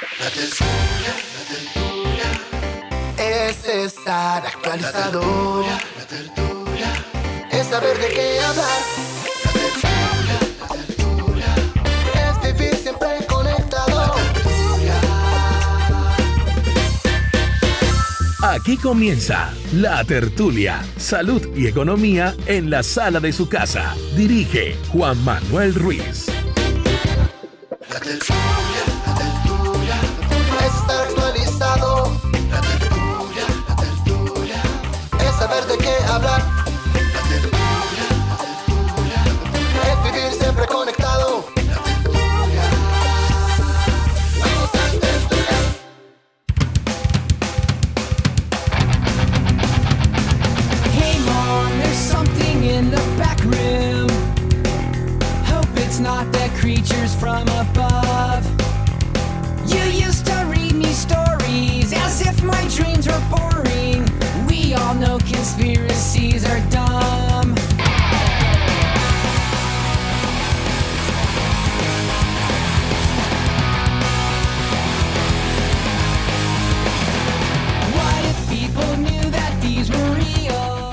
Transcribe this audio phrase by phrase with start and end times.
[0.00, 2.30] La tertulia, la tertulia
[3.18, 5.64] es estar actualizado.
[5.98, 6.92] La tertulia
[7.50, 8.80] es saber de qué hablar.
[9.44, 11.52] La tertulia, la tertulia
[12.14, 14.14] es vivir siempre conectado.
[18.40, 23.96] Aquí comienza La Tertulia, Salud y Economía en la sala de su casa.
[24.14, 26.28] Dirige Juan Manuel Ruiz.
[26.28, 27.30] La tertulia,
[27.90, 28.87] la tertulia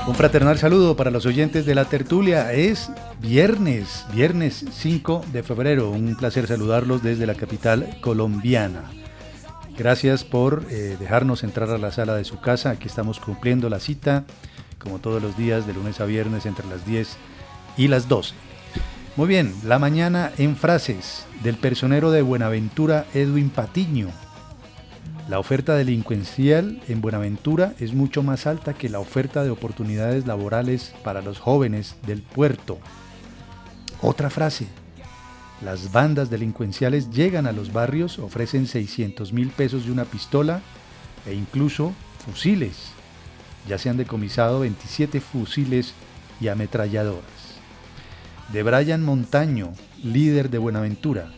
[0.06, 2.52] Un fraternal saludo para los oyentes de la tertulia.
[2.52, 5.90] Es viernes, viernes 5 de febrero.
[5.90, 8.84] Un placer saludarlos desde la capital colombiana.
[9.78, 12.70] Gracias por eh, dejarnos entrar a la sala de su casa.
[12.70, 14.24] Aquí estamos cumpliendo la cita,
[14.78, 17.16] como todos los días, de lunes a viernes, entre las 10
[17.76, 18.34] y las 12.
[19.16, 24.08] Muy bien, la mañana en frases del personero de Buenaventura, Edwin Patiño.
[25.28, 30.94] La oferta delincuencial en Buenaventura es mucho más alta que la oferta de oportunidades laborales
[31.04, 32.78] para los jóvenes del puerto.
[34.00, 34.68] Otra frase.
[35.62, 40.60] Las bandas delincuenciales llegan a los barrios, ofrecen 600 mil pesos de una pistola
[41.26, 41.94] e incluso
[42.24, 42.90] fusiles.
[43.66, 45.94] Ya se han decomisado 27 fusiles
[46.40, 47.24] y ametralladoras.
[48.52, 49.72] De Brian Montaño,
[50.04, 51.32] líder de Buenaventura.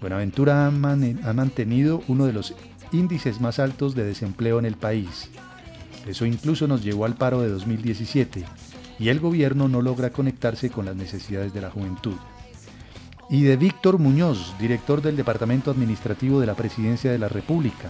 [0.00, 2.54] Buenaventura ha, ha mantenido uno de los
[2.92, 5.30] índices más altos de desempleo en el país.
[6.06, 8.44] Eso incluso nos llevó al paro de 2017
[8.98, 12.16] y el gobierno no logra conectarse con las necesidades de la juventud.
[13.32, 17.88] Y de Víctor Muñoz, director del Departamento Administrativo de la Presidencia de la República.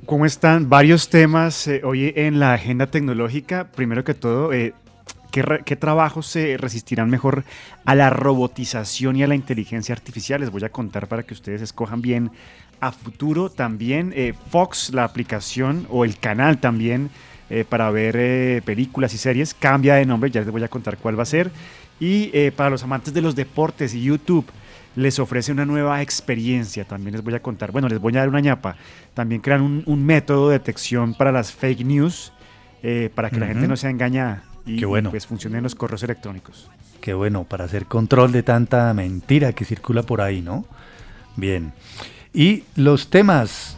[0.07, 0.69] ¿Cómo están?
[0.69, 3.71] Varios temas eh, hoy en la agenda tecnológica.
[3.71, 4.75] Primero que todo, eh,
[5.31, 7.45] ¿qué, ra- qué trabajos se resistirán mejor
[7.85, 10.41] a la robotización y a la inteligencia artificial?
[10.41, 12.33] Les voy a contar para que ustedes escojan bien
[12.81, 13.51] a futuro.
[13.51, 17.11] También eh, Fox, la aplicación o el canal también
[17.69, 20.31] para ver películas y series, cambia de nombre.
[20.31, 21.51] Ya les voy a contar cuál va a ser.
[22.01, 24.47] Y eh, para los amantes de los deportes y YouTube,
[24.97, 26.85] les ofrece una nueva experiencia.
[26.85, 28.77] También les voy a contar, bueno, les voy a dar una ñapa.
[29.15, 32.33] También crean un, un método de detección para las fake news,
[32.83, 35.11] eh, para que la gente no sea engañada y, Qué bueno.
[35.11, 36.71] pues funcionen los correos electrónicos.
[37.01, 40.65] Qué bueno, para hacer control de tanta mentira que circula por ahí, ¿no?
[41.37, 41.73] Bien.
[42.33, 43.77] Y los temas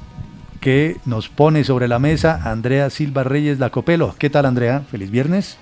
[0.60, 4.14] que nos pone sobre la mesa Andrea Silva Reyes Lacopelo.
[4.18, 4.80] ¿Qué tal, Andrea?
[4.90, 5.58] Feliz viernes.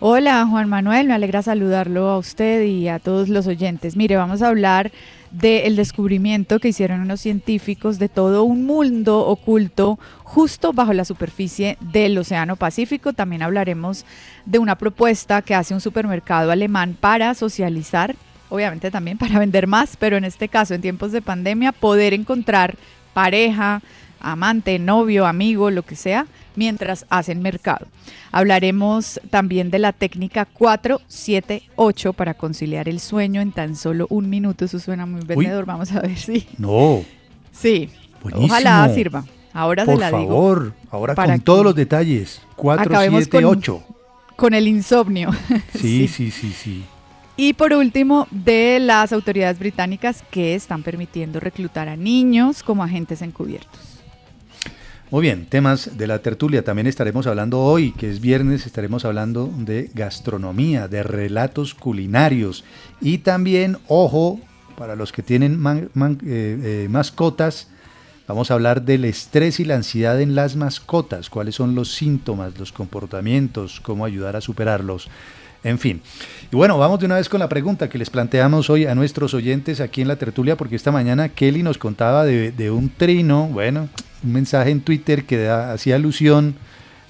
[0.00, 3.96] Hola Juan Manuel, me alegra saludarlo a usted y a todos los oyentes.
[3.96, 4.92] Mire, vamos a hablar
[5.32, 11.78] del descubrimiento que hicieron unos científicos de todo un mundo oculto justo bajo la superficie
[11.80, 13.12] del Océano Pacífico.
[13.12, 14.06] También hablaremos
[14.46, 18.14] de una propuesta que hace un supermercado alemán para socializar,
[18.50, 22.76] obviamente también para vender más, pero en este caso en tiempos de pandemia poder encontrar
[23.14, 23.82] pareja,
[24.20, 26.26] amante, novio, amigo, lo que sea,
[26.58, 27.86] mientras hacen mercado.
[28.32, 34.64] Hablaremos también de la técnica 478 para conciliar el sueño en tan solo un minuto.
[34.64, 36.46] Eso suena muy vendedor, vamos a ver si.
[36.58, 37.02] No,
[37.52, 37.90] Sí,
[38.22, 38.46] Buenísimo.
[38.46, 39.24] ojalá sirva.
[39.52, 40.20] Ahora por se la digo.
[40.28, 42.40] favor, ahora con todos los detalles.
[42.56, 43.82] 4, acabemos 7, con- 8.
[44.36, 45.30] Con el insomnio.
[45.74, 46.84] Sí, sí, sí, sí.
[47.36, 53.22] Y por último, de las autoridades británicas que están permitiendo reclutar a niños como agentes
[53.22, 53.87] encubiertos.
[55.10, 56.62] Muy bien, temas de la tertulia.
[56.62, 62.62] También estaremos hablando hoy, que es viernes, estaremos hablando de gastronomía, de relatos culinarios
[63.00, 64.38] y también, ojo,
[64.76, 65.88] para los que tienen eh,
[66.26, 67.68] eh, mascotas,
[68.26, 72.58] vamos a hablar del estrés y la ansiedad en las mascotas, cuáles son los síntomas,
[72.58, 75.08] los comportamientos, cómo ayudar a superarlos.
[75.64, 76.00] En fin.
[76.52, 79.34] Y bueno, vamos de una vez con la pregunta que les planteamos hoy a nuestros
[79.34, 83.88] oyentes aquí en la tertulia, porque esta mañana Kelly nos contaba de, un trino, bueno,
[84.22, 86.54] un mensaje en Twitter que hacía alusión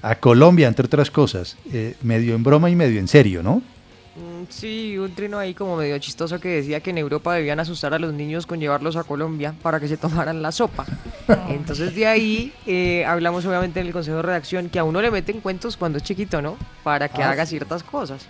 [0.01, 3.61] a Colombia, entre otras cosas, eh, medio en broma y medio en serio, ¿no?
[4.19, 7.93] Mm, Sí, un trino ahí como medio chistoso que decía que en Europa debían asustar
[7.93, 10.85] a los niños con llevarlos a Colombia para que se tomaran la sopa.
[11.49, 15.11] Entonces de ahí eh, hablamos obviamente en el consejo de redacción que a uno le
[15.11, 16.57] meten cuentos cuando es chiquito, ¿no?
[16.83, 18.27] Para que Ah, haga ciertas cosas.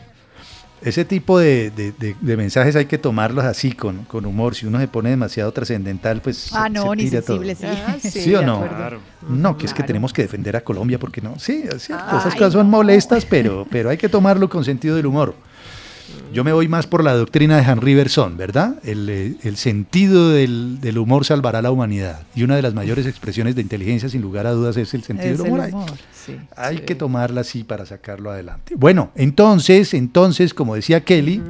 [0.82, 4.56] Ese tipo de, de- de- de mensajes hay que tomarlos así, con, con humor.
[4.56, 6.52] Si uno se pone demasiado trascendental, pues...
[6.54, 7.66] Ah, se- no, se ni sensible, sí.
[7.68, 8.66] Ah, ¿Sí o de no?
[8.68, 9.00] Claro.
[9.28, 9.88] No, que es que Claro.
[9.88, 11.38] tenemos que defender a Colombia porque no.
[11.38, 14.96] Sí, es cierto, Ay, esas cosas son molestas, pero, pero hay que tomarlo con sentido
[14.96, 15.36] del humor.
[16.32, 18.76] Yo me voy más por la doctrina de Henri Bergson, ¿verdad?
[18.84, 22.22] El, eh, el sentido del, del humor salvará a la humanidad.
[22.36, 25.32] Y una de las mayores expresiones de inteligencia, sin lugar a dudas, es el sentido
[25.34, 25.90] Es del el humor.
[26.14, 26.38] Sí.
[26.56, 28.76] Hay que tomarla así para sacarlo adelante.
[28.78, 31.42] Bueno, entonces, entonces, como decía Kelly,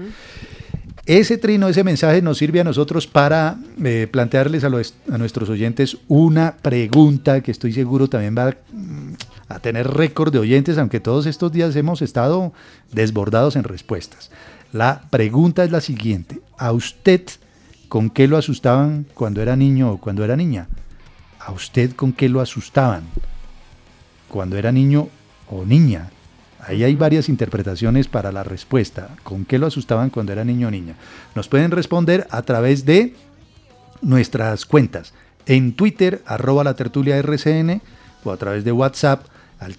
[1.06, 5.50] ese trino, ese mensaje nos sirve a nosotros para eh, plantearles a, los- a nuestros
[5.50, 9.14] oyentes una pregunta que estoy seguro también va mm,
[9.50, 12.54] a tener récord de oyentes, aunque todos estos días hemos estado
[12.94, 14.30] desbordados en respuestas.
[14.72, 16.42] La pregunta es la siguiente.
[16.58, 17.24] ¿A usted
[17.88, 20.68] con qué lo asustaban cuando era niño o cuando era niña?
[21.40, 23.04] ¿A usted con qué lo asustaban?
[24.28, 25.10] Cuando era niño
[25.50, 26.12] o niña.
[26.60, 29.10] Ahí hay varias interpretaciones para la respuesta.
[29.24, 30.96] ¿Con qué lo asustaban cuando era niño o niña?
[31.34, 33.16] Nos pueden responder a través de
[34.02, 35.14] nuestras cuentas.
[35.48, 37.82] En Twitter, arroba la tertulia RCN,
[38.24, 39.26] o a través de WhatsApp
[39.60, 39.78] al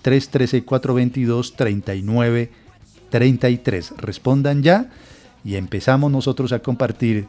[3.10, 3.96] 313-422-3933.
[3.96, 4.90] Respondan ya
[5.44, 7.26] y empezamos nosotros a compartir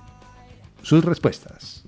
[0.82, 1.84] sus respuestas.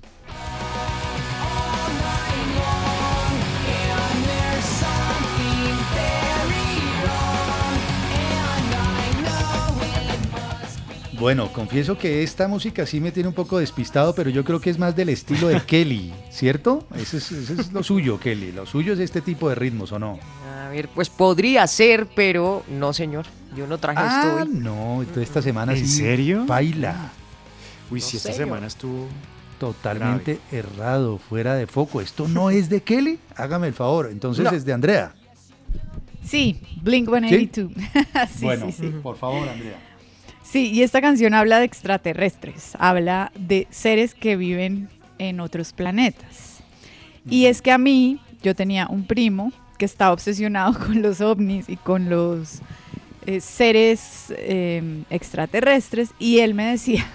[11.24, 14.68] Bueno, confieso que esta música sí me tiene un poco despistado, pero yo creo que
[14.68, 16.86] es más del estilo de Kelly, ¿cierto?
[16.94, 18.52] Ese es, ese es lo suyo, Kelly.
[18.52, 20.18] Lo suyo es este tipo de ritmos, ¿o no?
[20.74, 23.26] Ver, pues podría ser, pero no, señor.
[23.56, 24.48] Yo no traje esto Ah, hoy.
[24.50, 26.44] no, entonces esta semana ¿En sí serio?
[26.46, 27.12] baila.
[27.92, 29.08] Uy, No si esta semana yo- estuvo...
[29.60, 32.00] Totalmente errado, fuera de foco.
[32.00, 33.20] ¿Esto no es de Kelly?
[33.36, 34.08] Hágame el favor.
[34.10, 34.50] Entonces No.
[34.50, 35.14] es de Andrea.
[36.24, 37.72] Sí, Blink 182.
[38.36, 38.88] sí, bueno, sí, sí.
[39.00, 39.78] por favor, Andrea.
[40.42, 44.88] Sí, y esta canción habla de extraterrestres, habla de seres que viven
[45.18, 46.58] en otros planetas.
[47.30, 51.68] Y es que a mí, yo tenía un primo que estaba obsesionado con los ovnis
[51.68, 52.60] y con los
[53.26, 57.06] eh, seres eh, extraterrestres, y él me decía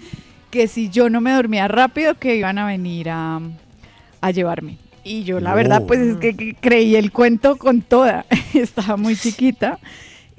[0.50, 3.40] que si yo no me dormía rápido, que iban a venir a,
[4.20, 4.78] a llevarme.
[5.04, 8.26] Y yo la verdad, pues es que, que creí el cuento con toda.
[8.54, 9.78] Estaba muy chiquita.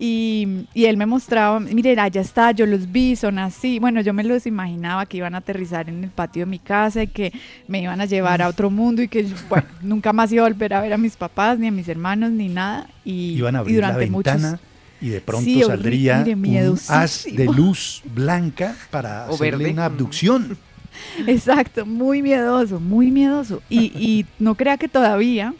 [0.01, 3.79] Y, y él me mostraba, miren, allá está, yo los vi, son así.
[3.79, 7.03] Bueno, yo me los imaginaba que iban a aterrizar en el patio de mi casa
[7.03, 7.33] y que
[7.67, 10.73] me iban a llevar a otro mundo y que, bueno, nunca más iba a volver
[10.73, 12.87] a ver a mis papás, ni a mis hermanos, ni nada.
[13.03, 14.59] Y, Iban a y abrir la durante muchos- ventana
[15.01, 19.73] y de pronto Sí, saldría mire, un haz de luz blanca para O hacerle verde.
[19.73, 20.57] una abducción.
[21.27, 23.61] Exacto, muy miedoso, muy miedoso.
[23.69, 25.53] Y, y no crea que todavía,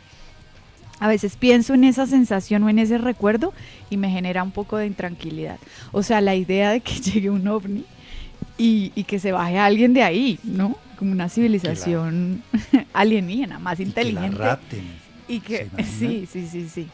[1.00, 3.54] a veces pienso en esa sensación o en ese recuerdo
[3.90, 5.58] y me genera un poco de intranquilidad.
[5.92, 7.86] O sea, la idea de que llegue un ovni
[8.58, 10.76] y, y que se baje alguien de ahí, ¿no?
[10.98, 12.44] Como una civilización
[12.94, 14.38] alienígena, más y que la inteligente.
[14.38, 14.84] raten.
[15.28, 16.88] Y que, sí, sí, sí, sí.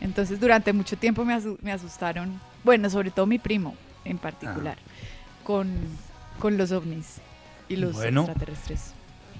[0.00, 4.78] Entonces durante mucho tiempo me, asu- me asustaron, bueno, sobre todo mi primo en particular,
[5.44, 5.70] con,
[6.40, 7.18] con los ovnis
[7.68, 8.22] y los Bueno.
[8.22, 8.91] extraterrestres.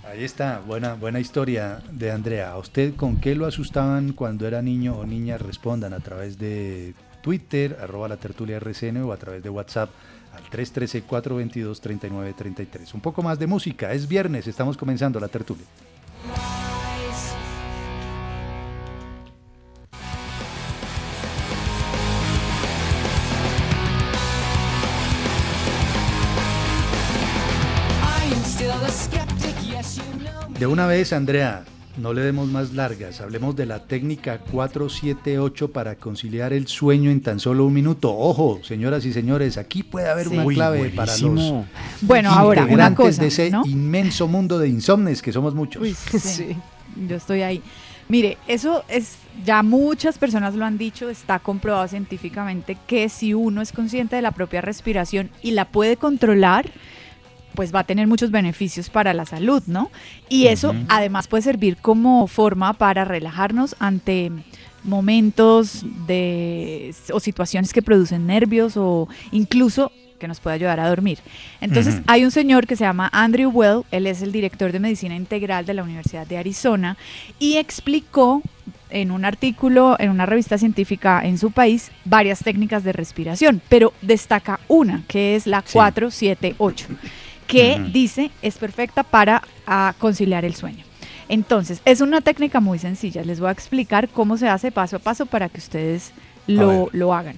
[0.04, 2.50] Ahí está, buena, buena historia de Andrea.
[2.50, 5.38] ¿A usted con qué lo asustaban cuando era niño o niña?
[5.38, 9.90] Respondan a través de Twitter, arroba la tertulia RCN o a través de WhatsApp
[10.34, 12.94] al 313-422-3933.
[12.94, 15.66] Un poco más de música, es viernes, estamos comenzando la tertulia.
[30.62, 31.64] De una vez, Andrea,
[31.96, 37.20] no le demos más largas, hablemos de la técnica 478 para conciliar el sueño en
[37.20, 38.16] tan solo un minuto.
[38.16, 40.34] Ojo, señoras y señores, aquí puede haber Sí.
[40.34, 41.64] una Uy, clave para los.
[42.02, 43.64] Bueno, ahora, una cosa, de ese ¿no?
[43.66, 45.82] inmenso mundo de insomnes que somos muchos.
[45.82, 46.56] Uy, sí, Sí.
[47.08, 47.60] yo estoy ahí.
[48.08, 53.62] Mire, eso es, ya muchas personas lo han dicho, está comprobado científicamente que si uno
[53.62, 56.70] es consciente de la propia respiración y la puede controlar,
[57.54, 59.90] pues va a tener muchos beneficios para la salud, ¿no?
[60.28, 64.30] Y eso además puede servir como forma para relajarnos ante
[64.84, 71.18] momentos de o situaciones que producen nervios o incluso que nos puede ayudar a dormir.
[71.60, 75.16] Entonces, hay un señor que se llama Andrew Well, él es el director de medicina
[75.16, 76.96] integral de la Universidad de Arizona
[77.40, 78.40] y explicó
[78.90, 83.92] en un artículo en una revista científica en su país varias técnicas de respiración, pero
[84.00, 85.72] destaca una, que es la Sí.
[85.72, 86.86] 478,
[87.52, 90.84] que dice es perfecta para ah, conciliar el sueño.
[91.28, 93.22] Entonces, es una técnica muy sencilla.
[93.24, 96.12] Les voy a explicar cómo se hace paso a paso para que ustedes
[96.46, 97.36] lo, lo hagan.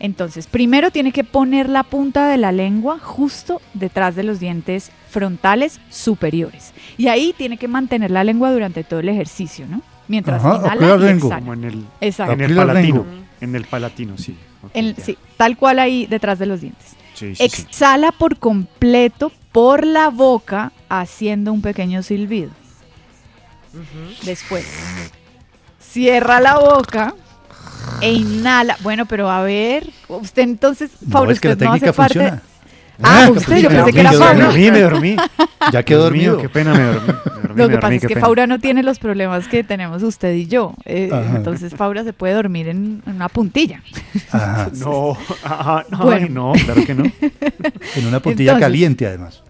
[0.00, 4.90] Entonces, primero tiene que poner la punta de la lengua justo detrás de los dientes
[5.10, 6.72] frontales superiores.
[6.96, 9.82] Y ahí tiene que mantener la lengua durante todo el ejercicio, ¿no?
[10.08, 11.38] Mientras Ajá, inhala y exhala.
[11.38, 12.32] Como en el, Exacto.
[12.32, 13.06] en Aquí el la palatino.
[13.40, 14.36] En el palatino, sí.
[14.62, 15.04] Ok, En- ya.
[15.04, 16.96] sí, tal cual ahí detrás de los dientes.
[17.14, 17.62] Sí, sí, sí.
[17.62, 22.50] Exhala por completo por la boca haciendo un pequeño silbido.
[24.22, 24.66] Después,
[25.80, 27.14] cierra la boca
[28.00, 28.76] e inhala.
[28.82, 31.96] Bueno, pero a ver, usted entonces, No, Pablo, es que la usted no hace técnica
[31.96, 32.40] parte.
[33.02, 35.16] Ah, Ah, usted, yo me pensé que era dormí, me dormí, me dormí.
[35.72, 36.38] Ya mío, dormido.
[36.38, 37.06] qué pena, me dormí.
[37.08, 38.16] me dormí, Lo que dormí, pasa es que.
[38.20, 40.74] Faura no tiene los problemas que tenemos usted y yo.
[40.84, 43.82] eh, entonces Faura se puede dormir en, una puntilla.
[44.30, 46.52] Ajá, No, ajá, no, Bueno.
[46.54, 47.04] ay, no, claro que no.
[47.96, 49.42] en una puntilla Entonces- caliente además.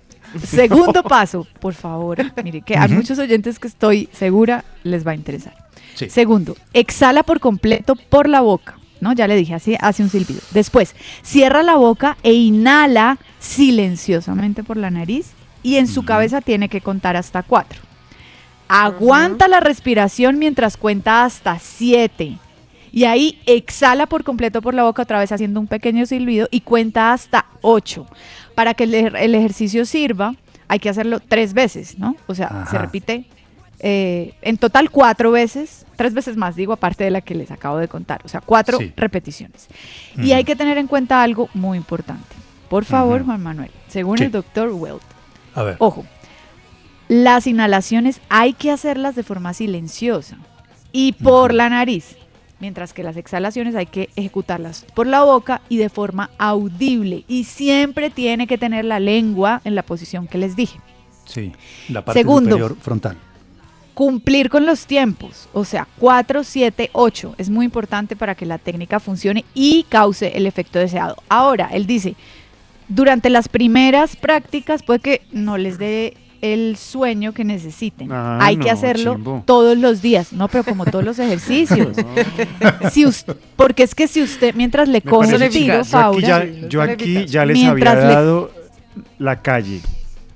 [0.42, 2.18] Segundo paso, por favor.
[2.42, 5.54] Mire, que a muchos oyentes que estoy segura les va a interesar.
[5.94, 6.08] Sí.
[6.10, 8.76] Segundo, exhala por completo por la boca.
[9.04, 9.12] ¿No?
[9.12, 10.40] Ya le dije, así hace un silbido.
[10.52, 15.32] Después, cierra la boca e inhala silenciosamente por la nariz
[15.62, 17.82] y en su cabeza tiene que contar hasta cuatro.
[18.66, 22.38] Aguanta la respiración mientras cuenta hasta siete.
[22.92, 26.62] Y ahí exhala por completo por la boca otra vez haciendo un pequeño silbido y
[26.62, 28.06] cuenta hasta ocho.
[28.54, 30.34] Para que el, el ejercicio sirva,
[30.66, 32.16] hay que hacerlo tres veces, ¿no?
[32.26, 33.26] O sea, se repite
[33.80, 37.76] eh, en total cuatro veces, tres veces más, digo, aparte de la que les acabo
[37.78, 38.20] de contar.
[38.24, 38.92] O sea, cuatro Sí.
[38.96, 39.68] repeticiones.
[40.16, 42.34] Y hay que tener en cuenta algo muy importante.
[42.68, 43.24] Por favor.
[43.24, 44.24] Juan Manuel, según Sí.
[44.24, 45.02] el doctor Welt,
[45.54, 45.76] A ver.
[45.78, 46.04] Ojo,
[47.08, 50.38] las inhalaciones hay que hacerlas de forma silenciosa
[50.90, 52.16] y por la nariz,
[52.58, 57.24] mientras que las exhalaciones hay que ejecutarlas por la boca y de forma audible.
[57.28, 60.80] Y siempre tiene que tener la lengua en la posición que les dije.
[61.26, 61.52] Sí,
[61.88, 62.50] la parte Segundo.
[62.50, 63.16] superior frontal.
[63.94, 68.58] Cumplir con los tiempos, o sea, 4, 7, 8, es muy importante para que la
[68.58, 71.14] técnica funcione y cause el efecto deseado.
[71.28, 72.16] Ahora, él dice,
[72.88, 78.10] durante las primeras prácticas puede que no les dé el sueño que necesiten.
[78.10, 79.42] Ah, Hay que hacerlo chimbo.
[79.46, 81.96] todos los días, no, pero como todos los ejercicios.
[82.90, 83.24] Si us-
[83.56, 87.26] porque es que si usted mientras le coge el tiro, Yo aquí ya, yo aquí
[87.26, 88.50] ya les Mientras había le- dado
[89.18, 89.80] la calle.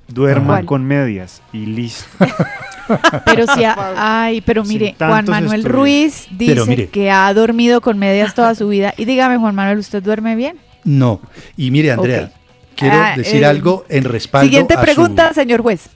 [0.08, 0.64] Duerma ¿Cuál?
[0.66, 2.06] con medias y listo.
[3.26, 3.92] Pero si, a-
[4.24, 5.76] ay, pero mire, Juan Manuel estudios.
[5.78, 6.88] Ruiz dice mire.
[6.88, 8.94] que ha dormido con medias toda su vida.
[8.96, 10.56] Y dígame, Juan Manuel, ¿usted duerme bien?
[10.84, 11.20] No.
[11.58, 12.32] Y mire, Andrea,
[12.74, 15.90] quiero Ah, decir eh, algo en respaldo Siguiente a su- pregunta, señor juez.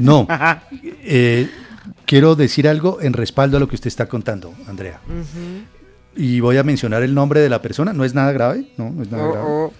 [0.00, 0.26] No.
[1.06, 1.48] Eh,
[2.06, 4.98] quiero decir algo en respaldo a lo que usted está contando, Andrea.
[6.16, 7.92] Y voy a mencionar el nombre de la persona.
[7.92, 9.46] No es nada grave, no, no es nada Oh, grave.
[9.48, 9.72] oh.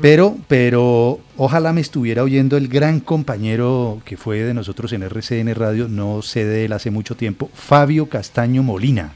[0.00, 5.54] Pero, pero ojalá me estuviera oyendo el gran compañero que fue de nosotros en RCN
[5.54, 9.12] Radio, no sé de él hace mucho tiempo, Fabio Castaño Molina,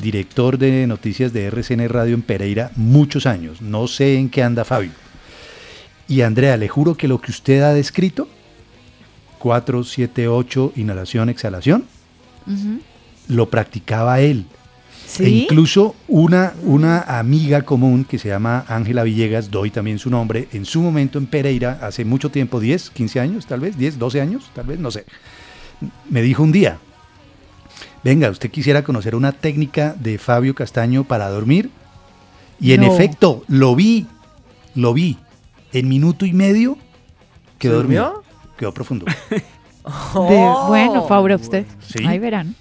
[0.00, 3.60] director de noticias de RCN Radio en Pereira, muchos años.
[3.60, 4.92] No sé en qué anda Fabio.
[6.06, 8.28] Y Andrea, le juro que lo que usted ha descrito,
[9.40, 11.84] 4, 7, 8, inhalación, exhalación,
[13.28, 14.46] lo practicaba él.
[15.18, 15.24] Sí.
[15.24, 20.48] E incluso una, una amiga común que se llama Ángela Villegas, doy también su nombre,
[20.52, 24.20] en su momento en Pereira, hace mucho tiempo, 10, 15 años tal vez, 10, 12
[24.20, 25.04] años tal vez, no sé,
[26.08, 26.78] me dijo un día,
[28.04, 31.70] venga, usted quisiera conocer una técnica de Fabio Castaño para dormir.
[32.60, 32.92] Y en No.
[32.92, 34.06] efecto, lo vi,
[34.74, 35.16] lo vi.
[35.72, 36.76] En minuto y medio
[37.58, 38.22] quedó ¿Se dormido.
[38.56, 39.06] Quedó profundo.
[39.30, 39.42] De-
[40.14, 40.66] Oh.
[40.68, 41.64] bueno, Faura, usted.
[41.86, 42.04] Sí.
[42.04, 42.54] Ahí verán.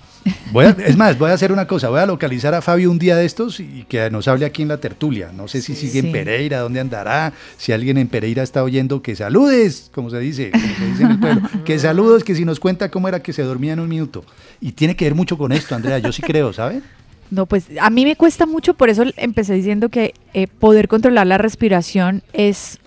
[0.52, 3.00] Voy a- es más, voy a hacer una cosa, voy a localizar a Fabio un
[3.00, 5.32] día de estos y que nos hable aquí en la tertulia.
[5.36, 6.08] No sé si sigue Sí.
[6.08, 10.52] en Pereira, dónde andará, si alguien en Pereira está oyendo, que saludes, como se dice,
[10.52, 11.42] como se dice en el pueblo.
[11.66, 14.24] Que saludos, que si nos cuenta cómo era que se dormía en un minuto.
[14.62, 16.82] Y tiene que ver mucho con esto, Andrea, yo sí creo, ¿sabe?
[17.30, 21.28] No, pues a mí me cuesta mucho, por eso empecé diciendo que eh, poder controlar
[21.28, 22.80] la respiración es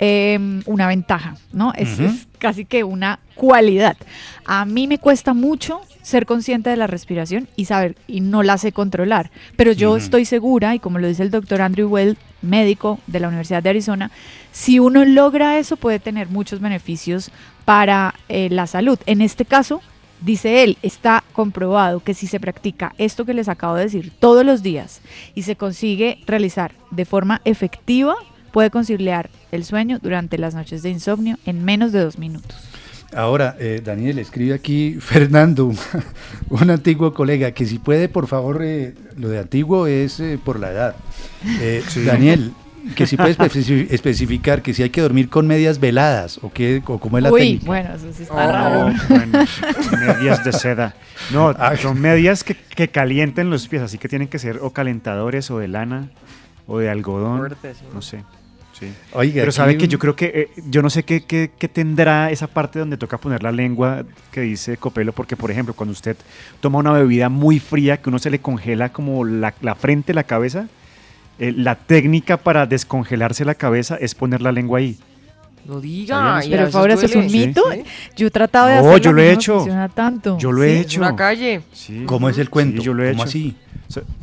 [0.00, 1.72] eh, una ventaja, ¿no?
[1.76, 1.88] Es
[2.44, 3.96] casi que una cualidad.
[4.44, 8.58] A mí me cuesta mucho ser consciente de la respiración y saber, y no la
[8.58, 12.98] sé controlar, pero yo estoy segura, y como lo dice el doctor Andrew Well, médico
[13.06, 14.10] de la Universidad de Arizona,
[14.52, 17.30] si uno logra eso puede tener muchos beneficios
[17.64, 18.98] para eh, la salud.
[19.06, 19.80] En este caso,
[20.20, 24.46] Dice él, está comprobado que si se practica esto que les acabo de decir todos
[24.46, 25.02] los días
[25.34, 28.14] y se consigue realizar de forma efectiva,
[28.54, 32.56] puede conciliar el sueño durante las noches de insomnio en menos de dos minutos.
[33.14, 35.72] Ahora, eh, Daniel, escribe aquí Fernando,
[36.48, 40.58] un antiguo colega, que si puede, por favor, eh, lo de antiguo es eh, por
[40.60, 40.96] la edad.
[41.60, 42.52] Eh, Daniel,
[42.96, 46.82] que si puede especi- especificar que si hay que dormir con medias veladas o, qué,
[46.86, 47.66] o cómo es la Uy, técnica.
[47.66, 48.52] bueno, eso sí está Oh.
[48.52, 48.92] raro.
[49.08, 49.38] Bueno,
[50.16, 50.94] medias de seda.
[51.32, 51.76] No, Ah.
[51.76, 55.58] son medias que, que calienten los pies, así que tienen que ser o calentadores o
[55.58, 56.10] de lana
[56.66, 57.38] o de algodón.
[57.38, 57.94] Fuertes, ¿no?
[57.94, 58.24] No sé.
[58.78, 58.92] Sí.
[59.12, 62.30] Oiga, Pero sabe que yo creo que, eh, yo no sé qué, qué- qué tendrá
[62.30, 66.16] esa parte donde toca poner la lengua que dice Copelo, porque por ejemplo, cuando usted
[66.60, 70.24] toma una bebida muy fría, que uno se le congela como la, la frente, la
[70.24, 70.66] cabeza,
[71.38, 74.98] eh, la técnica para descongelarse la cabeza es poner la lengua ahí.
[75.66, 76.38] No ¿Sabían diga.
[76.40, 76.46] eso?
[76.46, 77.62] y Pero veces Faura, eso es un mito.
[77.72, 77.82] Sí.
[78.16, 78.98] Yo he tratado de No, hacerlo.
[78.98, 79.54] yo lo he no hecho.
[79.56, 80.38] funciona tanto.
[80.38, 80.80] Yo lo he Sí.
[80.80, 81.00] Hecho.
[81.00, 81.60] una calle.
[81.72, 82.02] Sí.
[82.06, 82.80] ¿Cómo es el cuento?
[82.80, 83.28] Sí, yo lo he ¿Cómo hecho.
[83.28, 83.56] así?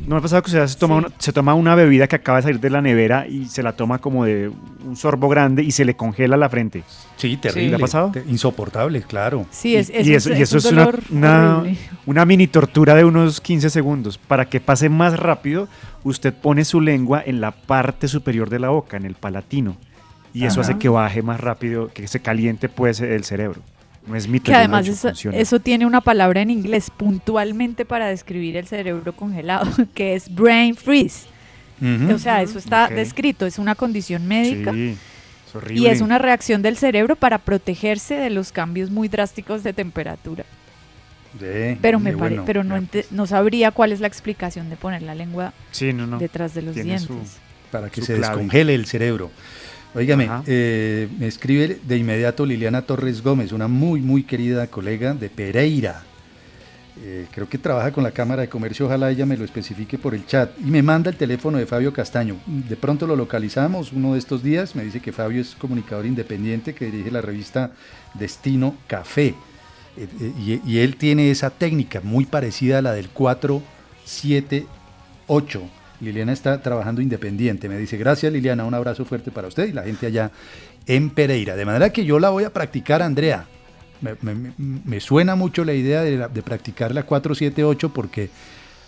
[0.00, 1.06] ¿No me ha pasado que usted se toma, Sí.
[1.06, 3.72] una, se toma una bebida que acaba de salir de la nevera y se la
[3.72, 4.50] toma como de
[4.84, 6.82] un sorbo grande y se le congela la frente?
[7.16, 7.70] Sí, terrible.
[7.70, 8.12] ¿Le ha pasado?
[8.28, 9.46] Insoportable, claro.
[9.50, 11.62] Sí, es, y, es y eso, y es eso un es una,
[12.06, 14.18] una mini tortura de unos 15 segundos.
[14.18, 15.68] Para que pase más rápido,
[16.02, 19.76] usted pone su lengua en la parte superior de la boca, en el palatino.
[20.34, 20.70] Y eso Ajá.
[20.70, 23.60] hace que baje más rápido, que se caliente pues el cerebro.
[24.06, 24.46] No es mito.
[24.46, 29.12] Que además hecho, eso, eso tiene una palabra en inglés puntualmente para describir el cerebro
[29.14, 31.26] congelado, que es brain freeze.
[32.14, 34.96] O sea, eso está descrito, es una condición médica Sí,
[35.48, 35.80] es horrible.
[35.82, 40.44] y es una reacción del cerebro para protegerse de los cambios muy drásticos de temperatura.
[41.80, 42.44] Pero me pare- bueno.
[42.46, 46.06] pero no, ente- no sabría cuál es la explicación de poner la lengua Sí, no,
[46.06, 46.18] no.
[46.18, 47.06] detrás de los tiene dientes.
[47.08, 47.38] su-
[47.70, 48.34] para que su se clave.
[48.36, 49.30] descongele el cerebro.
[49.94, 55.28] Óigame, eh, me escribe de inmediato Liliana Torres Gómez, una muy, muy querida colega de
[55.28, 56.02] Pereira.
[57.04, 60.14] Eh, creo que trabaja con la Cámara de Comercio, ojalá ella me lo especifique por
[60.14, 60.50] el chat.
[60.60, 62.38] Y me manda el teléfono de Fabio Castaño.
[62.46, 64.74] De pronto lo localizamos uno de estos días.
[64.74, 67.72] Me dice que Fabio es comunicador independiente que dirige la revista
[68.14, 69.34] Destino Café.
[69.96, 75.81] Eh, eh, y, y él tiene esa técnica muy parecida a la del 478.
[76.02, 77.68] Liliana está trabajando independiente.
[77.68, 80.30] Me dice, gracias Liliana, un abrazo fuerte para usted y la gente allá
[80.86, 81.56] en Pereira.
[81.56, 83.46] De manera que yo la voy a practicar, Andrea.
[84.84, 88.30] Me, suena mucho la idea de, la- de practicar la 478 porque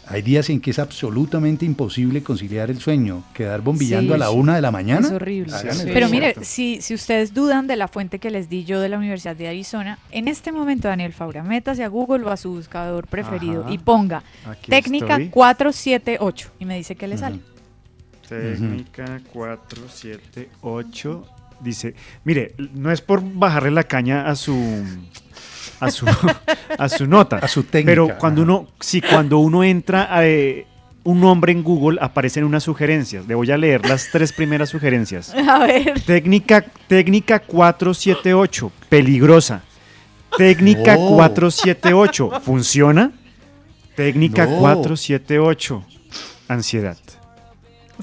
[0.06, 3.24] hay días en que es absolutamente imposible conciliar el sueño.
[3.34, 5.06] Quedar bombillando Sí, a la una de la mañana.
[5.06, 5.52] Es horrible.
[5.72, 5.88] Sí.
[5.92, 8.98] Pero mire, si, si ustedes dudan de la fuente que les di yo de la
[8.98, 13.06] Universidad de Arizona, en este momento, Daniel Faura, métase a Google o a su buscador
[13.06, 13.72] preferido Ajá.
[13.72, 15.28] y ponga Aquí técnica estoy.
[15.30, 17.40] 478 y me dice que le sale.
[18.28, 21.24] Técnica 478
[21.60, 24.54] dice, mire, no es por bajarle la caña a su
[25.80, 26.06] a su,
[26.78, 27.36] a su nota.
[27.36, 30.66] A su técnica, Pero cuando uno, sí, cuando uno entra a eh,
[31.04, 33.26] un nombre en Google, aparecen unas sugerencias.
[33.26, 35.34] Le voy a leer las tres primeras sugerencias.
[35.48, 36.00] A ver.
[36.00, 39.62] Técnica, técnica 478, peligrosa.
[40.36, 41.10] Técnica No.
[41.10, 43.12] 478, ¿funciona?
[43.94, 44.58] Técnica No.
[44.58, 45.84] 478,
[46.48, 46.96] ansiedad.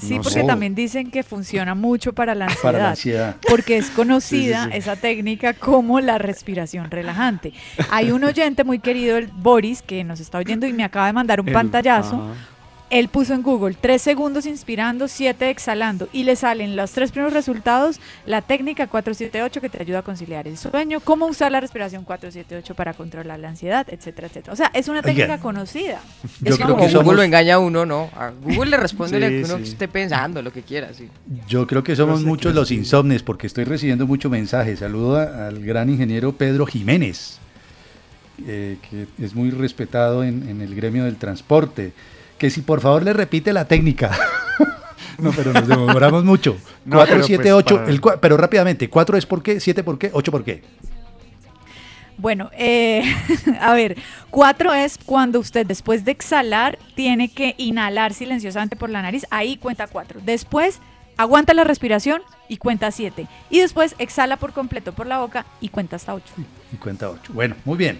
[0.00, 0.44] Sí, No porque sé.
[0.46, 2.62] también dicen que funciona mucho para la ansiedad.
[2.62, 3.36] Para la ansiedad.
[3.48, 4.78] Porque es conocida Sí, sí, sí.
[4.78, 7.52] esa técnica como la respiración relajante.
[7.90, 11.12] Hay un oyente muy querido, el Boris, que nos está oyendo y me acaba de
[11.12, 12.16] mandar un El- pantallazo.
[12.16, 12.34] ajá.
[12.92, 17.32] Él puso en Google tres segundos inspirando, siete exhalando y le salen los tres primeros
[17.32, 22.04] resultados, la técnica 478 que te ayuda a conciliar el sueño, cómo usar la respiración
[22.04, 24.52] 478 para controlar la ansiedad, etcétera, etcétera.
[24.52, 26.02] O sea, es una técnica conocida.
[26.42, 28.10] Yo es creo como que Google somos- lo engaña a uno, ¿no?
[28.14, 29.72] A Google le responde lo Sí, que uno sí.
[29.72, 31.08] esté pensando, lo que quiera, sí.
[31.48, 34.80] Yo creo que somos sé muchos los insomnes porque estoy recibiendo muchos mensajes.
[34.80, 37.38] Saludo a- al gran ingeniero Pedro Jiménez,
[38.46, 41.92] eh, que es muy respetado en, en el gremio del transporte.
[42.42, 44.10] Que si por favor le repite la técnica.
[45.18, 46.56] no, pero nos demoramos mucho.
[46.84, 47.76] No, 4, pero 7, pues 8.
[47.76, 50.64] para- el cua- pero rápidamente, 4 es por qué, 7 por qué, 8 por qué.
[52.18, 53.04] Bueno, eh,
[53.60, 53.96] a ver,
[54.30, 59.56] cuatro es cuando usted después de exhalar tiene que inhalar silenciosamente por la nariz, ahí
[59.56, 60.18] cuenta cuatro.
[60.24, 60.80] Después
[61.16, 63.26] aguanta la respiración y cuenta siete.
[63.50, 66.32] Y después exhala por completo por la boca y cuenta hasta ocho.
[66.72, 67.32] Y cuenta 8.
[67.34, 67.98] Bueno, muy bien.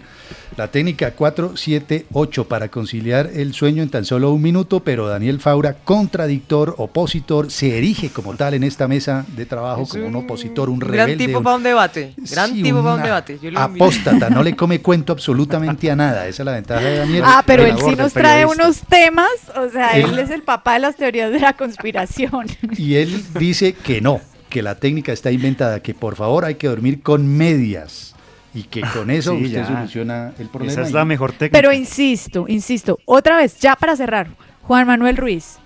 [0.57, 5.75] La técnica 478 para conciliar el sueño en tan solo un minuto, pero Daniel Faura,
[5.75, 10.69] contradictor, opositor, se erige como tal en esta mesa de trabajo, Es como un opositor,
[10.69, 11.25] un gran rebelde.
[11.27, 12.13] tipo un- para un debate.
[12.17, 13.39] Gran Sí, tipo para un debate.
[13.41, 16.27] Yo lo apóstata, no le come cuento absolutamente a nada.
[16.27, 17.23] Esa es la ventaja de Daniel.
[17.25, 20.73] Ah, pero él sí nos trae unos temas, o sea, Él- él es el papá
[20.73, 22.47] de las teorías de la conspiración.
[22.77, 24.19] Y él dice que no,
[24.53, 28.13] que la técnica está inventada, que por favor hay que dormir con medias
[28.53, 29.65] y que con eso Sí, usted ya.
[29.67, 30.71] soluciona el problema.
[30.71, 31.57] Esa es y- la mejor técnica.
[31.57, 34.27] Pero insisto, insisto, otra vez, ya para cerrar,
[34.61, 35.57] Juan Manuel Ruiz,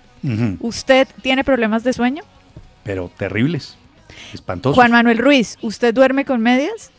[0.60, 2.22] ¿usted tiene problemas de sueño?
[2.82, 3.76] Pero terribles,
[4.32, 4.74] espantosos.
[4.76, 6.90] Juan Manuel Ruiz, ¿usted duerme con medias?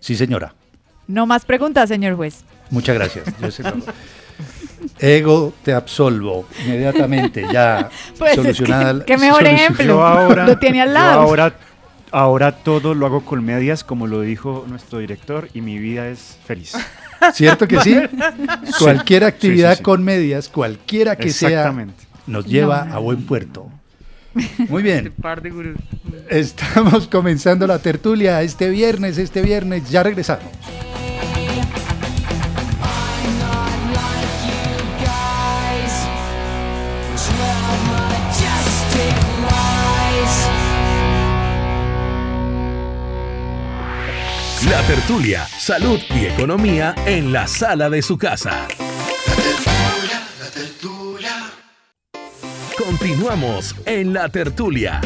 [0.00, 0.52] Sí, señora.
[1.06, 2.42] No más preguntas, señor juez.
[2.70, 3.24] Muchas gracias.
[3.40, 3.48] Yo
[4.98, 8.92] Ego, te absolvo inmediatamente, ya Pues es que- solucionada.
[8.94, 9.84] la- qué mejor ejemplo.
[9.84, 11.20] Yo ahora, Lo tiene al yo lado.
[11.20, 11.54] ahora,
[12.12, 16.38] ahora todo lo hago con medias, como lo dijo nuestro director, y mi vida es
[16.46, 16.72] feliz.
[17.34, 17.96] ¿Cierto que sí?
[18.78, 19.82] Cualquier actividad Sí, sí, sí.
[19.84, 21.74] con medias, cualquiera que sea,
[22.26, 22.94] nos lleva No.
[22.94, 23.68] a buen puerto.
[24.68, 25.76] Muy Este bien, par de gurús.
[26.28, 30.44] estamos comenzando la tertulia este viernes, este viernes, ya regresamos.
[44.64, 48.66] La tertulia, salud y economía en la sala de su casa.
[50.40, 51.52] La tertulia.
[52.76, 55.00] Continuamos en la tertulia.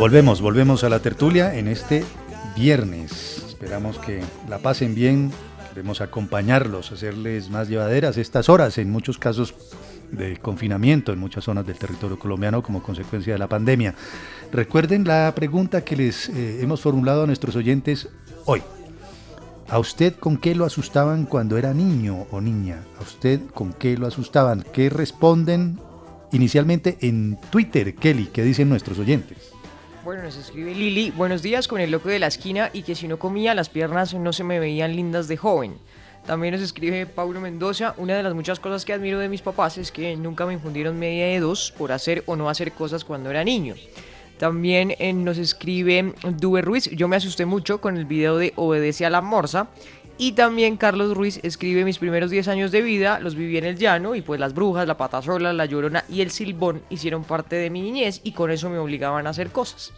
[0.00, 2.04] Volvemos, volvemos a la tertulia en este
[2.56, 3.44] viernes.
[3.46, 5.30] Esperamos que la pasen bien.
[5.68, 9.54] Queremos acompañarlos, hacerles más llevaderas estas horas, en muchos casos
[10.10, 13.94] de confinamiento en muchas zonas del territorio colombiano como consecuencia de la pandemia.
[14.50, 18.08] Recuerden la pregunta que les eh, hemos formulado a nuestros oyentes
[18.46, 18.62] hoy.
[19.68, 22.84] ¿A usted con qué lo asustaban cuando era niño o niña?
[22.98, 24.64] ¿A usted con qué lo asustaban?
[24.72, 25.78] ¿Qué responden
[26.32, 28.30] inicialmente en Twitter, Kelly?
[28.32, 29.49] ¿Qué dicen nuestros oyentes?
[30.02, 33.06] Bueno, nos escribe Lili, buenos días con el loco de la esquina y que si
[33.06, 35.76] no comía las piernas no se me veían lindas de joven.
[36.24, 39.76] También nos escribe Paulo Mendoza, una de las muchas cosas que admiro de mis papás
[39.76, 43.28] es que nunca me infundieron media de dos por hacer o no hacer cosas cuando
[43.28, 43.74] era niño.
[44.38, 49.04] También eh, nos escribe Dube Ruiz, yo me asusté mucho con el video de Obedece
[49.04, 49.68] a la Morsa.
[50.22, 53.78] Y también Carlos Ruiz escribe mis primeros 10 años de vida, los viví en el
[53.78, 57.70] llano y pues las brujas, la patasola, la llorona y el silbón hicieron parte de
[57.70, 59.94] mi niñez y con eso me obligaban a hacer cosas.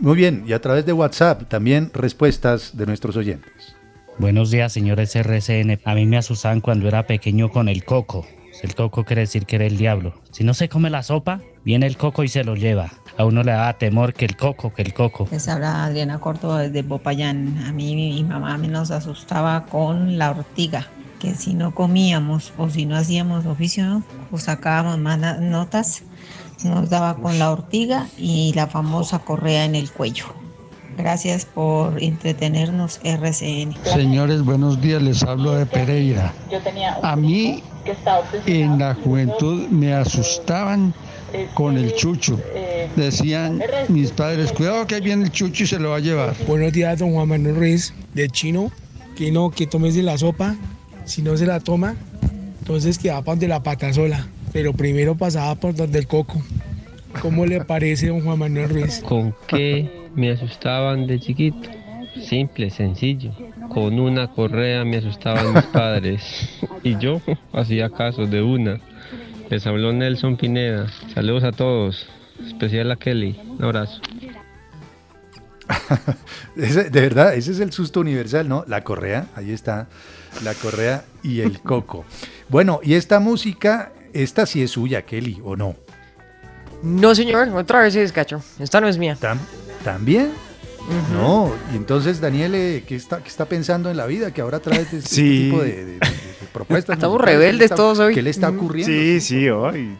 [0.00, 3.76] Muy bien, y a través de WhatsApp también respuestas de nuestros oyentes.
[4.18, 5.78] Buenos días, señores RCN.
[5.84, 8.26] A mí me asustaban cuando era pequeño con el coco.
[8.62, 10.14] El coco quiere decir que era el diablo.
[10.30, 12.90] Si no se come la sopa, viene el coco y se lo lleva.
[13.18, 15.28] A uno le daba temor que el coco, que el coco.
[15.30, 17.62] Les habla Adriana Córdoba desde Popayán.
[17.66, 20.88] A mí mi mamá me nos asustaba con la ortiga,
[21.20, 26.02] que si no comíamos o si no hacíamos oficio o sacábamos más na- notas,
[26.64, 30.26] nos daba con la ortiga y la famosa correa en el cuello.
[30.96, 33.76] Gracias por entretenernos RCN.
[33.84, 36.32] Señores, buenos días, les hablo de Pereira.
[37.02, 37.62] A mí
[38.46, 40.94] en la juventud me asustaban
[41.54, 42.40] con el chucho.
[42.96, 46.34] Decían mis padres, cuidado que ahí viene el chucho y se lo va a llevar.
[46.46, 48.70] Buenos días, don Juan Manuel Ruiz, de Chino.
[49.16, 50.56] Que no, que tomes de la sopa.
[51.04, 51.94] Si no se la toma,
[52.60, 54.26] entonces que va para donde la pata sola.
[54.52, 56.42] Pero primero pasaba por donde el coco.
[57.22, 59.00] ¿Cómo le parece, don Juan Manuel Ruiz?
[59.00, 61.70] ¿Con qué me asustaban de chiquito?
[62.22, 63.32] Simple, sencillo.
[63.72, 66.22] Con una correa me asustaban mis padres.
[66.82, 67.20] Y yo
[67.52, 68.80] hacía caso de una.
[69.50, 70.88] Les habló Nelson Pineda.
[71.14, 72.08] Saludos a todos.
[72.46, 73.38] Especial a Kelly.
[73.46, 74.00] Un abrazo.
[76.54, 78.64] De verdad, ese es el susto universal, ¿no?
[78.66, 79.88] La correa, ahí está,
[80.44, 82.04] la correa y el coco.
[82.48, 85.74] Bueno, y esta música, esta sí es suya, Kelly, ¿o no?
[86.82, 88.42] No, señor, otra vez se descacho.
[88.58, 89.16] Esta no es mía.
[89.82, 90.30] ¿También?
[91.12, 94.32] No, y entonces Daniel, eh, ¿qué está, qué está pensando en la vida?
[94.32, 95.44] Que ahora trae este, este Sí.
[95.50, 96.00] tipo de, de- de- de
[96.52, 96.94] propuestas.
[96.96, 97.36] Estamos musicales.
[97.36, 98.14] ¿Qué le rebeldes está- todos hoy.
[98.14, 98.92] ¿Qué le está ocurriendo?
[98.92, 99.96] Sí, sí, hoy.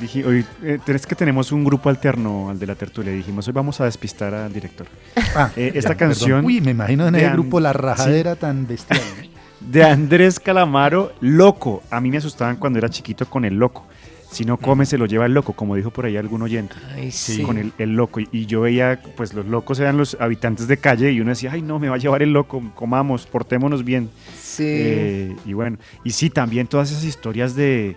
[0.00, 3.12] Dije, hoy eh, es que tenemos un grupo alterno al de la tertulia.
[3.12, 4.86] Dijimos, hoy vamos a despistar al director.
[5.34, 6.08] Ah, Eh, ya, esta perdón.
[6.14, 6.44] canción.
[6.46, 8.98] Uy, me imagino en el An- grupo La sí, Rajadera tan bestial.
[9.22, 9.28] ¿no?
[9.70, 11.82] de Andrés Calamaro, loco.
[11.90, 13.86] A mí me asustaban cuando era chiquito con el loco.
[14.30, 16.76] Si no come, se lo lleva el loco, como dijo por ahí algún oyente.
[16.94, 17.42] Ay, sí.
[17.42, 18.20] Con el, el loco.
[18.20, 21.50] Y, y yo veía, pues los locos eran los habitantes de calle y uno decía,
[21.52, 24.08] ay, no, me va a llevar el loco, comamos, portémonos bien.
[24.40, 24.64] Sí.
[24.66, 27.96] Eh, y bueno, y sí, también todas esas historias de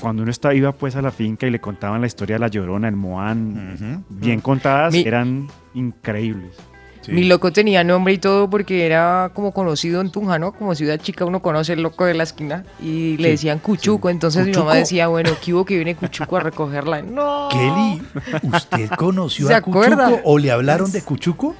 [0.00, 2.48] cuando uno estaba, iba pues a la finca y le contaban la historia de la
[2.48, 6.52] Llorona, el Moán, bien contadas, Mi- eran increíbles.
[7.14, 10.52] Mi loco tenía nombre y todo porque era como conocido en Tunja, ¿no?
[10.52, 14.10] Como ciudad chica uno conoce el loco de la esquina y le Sí, decían Cuchuco.
[14.10, 17.02] Entonces mi mamá decía, bueno, ¿qué hubo que viene Cuchuco a recogerla?
[17.02, 17.48] No.
[17.50, 18.02] Kelly,
[18.52, 20.04] ¿usted conoció ¿Se a acuerda?
[20.10, 21.54] Cuchuco o le hablaron de Cuchuco?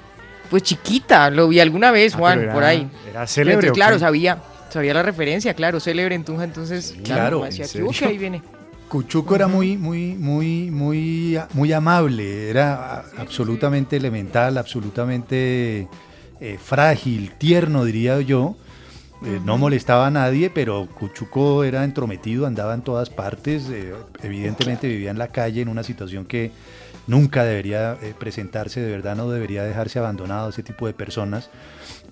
[0.51, 2.89] Pues chiquita, lo vi alguna vez, Ah, Juan, era- por ahí.
[3.11, 4.39] era célebre, Entonces, ¿o claro, sabía,
[4.71, 8.05] sabía la referencia, claro, célebre en Tunja, entonces, claro, Claro, decía, ¿en ¿qué hubo que
[8.07, 8.43] ahí viene?
[8.89, 15.89] Cuchuco era muy, muy, muy, muy, muy amable, era absolutamente elemental, absolutamente
[16.41, 18.57] eh, frágil, tierno, diría yo.
[19.25, 24.87] Eh, no molestaba a nadie, pero Cuchuco era entrometido, andaba en todas partes, eh, evidentemente
[24.87, 26.53] vivía en la calle en una situación que
[27.09, 31.51] nunca debería eh, presentarse, de verdad no debería dejarse abandonado ese tipo de personas,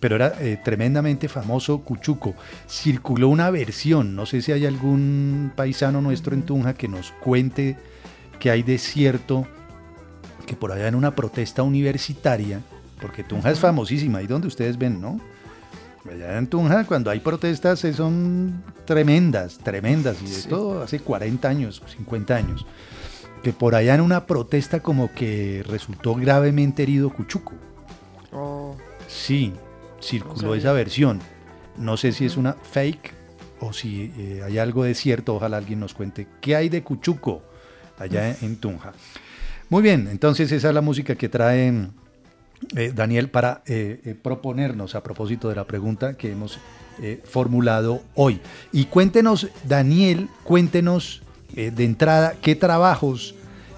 [0.01, 2.35] pero era eh, tremendamente famoso Cuchuco.
[2.69, 7.77] Circuló una versión, no sé si hay algún paisano nuestro en Tunja que nos cuente
[8.39, 9.47] que hay de cierto
[10.47, 12.61] que por allá en una protesta universitaria,
[13.01, 15.21] porque Tunja es famosísima, ahí donde ustedes ven, ¿no?
[16.09, 21.83] Allá en Tunja, cuando hay protestas, eh, son tremendas, tremendas, y esto hace 40 años,
[21.97, 22.65] 50 años,
[23.43, 27.55] que por allá en una protesta como que resultó gravemente herido Cuchuco.
[28.33, 28.77] Oh,
[29.09, 29.53] Sí,
[30.01, 31.21] circuló esa versión.
[31.77, 33.13] No sé si es una fake
[33.61, 35.35] o si eh, hay algo de cierto.
[35.35, 37.43] Ojalá alguien nos cuente qué hay de Cuchuco
[37.99, 38.93] allá en, en Tunja.
[39.69, 41.89] Muy bien, entonces esa es la música que trae
[42.75, 46.59] eh, Daniel para eh, eh, proponernos a propósito de la pregunta que hemos
[47.25, 48.41] formulado hoy.
[48.73, 51.21] Y cuéntenos, Daniel, cuéntenos
[51.55, 53.35] de entrada qué trabajos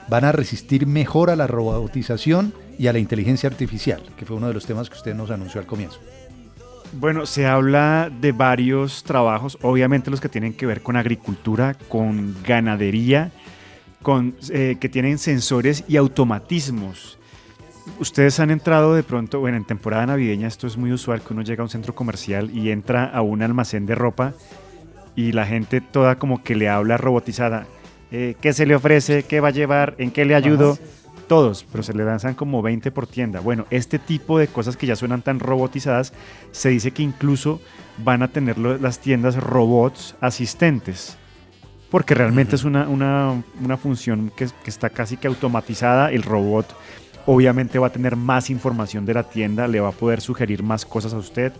[0.08, 4.48] van a resistir mejor a la robotización y a la inteligencia artificial, que fue uno
[4.48, 5.98] de los temas que usted nos anunció al comienzo.
[6.92, 12.34] Bueno, se habla de varios trabajos, obviamente los que tienen que ver con agricultura, con
[12.46, 13.30] ganadería,
[14.00, 17.18] con, eh, que tienen sensores y automatismos.
[17.98, 21.42] Ustedes han entrado de pronto, bueno, en temporada navideña esto es muy usual, que uno
[21.42, 24.34] llega a un centro comercial y entra a un almacén de ropa
[25.16, 27.66] y la gente toda como que le habla robotizada.
[28.10, 29.24] Eh, ¿Qué se le ofrece?
[29.24, 29.94] ¿Qué va a llevar?
[29.98, 30.72] ¿En qué le ayudo?
[30.72, 30.97] Ajá.
[31.28, 33.40] Todos, pero se le lanzan como 20 por tienda.
[33.40, 36.14] Bueno, este tipo de cosas que ya suenan tan robotizadas,
[36.52, 37.60] se dice que incluso
[38.02, 41.18] van a tener las tiendas robots asistentes.
[41.90, 46.10] Porque realmente es una, una- una función que, que está casi que automatizada.
[46.10, 46.66] El robot
[47.26, 50.86] obviamente va a tener más información de la tienda, le va a poder sugerir más
[50.86, 51.52] cosas a usted,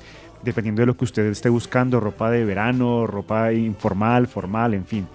[0.43, 5.07] dependiendo de lo que usted esté buscando, ropa de verano, ropa informal, formal, en fin.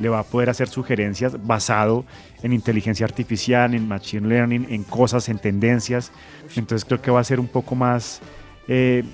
[0.00, 2.04] Le va a poder hacer sugerencias basado
[2.42, 6.10] en inteligencia artificial, en machine learning, en cosas, en tendencias.
[6.56, 8.20] Entonces creo que va a ser un poco más
[8.66, 9.04] eh,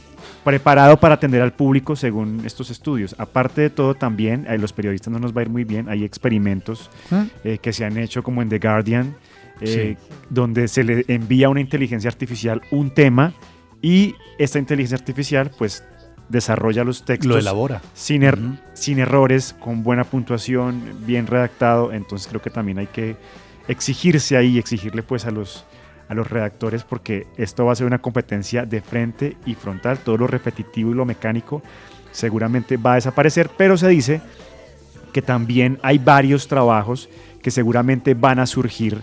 [0.45, 3.15] preparado para atender al público según estos estudios.
[3.19, 6.05] Aparte de todo, también, a los periodistas no nos va a ir muy bien, hay
[6.05, 7.27] experimentos ¿Ah?
[7.43, 9.17] eh, que se han hecho como en The Guardian,
[9.61, 9.97] eh,
[10.31, 13.33] donde se le envía a una inteligencia artificial un tema
[13.81, 15.83] y esta inteligencia artificial pues
[16.29, 17.29] desarrolla los textos.
[17.29, 17.83] Lo elabora.
[17.95, 18.39] Sin, er-
[18.75, 21.93] sin errores, con buena puntuación, bien redactado.
[21.93, 23.17] Entonces creo que también hay que
[23.69, 25.65] exigirse ahí, exigirle pues a los,
[26.09, 29.99] a los redactores porque esto va a ser una competencia de frente y frontal.
[29.99, 31.63] Todo lo repetitivo y lo mecánico
[32.13, 34.21] seguramente va a desaparecer, pero se dice
[35.13, 37.09] que también hay varios trabajos
[37.43, 39.03] que seguramente van a surgir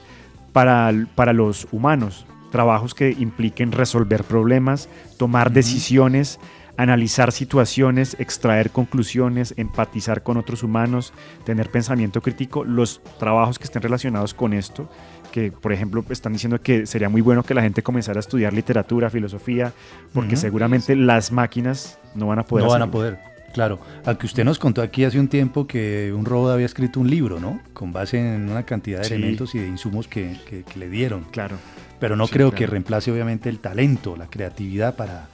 [0.51, 2.25] para, para los humanos.
[2.51, 6.39] Trabajos que impliquen resolver problemas, tomar decisiones,
[6.77, 11.13] analizar situaciones, extraer conclusiones, empatizar con otros humanos,
[11.45, 12.63] tener pensamiento crítico.
[12.63, 14.89] Los trabajos que estén relacionados con esto,
[15.31, 18.53] que por ejemplo están diciendo que sería muy bueno que la gente comenzara a estudiar
[18.53, 19.71] literatura, filosofía,
[20.13, 23.19] porque seguramente las máquinas no van a poder no van a poder,
[23.53, 23.79] claro.
[24.05, 27.39] Aunque usted nos contó aquí hace un tiempo que un robot había escrito un libro,
[27.39, 27.59] ¿no?
[27.73, 29.13] Con base en una cantidad de Sí.
[29.15, 31.23] elementos y de insumos que, que- que le dieron.
[31.31, 31.55] Claro.
[31.99, 32.57] Pero no Sí, creo claro.
[32.59, 35.27] que reemplace obviamente el talento, la creatividad para,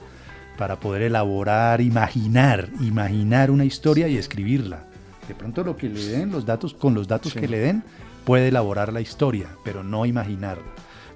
[0.60, 4.84] para poder elaborar, imaginar, imaginar una historia y escribirla.
[5.26, 7.40] De pronto lo que le den, los datos, con los datos Sí.
[7.40, 7.82] que le den,
[8.26, 10.66] puede elaborar la historia, pero no imaginarla.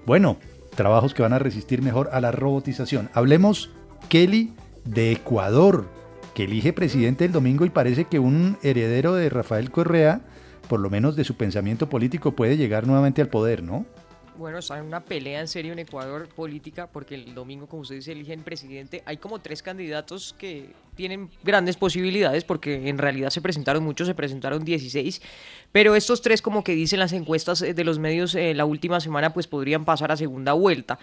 [0.06, 0.38] Bueno,
[0.74, 3.10] trabajos que van a resistir mejor a la robotización.
[3.12, 3.68] Hablemos,
[4.08, 4.54] Kelly,
[4.86, 5.90] de Ecuador,
[6.32, 10.22] que elige presidente el domingo y parece que un heredero de Rafael Correa,
[10.70, 13.84] por lo menos de su pensamiento político, puede llegar nuevamente al poder, ¿no?
[14.36, 17.96] Bueno, está en una pelea en serio en Ecuador política porque el domingo, como usted
[17.96, 19.02] dice, eligen presidente.
[19.06, 24.14] Hay como tres candidatos que tienen grandes posibilidades porque en realidad se presentaron muchos, se
[24.14, 25.22] presentaron 16,
[25.70, 29.00] pero estos tres como que dicen las encuestas eh, de los medios eh, la última
[29.00, 30.98] semana pues podrían pasar a segunda vuelta.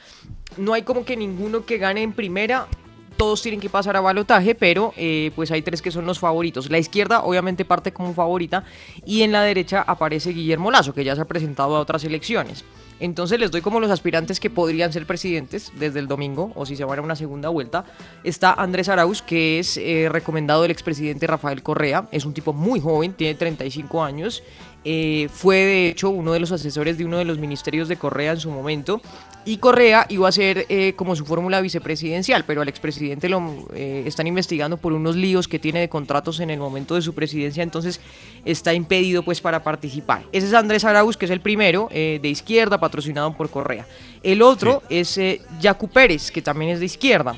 [0.58, 2.67] No hay como que ninguno que gane en primera,
[3.15, 6.70] todos tienen que pasar a balotaje, pero eh, pues hay tres que son los favoritos.
[6.70, 8.65] La izquierda obviamente parte como favorita
[9.06, 12.65] y en la derecha aparece Guillermo Lazo, que ya se ha presentado a otras elecciones.
[13.02, 16.76] Entonces les doy como los aspirantes que podrían ser presidentes desde el domingo o si
[16.76, 17.84] se van a una segunda vuelta.
[18.24, 22.08] Está Andrés Arauz, que es eh, recomendado del expresidente Rafael Correa.
[22.12, 24.44] Es un tipo muy joven, tiene 35 años.
[24.84, 28.34] Eh, fue de hecho uno de los asesores de uno de los ministerios de Correa
[28.34, 29.02] en su momento.
[29.44, 34.04] Y Correa iba a ser eh, como su fórmula vicepresidencial, pero al expresidente lo eh,
[34.06, 37.64] están investigando por unos líos que tiene de contratos en el momento de su presidencia,
[37.64, 38.00] entonces
[38.46, 40.24] está impedido pues para participar.
[40.32, 43.88] Ese es Andrés Arauz, que es el primero eh, de izquierda, patrocinado por Correa.
[44.22, 47.36] El otro es eh, Yacu Pérez, que también es de izquierda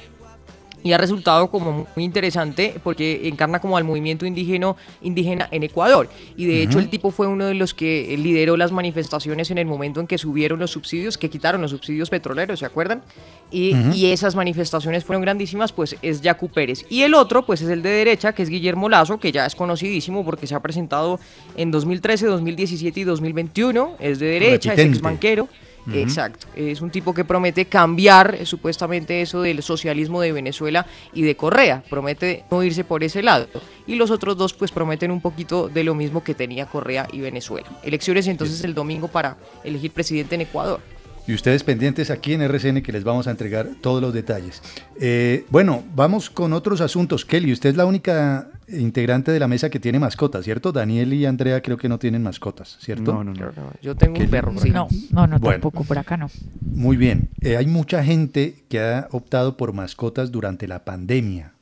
[0.83, 6.09] y ha resultado como muy interesante porque encarna como al movimiento indígena, indígena en Ecuador.
[6.35, 9.65] Y de hecho el tipo fue uno de los que lideró las manifestaciones en el
[9.65, 13.01] momento en que subieron los subsidios, que quitaron los subsidios petroleros, ¿se acuerdan?
[13.49, 16.85] Y, y esas manifestaciones fueron grandísimas, pues es Yacu Pérez.
[16.89, 19.55] Y el otro, pues es el de derecha, que es Guillermo Lazo, que ya es
[19.55, 21.19] conocidísimo porque se ha presentado
[21.55, 23.95] en 2013, 2017 y 2021.
[23.99, 25.47] Es de derecha, es ex banquero.
[25.91, 31.23] Exacto, es un tipo que promete cambiar eh, supuestamente eso del socialismo de Venezuela y
[31.23, 33.47] de Correa, promete no irse por ese lado.
[33.85, 37.19] Y los otros dos pues prometen un poquito de lo mismo que tenía Correa y
[37.19, 37.67] Venezuela.
[37.83, 40.79] Elecciones entonces el domingo para elegir presidente en Ecuador.
[41.25, 44.61] Y ustedes pendientes aquí en RCN que les vamos a entregar todos los detalles.
[44.99, 47.23] Eh, bueno, vamos con otros asuntos.
[47.23, 50.71] Kelly, usted es la única integrante de la mesa que tiene mascotas, ¿cierto?
[50.71, 53.13] Daniel y Andrea creo que no tienen mascotas, ¿cierto?
[53.13, 53.51] No, no, no.
[53.81, 54.53] Yo tengo un perro.
[54.59, 54.69] sí.
[54.69, 55.53] No, no, no, Bueno.
[55.61, 56.29] tampoco por acá no.
[56.61, 57.29] Muy bien.
[57.41, 61.52] Eh, hay mucha gente que ha optado por mascotas durante la pandemia.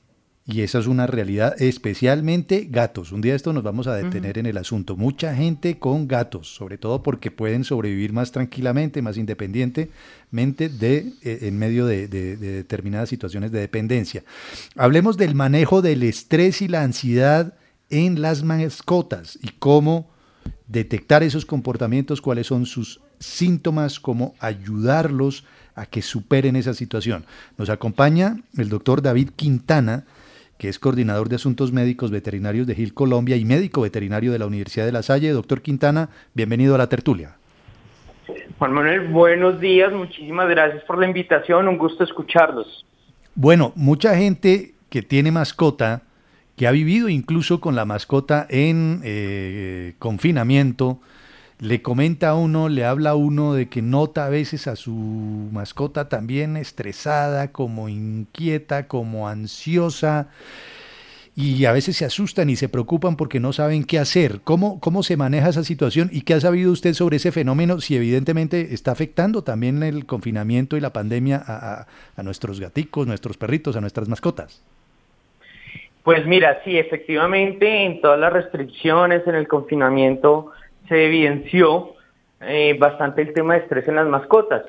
[0.52, 3.14] Y esa es una realidad, especialmente gatos.
[3.14, 4.98] Un día esto nos vamos a detener en el asunto.
[4.98, 11.40] Mucha gente con gatos, sobre todo porque pueden sobrevivir más tranquilamente, más independientemente de, eh,
[11.44, 14.24] en medio de, de- de determinadas situaciones de dependencia.
[14.76, 17.54] Hablemos del manejo del estrés y la ansiedad
[17.90, 20.10] en las mascotas y cómo
[20.68, 25.45] detectar esos comportamientos, cuáles son sus síntomas, cómo ayudarlos
[25.76, 27.26] a que superen esa situación.
[27.58, 30.06] Nos acompaña el doctor David Quintana,
[30.62, 34.45] que es coordinador de asuntos médicos veterinarios de Gil Colombia y médico veterinario de la
[34.45, 35.32] Universidad de La Salle.
[35.32, 37.36] Doctor Quintana, bienvenido a la tertulia.
[38.59, 42.86] Juan Manuel, buenos días, muchísimas gracias por la invitación, un gusto escucharlos.
[43.34, 46.03] Bueno, mucha gente que tiene mascota,
[46.55, 50.99] que ha vivido incluso con la mascota en eh, confinamiento,
[51.62, 54.91] le comenta a uno, le habla a uno de que nota a veces a su
[54.93, 60.30] mascota también estresada, como inquieta, como ansiosa.
[61.34, 64.41] y a veces se asustan y se preocupan porque no saben qué hacer.
[64.43, 67.95] ¿Cómo, cómo se maneja esa situación y qué ha sabido usted sobre ese fenómeno si
[67.95, 71.88] evidentemente está afectando también el confinamiento y la pandemia a, a-
[72.18, 74.62] a nuestros gaticos, nuestros perritos, a nuestras mascotas?
[76.03, 80.51] Pues mira, sí, efectivamente, en todas las restricciones, en el confinamiento,
[80.92, 81.94] se evidenció
[82.42, 84.64] eh, bastante el tema de estrés en las mascotas.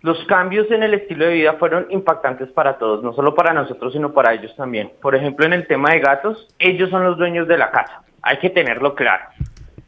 [0.00, 3.92] Los cambios en el estilo de vida fueron impactantes para todos, no solo para nosotros,
[3.92, 4.92] sino para ellos también.
[5.02, 8.36] Por ejemplo, en el tema de gatos, ellos son los dueños de la casa, hay
[8.36, 9.24] que tenerlo claro.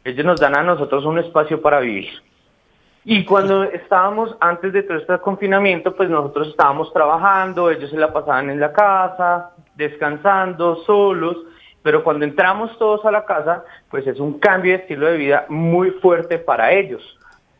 [0.03, 2.09] Ellos nos dan a nosotros un espacio para vivir.
[3.05, 8.11] Y cuando estábamos antes de todo este confinamiento, pues nosotros estábamos trabajando, ellos se la
[8.11, 11.37] pasaban en la casa, descansando, solos,
[11.83, 15.45] pero cuando entramos todos a la casa, pues es un cambio de estilo de vida
[15.49, 17.17] muy fuerte para ellos.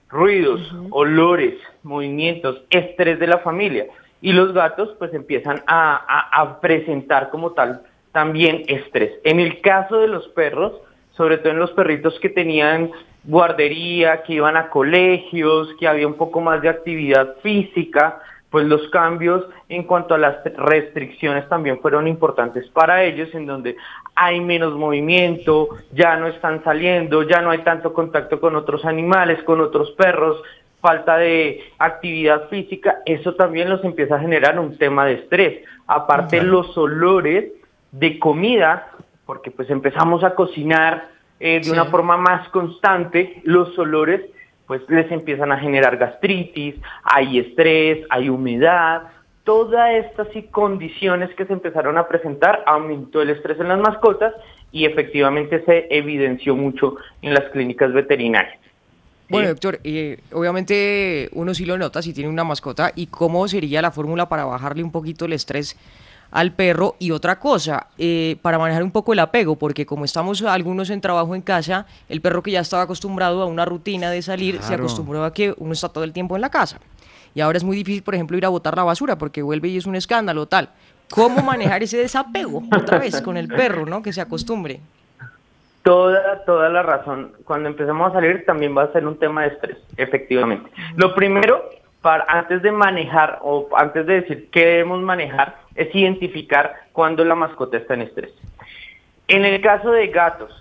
[0.10, 1.54] Ruidos, olores,
[1.84, 3.86] movimientos, estrés de la familia.
[4.22, 9.12] Y los gatos pues empiezan a, a- a presentar como tal también estrés.
[9.24, 10.74] En el caso de los perros,
[11.12, 12.92] sobre todo en los perritos que tenían
[13.24, 18.88] guardería, que iban a colegios, que había un poco más de actividad física, pues los
[18.90, 23.76] cambios en cuanto a las restricciones también fueron importantes para ellos, en donde
[24.16, 29.42] hay menos movimiento, ya no están saliendo, ya no hay tanto contacto con otros animales,
[29.44, 30.42] con otros perros,
[30.82, 35.64] falta de actividad física, eso también los empieza a generar un tema de estrés.
[35.88, 37.52] Aparte los olores
[37.92, 38.88] de comida,
[39.26, 41.08] porque pues empezamos a cocinar
[41.40, 41.72] eh, de Sí.
[41.72, 44.22] una forma más constante, los olores
[44.70, 49.02] pues les empiezan a generar gastritis, hay estrés, hay humedad,
[49.44, 54.32] todas estas condiciones que se empezaron a presentar aumentó el estrés en las mascotas
[54.72, 58.60] y efectivamente se evidenció mucho en las clínicas veterinarias.
[59.28, 63.82] Bueno, doctor, eh, obviamente uno sí lo nota si tiene una mascota y cómo sería
[63.82, 65.80] la fórmula para bajarle un poquito el estrés
[66.32, 70.42] al perro y otra cosa, eh, para manejar un poco el apego, porque como estamos
[70.44, 74.22] algunos en trabajo en casa, el perro que ya estaba acostumbrado a una rutina de
[74.22, 76.80] salir se acostumbró a que uno está todo el tiempo en la casa.
[77.34, 79.78] Y ahora es muy difícil, por ejemplo, ir a botar la basura porque vuelve y
[79.78, 80.70] es un escándalo tal.
[81.10, 84.02] ¿Cómo manejar ese desapego otra vez con el perro, ¿no?
[84.02, 84.80] Que se acostumbre.
[85.84, 87.32] Toda, toda la razón.
[87.46, 90.70] Cuando empezamos a salir también va a ser un tema de estrés, efectivamente.
[90.96, 91.70] Lo primero,
[92.02, 97.36] para, antes de manejar o antes de decir qué debemos manejar, es identificar cuando la
[97.36, 98.32] mascota está en estrés.
[99.28, 100.52] En el caso de gatos,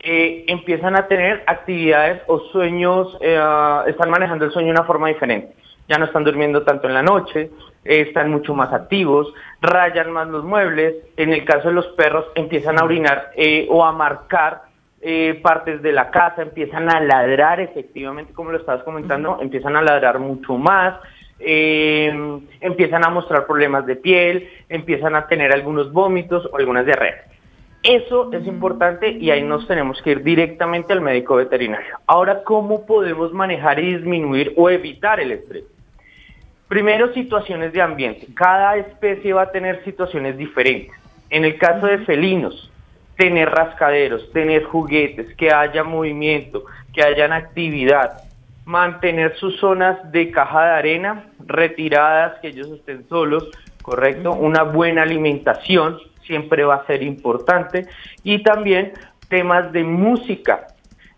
[0.00, 3.38] eh, empiezan a tener actividades o sueños, eh,
[3.86, 5.54] están manejando el sueño de una forma diferente.
[5.88, 7.50] Ya no están durmiendo tanto en la noche,
[7.84, 10.94] eh, están mucho más activos, rayan más los muebles.
[11.16, 14.62] En el caso de los perros, empiezan a orinar eh, o a marcar
[15.06, 19.82] eh, partes de la casa, empiezan a ladrar efectivamente, como lo estabas comentando, empiezan a
[19.82, 20.98] ladrar mucho más,
[21.38, 27.24] eh, empiezan a mostrar problemas de piel, empiezan a tener algunos vómitos o algunas diarreas.
[27.82, 31.98] Eso es importante y ahí nos tenemos que ir directamente al médico veterinario.
[32.06, 35.64] Ahora, ¿cómo podemos manejar y disminuir o evitar el estrés?
[36.66, 38.26] Primero, situaciones de ambiente.
[38.34, 40.96] Cada especie va a tener situaciones diferentes.
[41.28, 42.72] En el caso de felinos,
[43.16, 46.64] tener rascaderos, tener juguetes, que haya movimiento,
[46.94, 48.22] que hayan actividad,
[48.64, 53.50] mantener sus zonas de caja de arena retiradas, que ellos estén solos,
[53.82, 57.86] correcto, una buena alimentación siempre va a ser importante
[58.22, 58.92] y también
[59.28, 60.68] temas de música.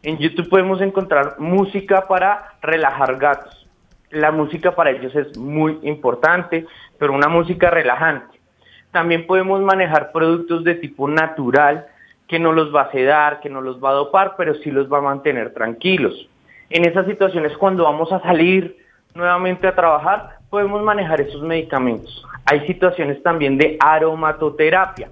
[0.02, 3.66] En YouTube podemos encontrar música para relajar gatos.
[4.10, 6.66] La música para ellos es muy importante,
[6.98, 8.38] pero una música relajante.
[8.92, 11.86] También podemos manejar productos de tipo natural
[12.28, 14.90] que no los va a sedar, que no los va a dopar, pero sí los
[14.90, 16.28] va a mantener tranquilos.
[16.70, 18.76] En esas situaciones cuando vamos a salir
[19.14, 22.24] nuevamente a trabajar, podemos manejar esos medicamentos.
[22.44, 25.10] Hay situaciones también de aromatoterapia,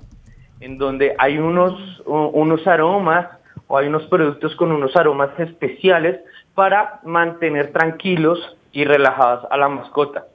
[0.61, 3.29] en donde hay unos, unos aromas
[3.69, 6.21] o hay unos productos con unos aromas especiales
[6.55, 10.27] para mantener tranquilos y relajadas a la mascota.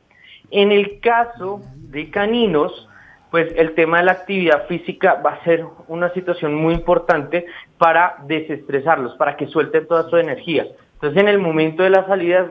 [0.51, 2.87] En el caso de caninos,
[3.29, 7.45] pues el tema de la actividad física va a ser una situación muy importante
[7.77, 10.65] para desestresarlos, para que suelten toda su energía.
[10.99, 12.47] Entonces, en el momento de las salidas,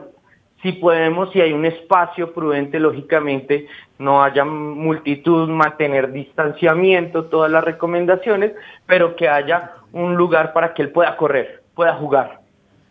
[0.63, 3.67] si podemos, si hay un espacio prudente, lógicamente,
[3.99, 8.53] no haya multitud, mantener distanciamiento, todas las recomendaciones,
[8.87, 12.39] pero que haya un lugar para que él pueda correr, pueda jugar,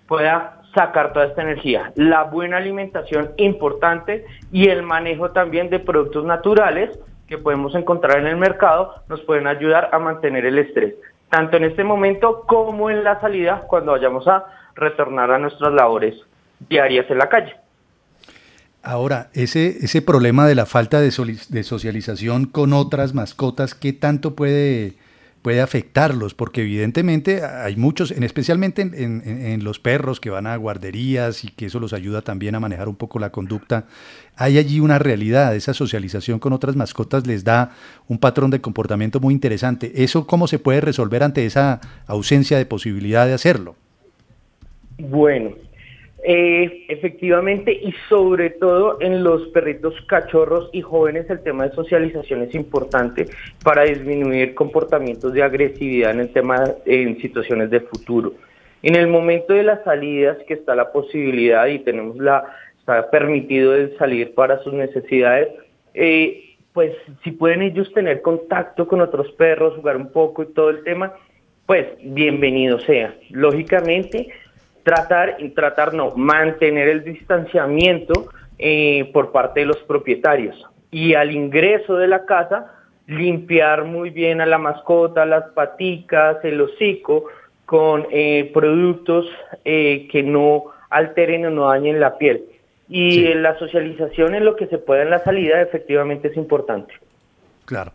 [0.06, 1.92] pueda sacar toda esta energía.
[1.96, 6.96] La buena alimentación importante y el manejo también de productos naturales
[7.26, 10.94] que podemos encontrar en el mercado nos pueden ayudar a mantener el estrés,
[11.30, 14.46] tanto en este momento como en la salida cuando vayamos a
[14.79, 16.14] retornar a nuestras labores
[16.68, 17.55] diarias en la calle.
[18.83, 21.11] Ahora, ese, ese problema de la falta de,
[21.49, 24.95] de socialización con otras mascotas, ¿qué tanto puede
[25.41, 30.49] puede afectarlos, porque evidentemente hay muchos, en, especialmente en, en- en los perros que van
[30.49, 33.87] a guarderías y que eso los ayuda también a manejar un poco la conducta,
[34.37, 37.70] hay allí una realidad, esa socialización con otras mascotas les da
[38.09, 40.03] un patrón de comportamiento muy interesante.
[40.03, 43.76] ¿Eso cómo se puede resolver ante esa ausencia de posibilidad de hacerlo?
[44.99, 45.53] Bueno,
[46.24, 52.42] eh, efectivamente y sobre todo en los perritos cachorros y jóvenes el tema de socialización
[52.42, 53.28] es importante
[53.62, 58.34] para disminuir comportamientos de agresividad en el tema en situaciones de futuro.
[58.82, 62.44] En el momento de las salidas que está la posibilidad y tenemos la
[62.80, 65.49] está permitido de salir para sus necesidades,
[65.94, 66.92] eh, pues
[67.22, 71.12] si pueden ellos tener contacto con otros perros, jugar un poco y todo el tema,
[71.66, 73.14] pues bienvenido sea.
[73.30, 74.28] Lógicamente,
[74.89, 80.57] tratar, y tratar no, mantener el distanciamiento eh, por parte de los propietarios.
[80.91, 82.72] Y al ingreso de la casa,
[83.07, 87.26] limpiar muy bien a la mascota, las paticas, el hocico,
[87.66, 89.26] con eh, productos
[89.66, 92.45] eh, que no alteren o no dañen la piel.
[92.89, 96.95] Y la socialización en lo que se pueda en la salida efectivamente es importante.
[97.66, 97.93] Claro.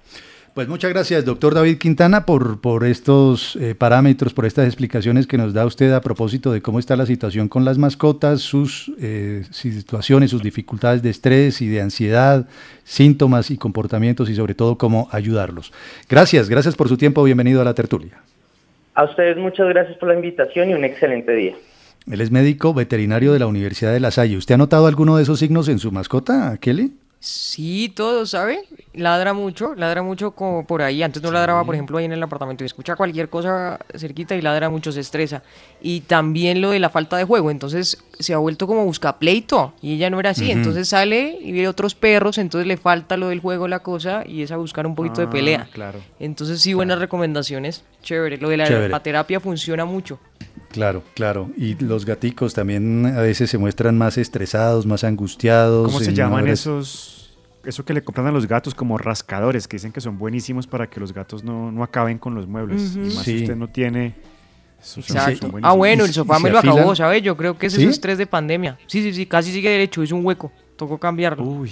[0.54, 5.36] Pues muchas gracias, doctor David Quintana, por, por estos eh, parámetros, por estas explicaciones que
[5.36, 9.46] nos da usted a propósito de cómo está la situación con las mascotas, sus eh,
[9.50, 12.46] situaciones, sus dificultades de estrés y de ansiedad,
[12.84, 15.74] síntomas y comportamientos y sobre todo cómo ayudarlos.
[16.08, 18.22] Gracias, gracias por su tiempo, bienvenido a la tertulia.
[18.94, 21.56] A ustedes muchas gracias por la invitación y un excelente día.
[22.12, 24.38] Él es médico veterinario de la Universidad de La Salle.
[24.38, 26.92] ¿Usted ha notado alguno de esos signos en su mascota, Kelly?
[27.26, 28.68] Sí, todo, ¿sabe?
[28.94, 31.02] Ladra mucho, ladra mucho como por ahí.
[31.02, 34.42] Antes no ladraba, por ejemplo, ahí en el apartamento y escucha cualquier cosa cerquita y
[34.42, 35.42] ladra mucho, se estresa.
[35.82, 39.74] Y también lo de la falta de juego, entonces se ha vuelto como busca pleito
[39.82, 40.52] y ella no era así.
[40.52, 44.42] Entonces sale y ve otros perros, entonces le falta lo del juego, la cosa, y
[44.44, 45.68] es a buscar un poquito de Ah, pelea.
[45.72, 46.00] claro.
[46.20, 47.84] Entonces sí, buenas recomendaciones.
[48.02, 49.00] Chévere, lo de la Chévere.
[49.00, 50.20] terapia funciona mucho.
[50.72, 51.50] Claro, claro.
[51.58, 55.86] Y los gaticos también a veces se muestran más estresados, más angustiados.
[55.88, 57.20] ¿Cómo se llaman horas- esos?
[57.64, 60.90] Eso que le compran a los gatos como rascadores, que dicen que son buenísimos para
[60.90, 62.96] que los gatos no, no acaben con los muebles.
[62.96, 63.38] Y más Sí.
[63.38, 64.16] si usted no tiene.
[64.84, 65.52] Esos Exacto.
[65.62, 66.96] ah, bueno, el sofá me lo acabó?
[66.96, 67.24] ¿sabes?
[67.24, 67.82] Yo creo que es ¿Sí?
[67.82, 68.78] ese estrés de pandemia.
[68.88, 70.52] Sí, sí, sí, casi sigue derecho, hizo un hueco.
[70.76, 71.44] Tocó cambiarlo.
[71.44, 71.72] Uy.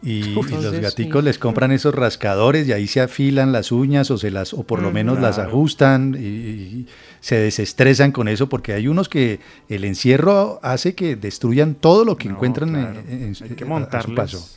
[0.00, 0.80] Y, los sí.
[0.80, 4.62] gaticos les compran esos rascadores y ahí se afilan las uñas o se las o
[4.62, 6.86] por lo Mm, menos las ajustan y, y
[7.18, 12.16] se desestresan con eso porque hay unos que el encierro hace que destruyan todo lo
[12.16, 13.00] que No, encuentran en- claro.
[13.08, 14.48] en, en- Hay que a su paso.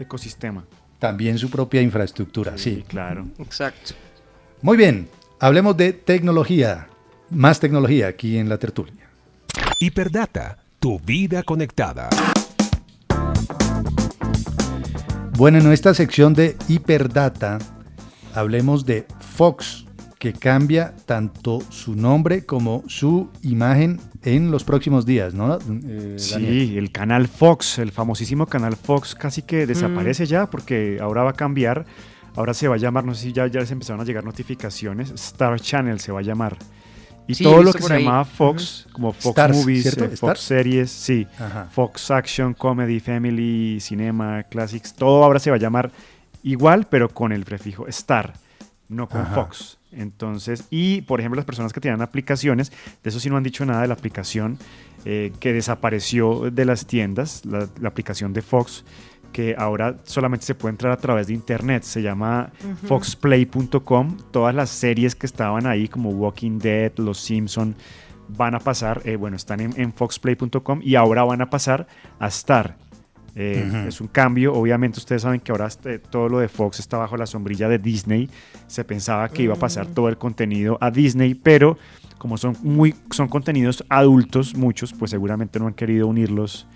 [0.00, 0.64] ecosistema.
[0.98, 2.84] También su propia infraestructura, sí.
[2.88, 3.26] Claro.
[3.38, 3.94] Exacto.
[4.60, 6.88] Muy bien, hablemos de tecnología,
[7.30, 9.08] más tecnología aquí en la tertulia.
[9.80, 12.08] Hiperdata, tu vida conectada.
[15.36, 17.58] Bueno, en esta sección de Hiperdata
[18.34, 19.06] hablemos de
[19.36, 19.84] Fox,
[20.18, 25.58] que cambia tanto su nombre como su imagen en los próximos días, ¿no?
[25.58, 26.14] Eh?
[26.18, 29.68] Sí, el canal Fox, el famosísimo canal Fox, casi que Mm.
[29.68, 31.84] desaparece ya porque ahora va a cambiar.
[32.36, 35.10] Ahora se va a llamar, no sé si ya, ya les empezaron a llegar notificaciones,
[35.12, 36.56] Star Channel se va a llamar.
[37.26, 38.04] Y Sí, todo lo que se ahí.
[38.04, 40.40] llamaba Fox, como Fox Stars, Movies, eh, Fox ¿Stars?
[40.40, 41.68] Series, sí, Ajá.
[41.70, 45.90] Fox Action, Comedy, Family, Cinema, Classics, todo ahora se va a llamar
[46.42, 48.34] igual, pero con el prefijo Star,
[48.88, 49.34] no con Ajá.
[49.36, 49.78] Fox.
[49.92, 52.72] Entonces, y por ejemplo, las personas que tienen aplicaciones,
[53.02, 54.58] de eso sí no han dicho nada de la aplicación
[55.04, 58.84] eh, que desapareció de las tiendas, la, la aplicación de Fox,
[59.34, 61.82] que ahora solamente se puede entrar a través de internet.
[61.82, 62.52] Se llama
[62.86, 64.16] foxplay.com.
[64.30, 67.74] Todas las series que estaban ahí, como Walking Dead, Los Simpson,
[68.28, 71.86] van a pasar, eh, bueno, están en, en foxplay.com y ahora van a pasar
[72.20, 72.76] a Star.
[73.34, 73.86] Eh.
[73.88, 77.16] Es un cambio, obviamente ustedes saben que ahora este- todo lo de Fox está bajo
[77.16, 78.30] la sombrilla de Disney.
[78.68, 81.76] Se pensaba que iba a pasar todo el contenido a Disney, pero
[82.18, 86.68] como son muy son contenidos adultos muchos, pues seguramente no han querido unirlos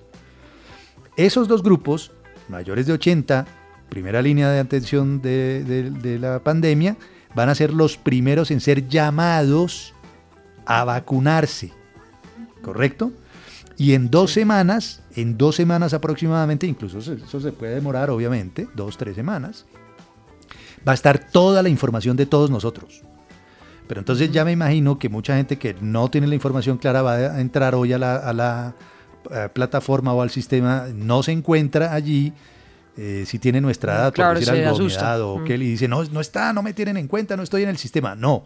[1.17, 2.11] Esos dos grupos,
[2.47, 3.45] mayores de 80,
[3.89, 6.97] primera línea de atención de, de- de la pandemia,
[7.35, 9.93] van a ser los primeros en ser llamados
[10.65, 11.71] a vacunarse.
[12.61, 13.11] ¿Correcto?
[13.77, 18.97] Y en dos semanas, en dos semanas aproximadamente, incluso eso se puede demorar obviamente, dos,
[18.97, 19.65] tres semanas,
[20.87, 23.03] va a estar toda la información de todos nosotros.
[23.87, 27.13] Pero entonces ya me imagino que mucha gente que no tiene la información clara va
[27.15, 28.75] a entrar hoy a la, a la,
[29.31, 32.33] eh, plataforma o al sistema, no se encuentra allí.
[32.97, 35.01] Eh, si tiene nuestra edad, Claro, por decir se algo, mi asusta.
[35.05, 35.43] edad, o Mm.
[35.45, 37.77] que le dice, no, no está, no me tienen en cuenta, no estoy en el
[37.77, 38.15] sistema.
[38.15, 38.45] No,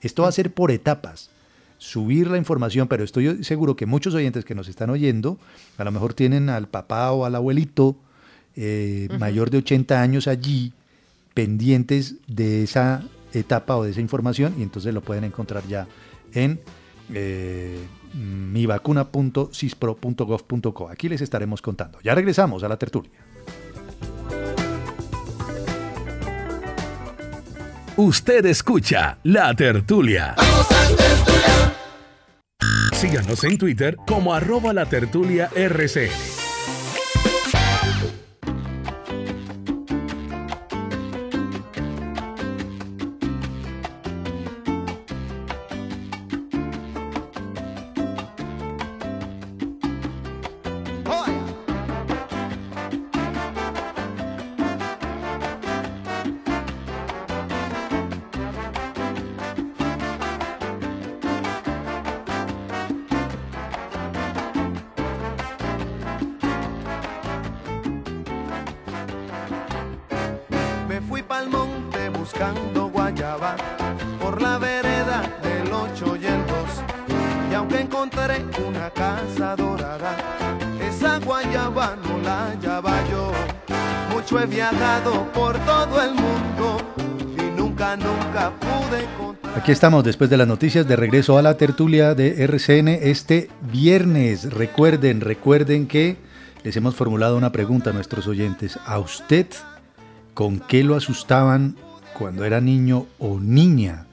[0.00, 1.30] esto va a ser por etapas.
[1.78, 5.38] Subir la información, pero estoy seguro que muchos oyentes que nos están oyendo,
[5.76, 7.96] a lo mejor tienen al papá o al abuelito
[8.56, 10.72] eh, mayor de 80 años allí,
[11.34, 15.86] pendientes de esa etapa o de esa información y entonces lo pueden encontrar ya
[16.34, 16.58] en
[17.14, 17.78] eh,
[18.14, 20.88] mivacuna.cispro.gov.co.
[20.88, 21.98] Aquí les estaremos contando.
[22.02, 23.10] Ya regresamos a la tertulia.
[27.98, 30.36] Usted escucha La Tertulia.
[32.92, 36.37] Síganos en Twitter como arroba la tertulia RCN.
[89.68, 94.50] Aquí estamos después de las noticias de regreso a la tertulia de RCN este viernes.
[94.50, 96.16] Recuerden, recuerden que
[96.64, 98.78] les hemos formulado una pregunta a nuestros oyentes.
[98.86, 99.46] ¿A usted
[100.32, 101.76] con qué lo asustaban
[102.18, 104.06] cuando era niño o niña?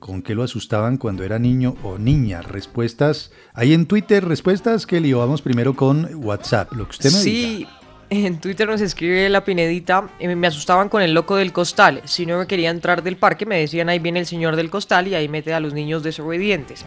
[0.00, 2.42] ¿Con qué lo asustaban cuando era niño o niña?
[2.42, 3.30] Respuestas.
[3.54, 6.72] Hay en Twitter respuestas que le vamos primero con WhatsApp.
[6.72, 7.79] Lo que usted me diga.
[8.12, 12.02] En Twitter nos escribe la Pinedita, eh, me asustaban con el loco del costal.
[12.06, 15.06] Si no me quería entrar del parque, me decían ahí viene el señor del costal
[15.06, 16.84] y ahí mete a los niños desobedientes.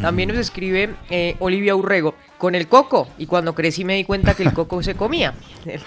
[0.00, 3.06] También nos escribe eh, Olivia Urrego, con el coco.
[3.18, 5.34] Y cuando crecí me di cuenta que el coco se comía.
[5.66, 5.82] El.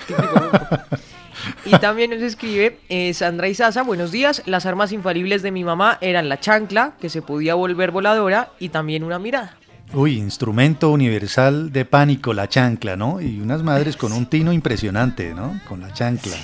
[1.66, 4.44] Y también nos escribe eh, Sandra Izaza, buenos días.
[4.46, 8.70] Las armas infalibles de mi mamá eran la chancla, que se podía volver voladora, y
[8.70, 9.58] también una mirada.
[9.94, 13.22] Uy, instrumento universal de pánico, la chancla, ¿no?
[13.22, 15.60] Y unas madres con un tino impresionante, ¿no?
[15.68, 16.36] Con la chancla.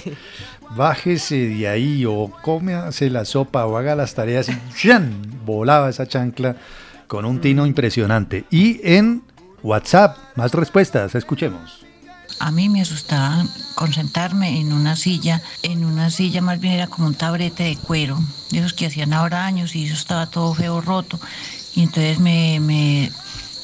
[0.75, 5.41] Bájese de ahí o cómase la sopa o haga las tareas y ¡shan!
[5.45, 6.55] volaba esa chancla
[7.07, 8.45] con un tino impresionante.
[8.49, 9.23] Y en
[9.63, 11.85] WhatsApp, más respuestas, escuchemos.
[12.39, 17.07] A mí me asustaba concentrarme en una silla, en una silla más bien era como
[17.07, 18.17] un tabrete de cuero,
[18.49, 21.19] de esos que hacían ahora años y eso estaba todo feo, roto.
[21.75, 23.11] Y entonces me, me,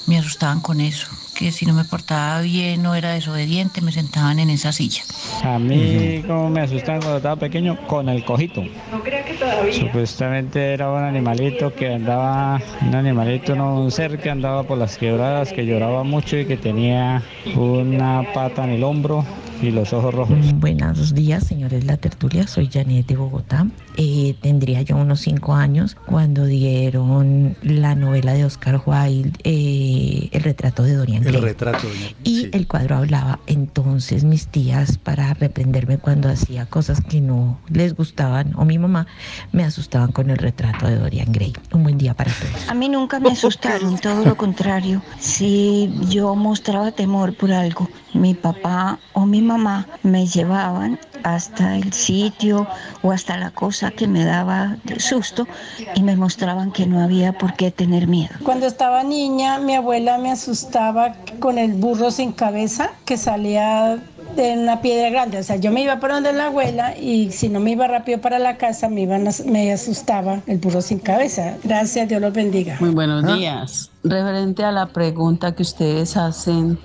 [0.08, 4.40] me asustaban con eso, que si no me portaba bien o era desobediente me sentaban
[4.40, 5.04] en esa silla.
[5.44, 8.64] A mí, como me asustaban cuando estaba pequeño, con el cojito.
[8.92, 9.74] No crea que todavía.
[9.74, 14.98] Supuestamente era un animalito que andaba, un animalito, no, un ser que andaba por las
[14.98, 17.22] quebradas, que lloraba mucho y que tenía
[17.56, 19.26] una pata en el hombro
[19.62, 20.38] y los ojos rojos.
[20.56, 22.46] Buenos días, señores La Tertulia.
[22.48, 23.66] Soy Janet de Bogotá.
[23.96, 30.44] Eh, tendría yo unos cinco años cuando dieron la novela de Oscar Wilde, eh, El
[30.44, 31.42] retrato de Dorian El Gray.
[31.42, 31.88] retrato.
[31.88, 33.40] doña- Y el cuadro hablaba.
[33.48, 39.08] Entonces mis tías, para reprenderme cuando hacía cosas que no les gustaban, o mi mamá,
[39.52, 41.54] me asustaban con el retrato de Dorian Gray.
[41.74, 42.70] Un buen día para todos.
[42.70, 45.02] A mí nunca me asustaron, todo lo contrario.
[45.20, 51.92] Si yo mostraba temor por algo, mi papá o mi mamá me llevaban hasta el
[51.94, 52.68] sitio
[53.02, 55.48] o hasta la cosa que me daba de susto
[55.96, 58.36] y me mostraban que no había por qué tener miedo.
[58.44, 63.98] Cuando estaba niña, mi abuela me asustaba con el burro sin cabeza que salía
[64.36, 65.40] de una piedra grande.
[65.40, 68.22] O sea, yo me iba por donde la abuela y si no me iba rápido
[68.22, 71.58] para la casa, me, iban a- me asustaba el burro sin cabeza.
[71.64, 72.78] Gracias, Dios los bendiga.
[72.80, 73.90] Muy buenos días.
[74.04, 76.80] Referente a la pregunta que ustedes hacen,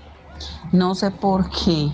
[0.73, 1.89] no sé por qué,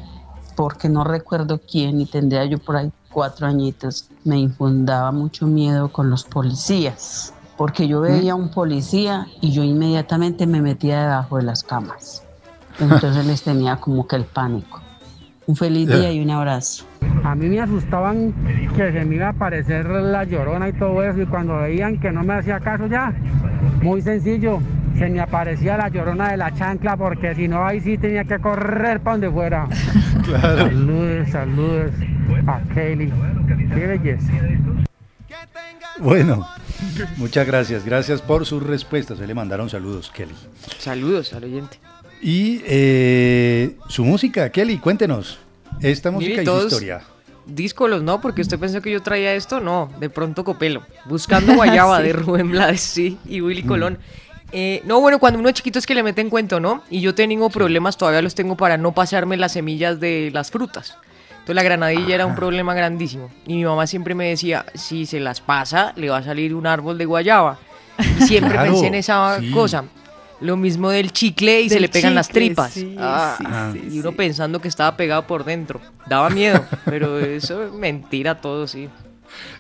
[0.59, 5.93] porque no recuerdo quién y tendría yo por ahí cuatro añitos, me infundaba mucho miedo
[5.93, 11.37] con los policías, porque yo veía a un policía y yo inmediatamente me metía debajo
[11.37, 12.25] de las camas.
[12.81, 14.81] Entonces les tenía como que el pánico.
[15.47, 16.85] Un feliz día y un abrazo.
[17.23, 18.35] A mí me asustaban
[18.75, 22.11] que se me iba a aparecer la llorona y todo eso, y cuando veían que
[22.11, 23.15] no me hacía caso ya,
[23.81, 24.59] muy sencillo,
[24.99, 28.39] se me aparecía la llorona de la chancla, porque si no ahí sí tenía que
[28.39, 29.69] correr para donde fuera.
[30.29, 30.65] Claro.
[30.67, 31.91] Saludos, saludos
[32.47, 33.11] a Kelly.
[33.75, 34.31] Qué belleza.
[36.01, 36.47] Bueno,
[37.17, 37.85] muchas gracias.
[37.85, 39.19] Gracias por sus respuestas.
[39.19, 40.35] Se le mandaron saludos, Kelly.
[40.79, 41.79] Saludos al oyente.
[42.21, 45.39] Y eh, su música, Kelly, cuéntenos.
[45.81, 47.01] Esta música y su historia.
[47.47, 50.83] Díscolos, no, porque usted pensó que yo traía esto, no, de pronto Copelo.
[51.07, 52.03] Buscando Guayaba Sí.
[52.05, 53.97] de Rubén Blades, sí, y Willy Mm.
[54.53, 56.83] Eh, no, bueno, cuando uno es chiquito es que le meten cuento, ¿no?
[56.91, 60.97] Y yo tengo problemas, todavía los tengo para no pasarme las semillas de las frutas.
[61.33, 63.31] Entonces la granadilla era un problema grandísimo.
[63.47, 66.67] Y mi mamá siempre me decía, si se las pasa, le va a salir un
[66.67, 67.59] árbol de guayaba.
[67.99, 69.51] Y siempre Claro, pensé en esa sí.
[69.51, 69.85] cosa.
[70.41, 72.73] Lo mismo del chicle y se le pegan las tripas.
[72.73, 75.81] sí, Ah, sí, sí, y uno pensando que estaba pegado por dentro.
[76.07, 78.89] Daba miedo, pero eso es mentira todo, sí.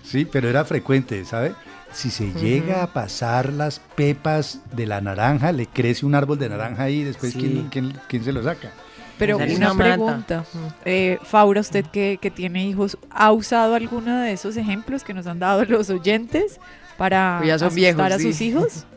[0.04, 1.52] Sí, pero era frecuente, ¿sabe?
[1.92, 6.48] Si se llega a pasar las pepas de la naranja, le crece un árbol de
[6.48, 7.38] naranja ahí y después Sí.
[7.38, 8.70] ¿quién, quién, quién se lo saca?
[9.18, 10.44] Pero Sale una pregunta.
[10.84, 15.26] Eh, Faura, usted que, que tiene hijos, ¿ha usado alguno de esos ejemplos que nos
[15.26, 16.60] han dado los oyentes
[16.96, 18.22] para Pues asustar viejos, a sí.
[18.32, 18.86] sus hijos?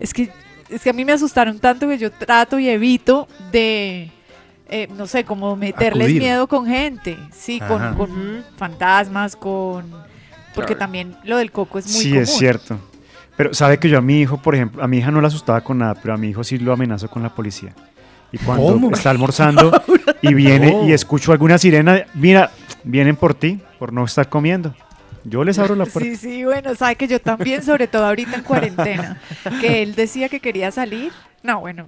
[0.00, 0.30] Es que,
[0.70, 4.10] es que a mí me asustaron tanto que yo trato y evito de,
[4.66, 6.22] eh, no sé, como meterles Acudir.
[6.22, 9.84] miedo con gente, sí, con fantasmas, con...
[10.60, 12.22] Porque también lo del coco es muy Sí, común.
[12.22, 12.78] es cierto.
[13.36, 15.62] Pero sabe que yo a mi hijo, por ejemplo, a mi hija no la asustaba
[15.62, 17.74] con nada, pero a mi hijo sí lo amenazo con la policía.
[18.32, 18.90] Y cuando ¿Cómo?
[18.92, 19.72] está almorzando
[20.22, 20.86] y viene No.
[20.88, 22.50] y escucho alguna sirena, mira,
[22.84, 24.74] vienen por ti, por no estar comiendo.
[25.24, 26.10] Yo les abro la puerta.
[26.10, 29.18] Sí, sí, bueno, sabe que yo también, sobre todo ahorita en cuarentena,
[29.60, 31.12] que él decía que quería salir.
[31.42, 31.86] No, bueno,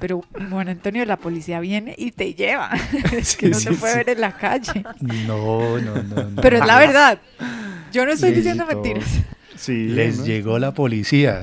[0.00, 2.70] pero bueno, Antonio, la policía viene y te lleva.
[3.12, 3.98] Es que Sí, no sí, se puede sí.
[3.98, 4.84] ver en la calle.
[5.00, 6.22] No, no, no.
[6.24, 6.42] no.
[6.42, 7.18] Pero es la verdad.
[7.92, 8.74] Yo no estoy diciendo todo.
[8.82, 9.08] mentiras.
[9.56, 10.24] Sí, Les ¿no?
[10.26, 11.42] llegó la policía.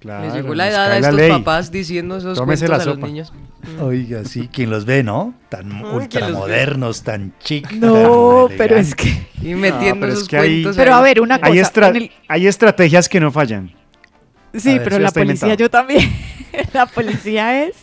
[0.00, 1.30] Claro, Les llegó la edad a estos ley.
[1.30, 3.32] papás diciendo esos Tómese cuentos la a los niños.
[3.80, 5.32] Oiga, sí, quien los ve, ¿no?
[5.48, 7.72] Tan ultramodernos, tan chic.
[7.72, 9.26] No, tan pero es que...
[9.42, 11.50] Y metiendo pero es que hay- cuentos Pero a ver, una cosa.
[11.50, 13.72] Hay, estra- en el- hay estrategias que no fallan.
[14.58, 15.56] Sí, pero la policía inventado.
[15.56, 16.12] yo también.
[16.72, 17.74] la policía es...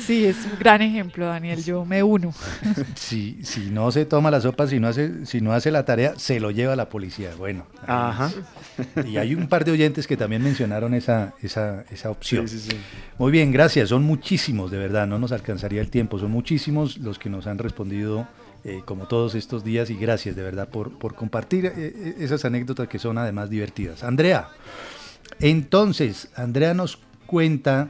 [0.00, 1.62] Sí, es un gran ejemplo, Daniel.
[1.64, 2.32] Yo me uno.
[2.94, 6.14] Si, si no se toma la sopa, si no, hace, si no hace la tarea,
[6.16, 7.30] se lo lleva la policía.
[7.36, 7.66] Bueno.
[7.86, 8.30] Ajá.
[9.06, 12.48] Y hay un par de oyentes que también mencionaron esa, esa, esa opción.
[12.48, 12.76] Sí, sí, sí.
[13.18, 13.90] Muy bien, gracias.
[13.90, 16.18] Son muchísimos, de verdad, no nos alcanzaría el tiempo.
[16.18, 18.26] Son muchísimos los que nos han respondido
[18.62, 22.44] eh, como todos estos días y gracias de verdad por, por compartir eh, eh, esas
[22.44, 24.04] anécdotas que son además divertidas.
[24.04, 24.48] Andrea,
[25.40, 27.88] entonces, Andrea nos cuenta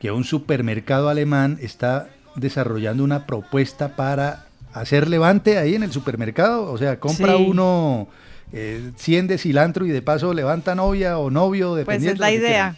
[0.00, 6.70] que un supermercado alemán está desarrollando una propuesta para hacer levante ahí en el supermercado.
[6.70, 7.46] O sea, compra Sí.
[7.48, 8.08] uno
[8.52, 12.14] eh, 100 de cilantro y de paso levanta novia o novio, Pues dependiendo.
[12.14, 12.76] es la idea.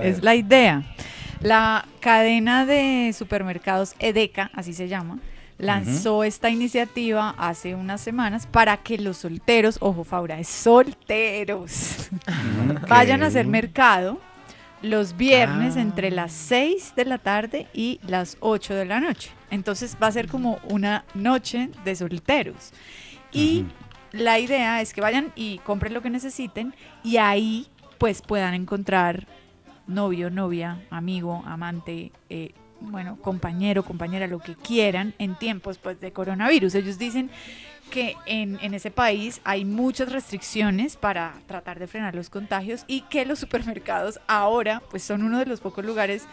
[0.00, 0.82] Es la idea.
[1.42, 5.18] La cadena de supermercados EDECA, así se llama,
[5.62, 12.10] lanzó esta iniciativa hace unas semanas para que los solteros, ojo Faura, es solteros,
[12.88, 14.20] vayan a hacer mercado
[14.82, 19.30] los viernes entre las 6 de la tarde y las 8 de la noche.
[19.50, 22.72] Entonces va a ser como una noche de solteros.
[23.30, 23.64] Y
[24.10, 29.28] la idea es que vayan y compren lo que necesiten y ahí pues puedan encontrar
[29.86, 32.50] novio, novia, amigo, amante, eh,
[32.90, 36.74] bueno, compañero, compañera, lo que quieran en tiempos pues, de coronavirus.
[36.74, 37.30] Ellos dicen
[37.90, 43.02] que en, en ese país hay muchas restricciones para tratar de frenar los contagios y
[43.02, 46.26] que los supermercados ahora pues son uno de los pocos lugares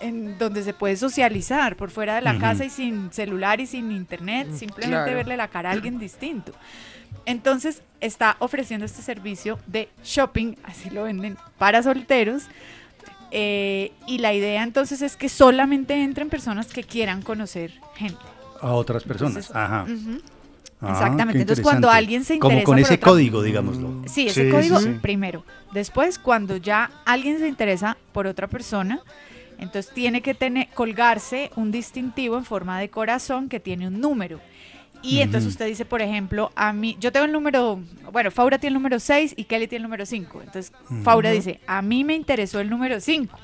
[0.00, 3.92] en donde se puede socializar por fuera de la casa y sin celular y sin
[3.92, 5.14] internet, simplemente claro.
[5.14, 6.52] verle la cara a alguien distinto.
[7.26, 12.44] Entonces está ofreciendo este servicio de shopping, así lo venden, para solteros.
[13.36, 18.18] Eh, y la idea entonces es que solamente entren personas que quieran conocer gente.
[18.60, 19.50] A otras personas.
[19.50, 19.86] Entonces, Ajá.
[20.80, 21.40] Ah, Exactamente.
[21.40, 24.02] Entonces, cuando alguien se Como interesa con por ese otra- código, digámoslo.
[24.06, 24.98] Sí, ese Sí, código sí, sí.
[25.00, 25.44] primero.
[25.72, 29.00] Después, cuando ya alguien se interesa por otra persona,
[29.58, 34.40] entonces tiene que tener, colgarse un distintivo en forma de corazón que tiene un número.
[35.04, 37.78] Y entonces usted dice, por ejemplo, a mí, yo tengo el número,
[38.10, 40.40] bueno, Faura tiene el número 6 y Kelly tiene el número 5.
[40.42, 41.36] Entonces, Faura Ujú.
[41.36, 43.36] dice, a mí me interesó el número 5.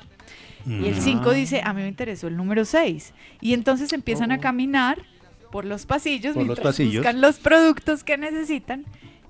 [0.65, 1.01] Y el Ujú.
[1.01, 3.13] 5 dice, a mí me interesó el número 6.
[3.41, 4.97] Y entonces empiezan a caminar
[5.51, 6.95] por los pasillos Por los mientras pasillos.
[6.95, 8.85] buscan los productos que necesitan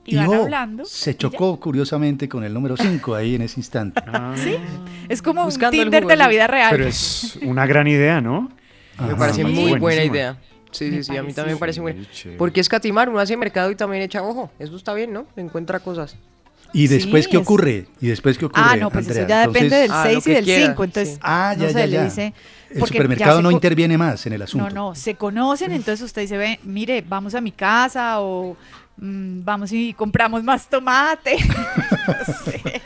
[0.05, 0.85] y van oh, hablando.
[0.85, 4.01] se chocó curiosamente con el número 5 ahí en ese instante.
[4.35, 4.55] Sí,
[5.09, 6.69] es como Buscando un Tinder de la vida real.
[6.71, 8.49] Pero es una gran idea, ¿no?
[8.99, 10.37] Me parece muy buena idea.
[10.71, 12.03] Sí, Me sí, sí, a mí también me parece buena.
[12.11, 12.37] chévere.
[12.37, 14.51] Porque escatimar, uno hace mercado y también echa ojo.
[14.59, 15.25] Eso está bien, ¿no?
[15.35, 16.15] Encuentra cosas.
[16.73, 17.87] ¿Y después Sí, qué es- ocurre?
[17.99, 18.63] ¿Y después qué ocurre?
[18.65, 19.23] Ah, no, pues Andrea?
[19.23, 20.83] eso ya depende del Ah, lo 6 y que del quiera, 5.
[20.85, 22.03] Entonces, Ah, ya, no sé, ya, le ya.
[22.05, 22.33] dice.
[22.69, 24.69] El supermercado ya no se interviene más en el asunto.
[24.69, 28.55] No, no, se conocen, entonces usted dice, ve, mire, vamos a mi casa o
[28.95, 31.35] mm, vamos y compramos más tomate.
[32.07, 32.61] No sé.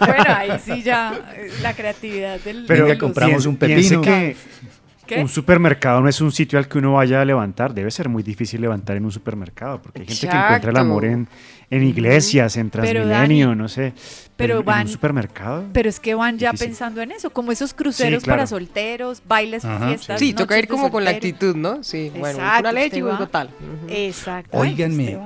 [0.00, 2.64] bueno, ahí sí ya eh, la creatividad del.
[2.66, 4.02] Pero los- compramos un piense pepino.
[4.02, 4.36] que
[5.06, 5.20] ¿Qué?
[5.20, 7.74] un supermercado no es un sitio al que uno vaya a levantar.
[7.74, 11.04] Debe ser muy difícil levantar en un supermercado, porque hay gente que encuentra el amor
[11.04, 11.28] en,
[11.70, 13.92] en iglesias, en Transmilenio, Dani, no sé.
[14.36, 15.64] pero en- en, van- un supermercado.
[15.72, 16.68] Pero es que van ya Difícil.
[16.68, 18.38] pensando en eso, como esos cruceros claro.
[18.38, 19.88] para solteros, bailes, Ajá.
[19.88, 20.18] fiestas.
[20.20, 21.82] Sí, toca ir como con la actitud, ¿no?
[21.84, 23.50] Sí, bueno, Exacto, una leche y un total.
[23.88, 24.56] Exacto.
[24.58, 25.18] Óiganme,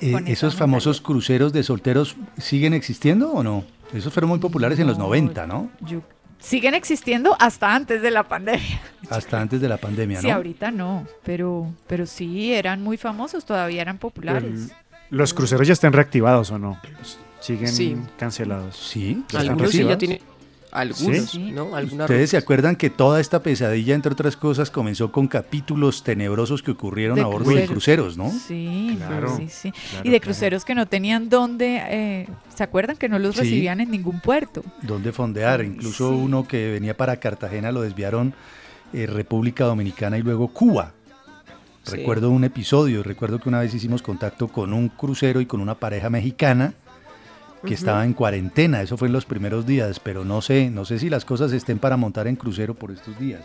[0.00, 3.64] eh, ¿esos famosos cruceros de solteros siguen existiendo o no?
[3.92, 5.70] Esos fueron muy populares en los 90, ¿no?
[6.44, 8.80] Siguen existiendo hasta antes de la pandemia.
[9.10, 10.34] Hasta antes de la pandemia, Sí, ¿no?
[10.34, 14.70] ahorita no, pero, pero sí, eran muy famosos, todavía eran populares.
[14.70, 14.72] El-
[15.10, 16.78] ¿Los cruceros ya están reactivados o no?
[17.40, 17.96] Siguen Sí.
[18.18, 18.76] cancelados.
[18.76, 20.20] Sí, Algunos sí ya tienen.
[20.74, 21.76] Algunos, ¿no?
[21.76, 26.62] Algunas Ustedes se acuerdan que toda esta pesadilla, entre otras cosas, comenzó con capítulos tenebrosos
[26.64, 28.16] que ocurrieron De a bordo de cruceros.
[28.16, 28.28] ¿no?
[28.30, 29.70] Sí, Claro, sí, sí.
[29.70, 30.20] claro, y de claro.
[30.20, 33.42] cruceros que no tenían dónde, eh, ¿se acuerdan que no los Sí.
[33.42, 34.62] recibían en ningún puerto?
[34.82, 35.64] Donde fondear.
[35.64, 38.34] Incluso uno que venía para Cartagena lo desviaron
[38.92, 40.92] eh, República Dominicana y luego Cuba.
[41.84, 41.96] Sí.
[41.98, 45.74] Recuerdo un episodio, recuerdo que una vez hicimos contacto con un crucero y con una
[45.74, 46.72] pareja mexicana
[47.64, 50.98] que estaba en cuarentena, eso fue en los primeros días, pero no sé, no sé
[50.98, 53.42] si las cosas estén para montar en crucero por estos días.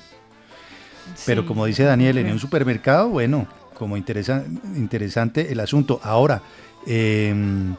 [1.26, 4.44] Pero como dice Daniel, en un supermercado, bueno, como interesa-
[4.76, 6.00] interesante el asunto.
[6.04, 6.42] Ahora,
[6.86, 7.76] em,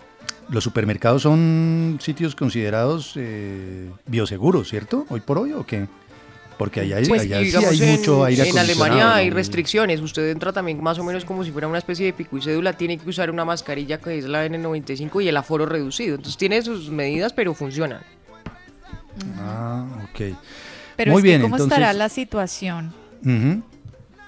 [0.48, 5.06] los supermercados son sitios considerados eh, bioseguros, ¿cierto?
[5.10, 5.86] Hoy por hoy, ¿o qué?
[6.60, 9.36] Porque allá, hay- Pues, allá y sí hay en, mucho aire en Alemania hay ¿no?
[9.36, 9.98] restricciones.
[10.02, 12.74] Usted entra también más o menos como si fuera una especie de pico y cédula.
[12.74, 16.16] Tiene que usar una mascarilla que es la N95 y el aforo reducido.
[16.16, 18.02] Entonces tiene sus medidas, pero funcionan.
[19.38, 20.36] Ah, ok.
[20.96, 21.78] Pero Muy es bien, que ¿cómo entonces...
[21.78, 22.92] estará la situación?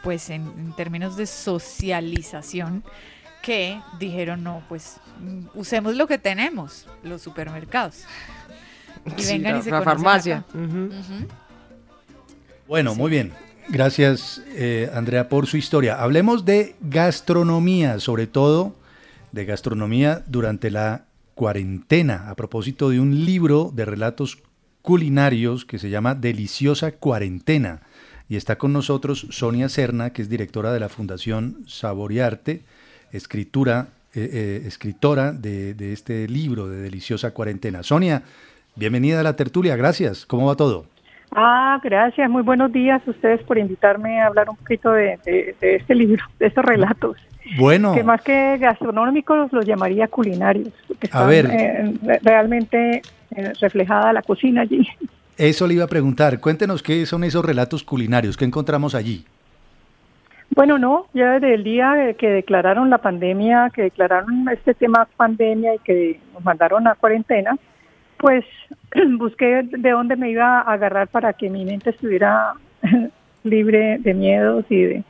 [0.03, 2.83] Pues en, en términos de socialización,
[3.43, 8.05] que dijeron, no, pues mm, usemos lo que tenemos, los supermercados.
[9.19, 10.45] Y Sí, vengan la- y se la farmacia.
[10.55, 10.89] Ujú.
[12.73, 13.33] Bueno, muy bien.
[13.69, 16.03] Gracias, eh, Andrea, por su historia.
[16.03, 18.75] Hablemos de gastronomía, sobre todo
[19.31, 21.05] de gastronomía durante la
[21.35, 24.39] cuarentena, a propósito de un libro de relatos
[24.81, 27.83] culinarios que se llama Deliciosa Cuarentena.
[28.27, 32.63] Y está con nosotros Sonia Serna, que es directora de la Fundación Saborearte,
[33.13, 37.83] escritura, eh, eh, escritora de, de este libro de Deliciosa Cuarentena.
[37.83, 38.23] Sonia,
[38.77, 40.25] bienvenida a la tertulia, gracias.
[40.25, 40.87] ¿Cómo va todo?
[41.35, 42.29] Ah, gracias.
[42.29, 45.95] Muy buenos días a ustedes por invitarme a hablar un poquito de, de- de este
[45.95, 47.17] libro, de estos relatos.
[47.59, 51.47] Bueno, Que más que gastronómicos los llamaría culinarios, porque A están ver.
[51.51, 53.03] eh, re- realmente
[53.35, 54.87] eh, reflejada la cocina allí.
[55.39, 56.39] eso le iba a preguntar.
[56.39, 59.25] Cuéntenos qué son esos relatos culinarios, qué encontramos allí.
[60.55, 65.75] Bueno, no, ya desde el día que declararon la pandemia, que declararon este tema pandemia
[65.77, 67.57] y que nos mandaron a cuarentena,
[68.23, 68.45] pues
[69.19, 72.55] busqué de dónde me iba a agarrar para que mi mente estuviera
[73.45, 75.05] libre de miedos y de,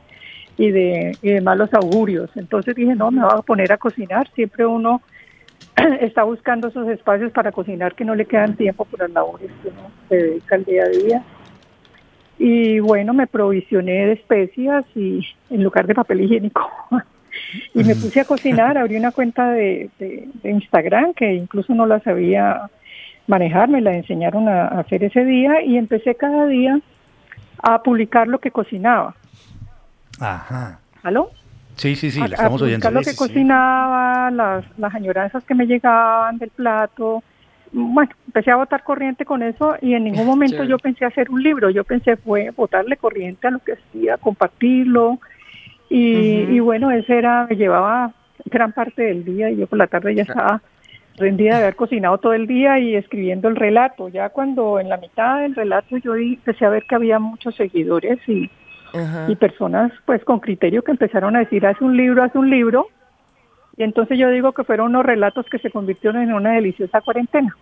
[0.57, 2.29] y de, y de malos augurios.
[2.35, 4.27] Entonces dije, no, me voy a poner a cocinar.
[4.33, 5.01] Siempre uno
[6.01, 9.69] está buscando esos espacios para cocinar que no le quedan tiempo por las labores que
[9.69, 11.23] uno se dedica al día a día.
[12.39, 16.67] Y bueno, me provisioné de especias y en lugar de papel higiénico.
[17.75, 21.85] y me puse a cocinar, abrí una cuenta de, de- de Instagram que incluso no
[21.85, 22.69] la sabía
[23.27, 26.79] manejar, me la enseñaron a, a hacer ese día y empecé cada día
[27.61, 29.15] a publicar lo que cocinaba.
[30.19, 30.79] Ajá.
[31.03, 31.31] ¿Aló?
[31.75, 32.87] Sí, sí, sí, la estamos a oyendo.
[32.87, 37.23] publicar lo que cocinaba, las, las añoranzas que me llegaban del plato.
[37.71, 41.41] Bueno, empecé a botar corriente con eso y en ningún momento yo pensé hacer un
[41.41, 41.69] libro.
[41.69, 45.19] Yo pensé fue botarle corriente a lo que hacía, compartirlo.
[45.89, 48.13] Y, y bueno, ese era, me llevaba
[48.45, 50.61] gran parte del día y yo por la tarde ya estaba
[51.17, 54.09] rendida de haber cocinado todo el día y escribiendo el relato.
[54.09, 58.19] Ya cuando en la mitad del relato yo empecé a ver que había muchos seguidores
[58.27, 58.49] y,
[59.27, 62.87] y personas pues con criterio que empezaron a decir haz un libro, haz un libro.
[63.77, 67.55] Y entonces yo digo que fueron unos relatos que se convirtieron en una deliciosa cuarentena.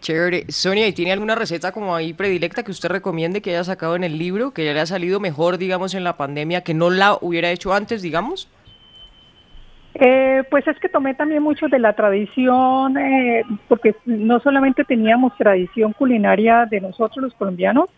[0.00, 0.46] Chévere.
[0.48, 4.04] Sonia, ¿y tiene alguna receta como ahí predilecta que usted recomiende que haya sacado en
[4.04, 7.18] el libro, que ya le ha salido mejor, digamos, en la pandemia, que no la
[7.20, 8.48] hubiera hecho antes, digamos?
[9.94, 15.36] Eh, pues es que tomé también mucho de la tradición, eh, porque no solamente teníamos
[15.36, 17.88] tradición culinaria de nosotros los colombianos,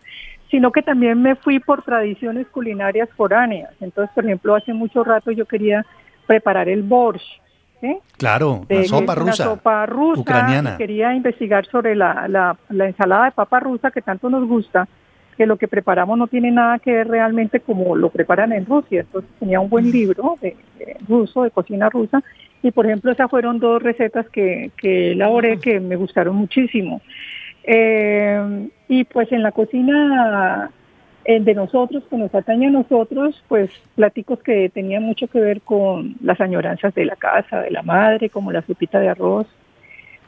[0.49, 3.71] sino que también me fui por tradiciones culinarias foráneas.
[3.79, 5.85] Entonces, por ejemplo, hace mucho rato yo quería
[6.25, 7.41] preparar el borscht,
[7.81, 7.97] ¿sí?
[8.17, 9.43] Claro, de- la sopa una rusa.
[9.43, 10.77] sopa rusa, ucraniana.
[10.77, 14.87] Quería investigar sobre la, la, la ensalada de papa rusa que tanto nos gusta,
[15.35, 19.01] que lo que preparamos no tiene nada que ver realmente como lo preparan en Rusia.
[19.01, 22.23] Entonces tenía un buen libro de, de ruso, de cocina rusa,
[22.61, 27.01] y por ejemplo esas fueron dos recetas que, que elaboré que me gustaron muchísimo.
[27.63, 30.69] Eh, y pues en la cocina
[31.25, 36.15] de nosotros, que nos atañe a nosotros, pues platicos que tenían mucho que ver con
[36.21, 39.47] las añoranzas de la casa, de la madre, como la sopita de arroz.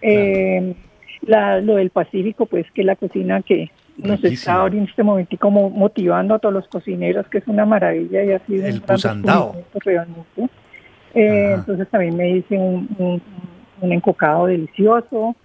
[0.02, 0.74] Eh,
[1.22, 4.34] la- lo del Pacífico, pues que es la cocina que nos Riquísimo.
[4.34, 8.24] está ahora en este momentico mo- motivando a todos los cocineros, que es una maravilla
[8.24, 9.56] y ha sido El pusandao.
[9.84, 10.50] realmente.
[11.14, 13.22] Eh, entonces también me hice un, un,
[13.82, 15.36] un encocado delicioso.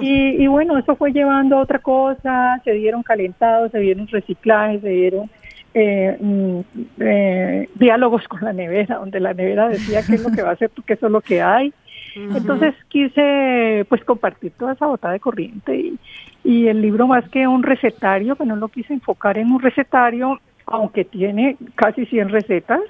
[0.00, 4.80] Y, y bueno, eso fue llevando a otra cosa, se dieron calentados, se dieron reciclajes,
[4.82, 5.30] se dieron
[5.74, 6.60] eh, mm,
[7.00, 10.52] eh, diálogos con la nevera, donde la nevera decía qué es lo que va a
[10.52, 11.72] hacer, porque eso es lo que hay.
[12.14, 15.98] Entonces quise pues compartir toda esa botada de corriente y,
[16.44, 20.40] y el libro más que un recetario, que no lo quise enfocar en un recetario,
[20.66, 22.80] aunque tiene casi 100 recetas,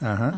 [0.00, 0.32] Ajá.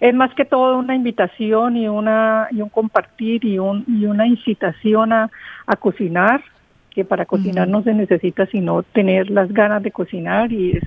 [0.00, 4.26] es más que todo una invitación y una y un compartir y un y una
[4.26, 5.30] incitación a,
[5.66, 6.42] a cocinar
[6.90, 10.82] que para cocinar no se necesita sino tener las ganas de cocinar y es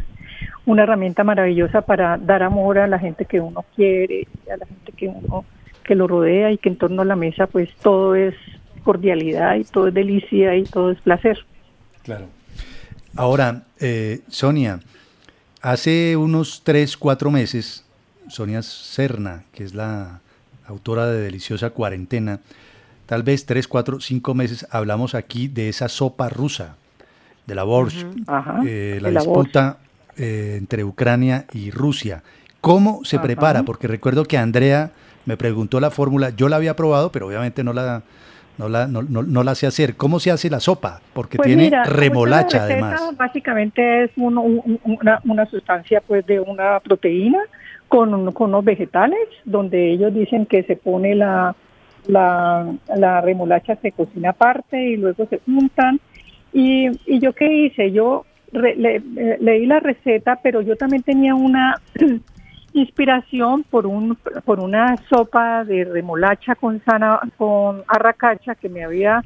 [0.66, 4.92] una herramienta maravillosa para dar amor a la gente que uno quiere a la gente
[4.92, 5.46] que uno
[5.90, 8.36] que lo rodea y que en torno a la mesa pues todo es
[8.84, 11.40] cordialidad y todo es delicia y todo es placer
[12.04, 12.28] Claro.
[13.16, 14.82] Ahora, eh, Sonia,
[15.62, 17.86] hace unos 3, 4 meses,
[18.28, 20.22] Sonia Serna, que es la
[20.68, 22.40] autora de Deliciosa Cuarentena,
[23.08, 26.76] tal vez 3, 4, 5 meses hablamos aquí de esa sopa rusa,
[27.48, 29.78] de la borscht, Ajá, eh, la disputa
[30.18, 32.22] eh, entre Ucrania y Rusia.
[32.62, 33.24] ¿Cómo se Ajá.
[33.26, 33.64] prepara?
[33.64, 34.92] Porque recuerdo que Andrea
[35.30, 38.02] me preguntó la fórmula, yo la había probado, pero obviamente no la,
[38.58, 39.96] no la, no, no- no la sé hacer.
[39.96, 41.02] ¿Cómo se hace la sopa?
[41.14, 42.64] Porque Pues tiene mira, remolacha receta
[42.96, 43.16] además.
[43.16, 47.38] Básicamente es un- un- una, una sustancia pues de una proteína
[47.88, 51.56] con, con unos vegetales donde ellos dicen que se pone la,
[52.08, 52.66] la,
[52.98, 56.00] la remolacha se cocina aparte y luego se juntan.
[56.52, 59.04] Y, y yo qué hice, yo re- le-
[59.40, 61.80] leí la receta, pero yo también tenía una
[62.74, 69.24] inspiración por un por una sopa de remolacha con sana con arracacha que me había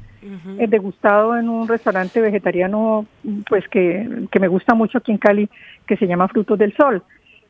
[0.58, 3.06] eh, degustado en un restaurante vegetariano
[3.48, 5.48] pues que, que me gusta mucho aquí en Cali
[5.86, 7.02] que se llama Frutos del Sol.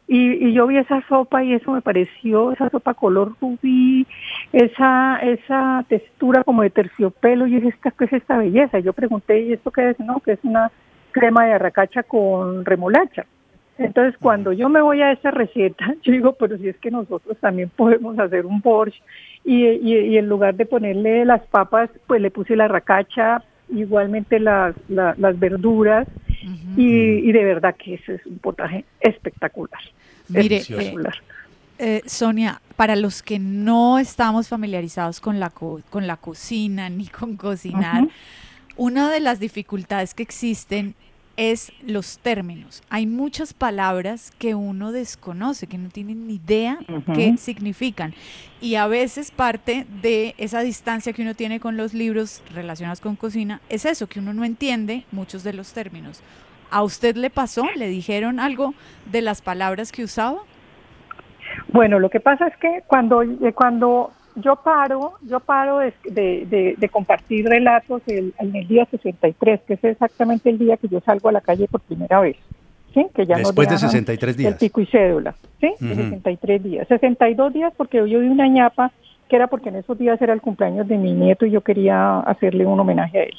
[0.07, 4.07] Y, y yo vi esa sopa y eso me pareció esa sopa color rubí
[4.53, 7.47] esa esa textura como de terciopelo.
[7.47, 10.33] Y dije esta qué es esta belleza yo pregunté y esto qué es no que
[10.33, 10.71] es una
[11.13, 13.25] crema de arracacha con remolacha
[13.79, 17.37] entonces, cuando yo me voy a esa receta, yo digo, pero si es que nosotros
[17.41, 19.01] también podemos hacer un borscht
[19.45, 24.39] y, y, y en lugar de ponerle las papas, pues le puse la racacha, igualmente
[24.41, 26.07] las, la- las verduras
[26.77, 26.85] y,
[27.29, 29.81] y de verdad que ese es un potaje espectacular.
[30.29, 31.15] Mire, espectacular.
[31.79, 37.07] Eh, Sonia, para los que no estamos familiarizados con la, co- con la cocina ni
[37.07, 38.07] con cocinar,
[38.77, 40.95] una de las dificultades que existen
[41.37, 42.83] es los términos.
[42.91, 47.13] Hay muchas palabras que uno desconoce, que no tiene ni idea Ujú.
[47.13, 48.15] qué significan.
[48.61, 53.17] Y a veces parte de esa distancia que uno tiene con los libros relacionados con
[53.17, 56.23] cocina es eso, que uno no entiende muchos de los términos.
[56.71, 57.65] ¿A usted le pasó?
[57.77, 58.75] ¿Le dijeron algo
[59.11, 60.39] de las palabras que usaba?
[61.69, 66.47] Bueno, lo que pasa es que cuando, eh, cuando yo paro, yo paro de, de-
[66.47, 70.89] de- de compartir relatos el- en el día 63, que es exactamente el día que
[70.89, 72.37] yo salgo a la calle por primera vez.
[72.93, 73.07] ¿sí?
[73.15, 74.53] Que ya Después de dejan 63 días.
[74.53, 75.73] El pico y cédula, ¿sí?
[75.81, 76.03] De Ujú.
[76.03, 76.87] 63 días.
[76.89, 78.93] 62 días porque yo vi una ñapa
[79.29, 82.21] que era porque en esos días era el cumpleaños de mi nieto y yo quería
[82.21, 83.35] hacerle un homenaje a él.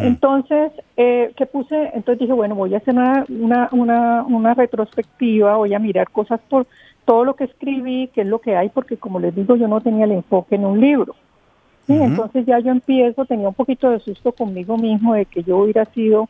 [0.00, 1.90] Entonces, eh, ¿qué puse?
[1.94, 6.40] Entonces dije, bueno, voy a hacer una, una, una, una retrospectiva, voy a mirar cosas
[6.48, 6.66] por
[7.06, 9.80] todo lo que escribí, qué es lo que hay, porque como les digo, yo no
[9.80, 11.14] tenía el enfoque en un libro.
[11.86, 15.58] Sí, entonces ya yo empiezo, tenía un poquito de susto conmigo mismo de que yo
[15.58, 16.28] hubiera sido,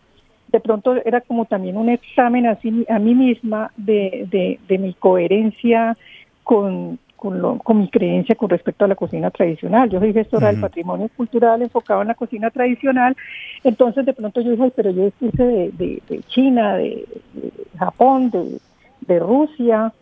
[0.49, 4.93] de pronto era como también un examen así a mí misma de, de, de mi
[4.95, 5.97] coherencia
[6.45, 9.89] con, con, lo- con mi creencia con respecto a la cocina tradicional.
[9.89, 10.67] Yo soy gestora del Ujú.
[10.67, 13.17] patrimonio cultural enfocado en la cocina tradicional,
[13.65, 17.51] entonces de pronto yo dije, "Ay, pero yo puse de, de, de China, de, de
[17.79, 18.61] Japón, de,
[19.01, 19.93] de Rusia,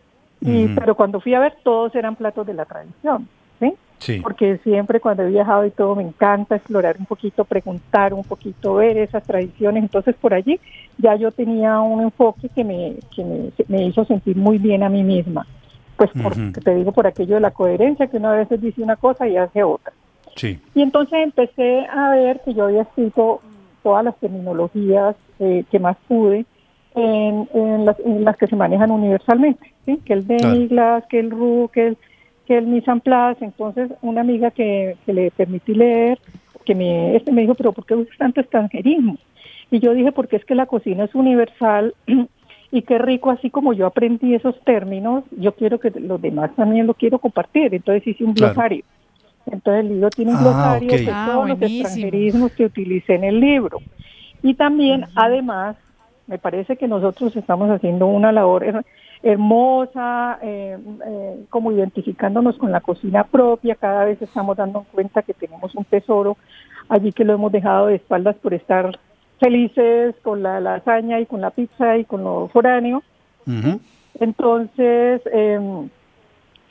[0.45, 3.27] y, pero cuando fui a ver todos eran platos de la tradición.
[3.59, 3.73] ¿sí?
[3.99, 4.19] Sí.
[4.21, 8.75] porque siempre cuando he viajado y todo me encanta explorar un poquito, preguntar un poquito,
[8.75, 9.83] ver esas tradiciones.
[9.83, 10.59] Entonces por allí
[10.97, 14.89] ya yo tenía un enfoque que me, que me, me hizo sentir muy bien a
[14.89, 15.47] mí misma.
[15.97, 16.61] Pues porque Ujú.
[16.61, 19.37] te digo por aquello de la coherencia, que uno a veces dice una cosa y
[19.37, 19.93] hace otra.
[20.35, 20.59] Sí.
[20.73, 23.41] Y entonces empecé a ver que yo había escrito
[23.81, 26.45] todas las terminologías eh, que más pude
[26.95, 29.99] en, en las, en las que se manejan universalmente, ¿sí?
[30.05, 30.49] que el Claro.
[30.49, 31.97] demi-glace, que el roux, que el,
[32.45, 33.43] que el mise en place.
[33.43, 36.19] Entonces una amiga que, que le permití leer,
[36.65, 39.17] que me, este me dijo, pero ¿por qué usas tanto extranjerismo?
[39.71, 41.93] Y yo dije, porque es que la cocina es universal
[42.71, 46.87] y qué rico, así como yo aprendí esos términos, yo quiero que los demás también
[46.87, 47.73] lo quiero compartir.
[47.73, 48.53] Entonces hice un Claro.
[48.53, 48.83] glosario.
[49.47, 50.99] Entonces el libro tiene un Ah, glosario ok.
[50.99, 53.79] de Ah, todos los extranjerismos que utilicé en el libro.
[54.41, 55.75] Y también, además,
[56.27, 58.85] me parece que nosotros estamos haciendo una labor her-
[59.23, 65.33] hermosa, eh, eh, como identificándonos con la cocina propia, cada vez estamos dando cuenta que
[65.33, 66.37] tenemos un tesoro
[66.89, 68.97] allí que lo hemos dejado de espaldas por estar
[69.39, 73.03] felices con la lasaña y con la pizza y con lo foráneo.
[74.19, 75.87] Entonces, eh,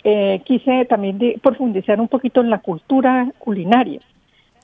[0.05, 4.01] eh, quise también de- profundizar un poquito en la cultura culinaria.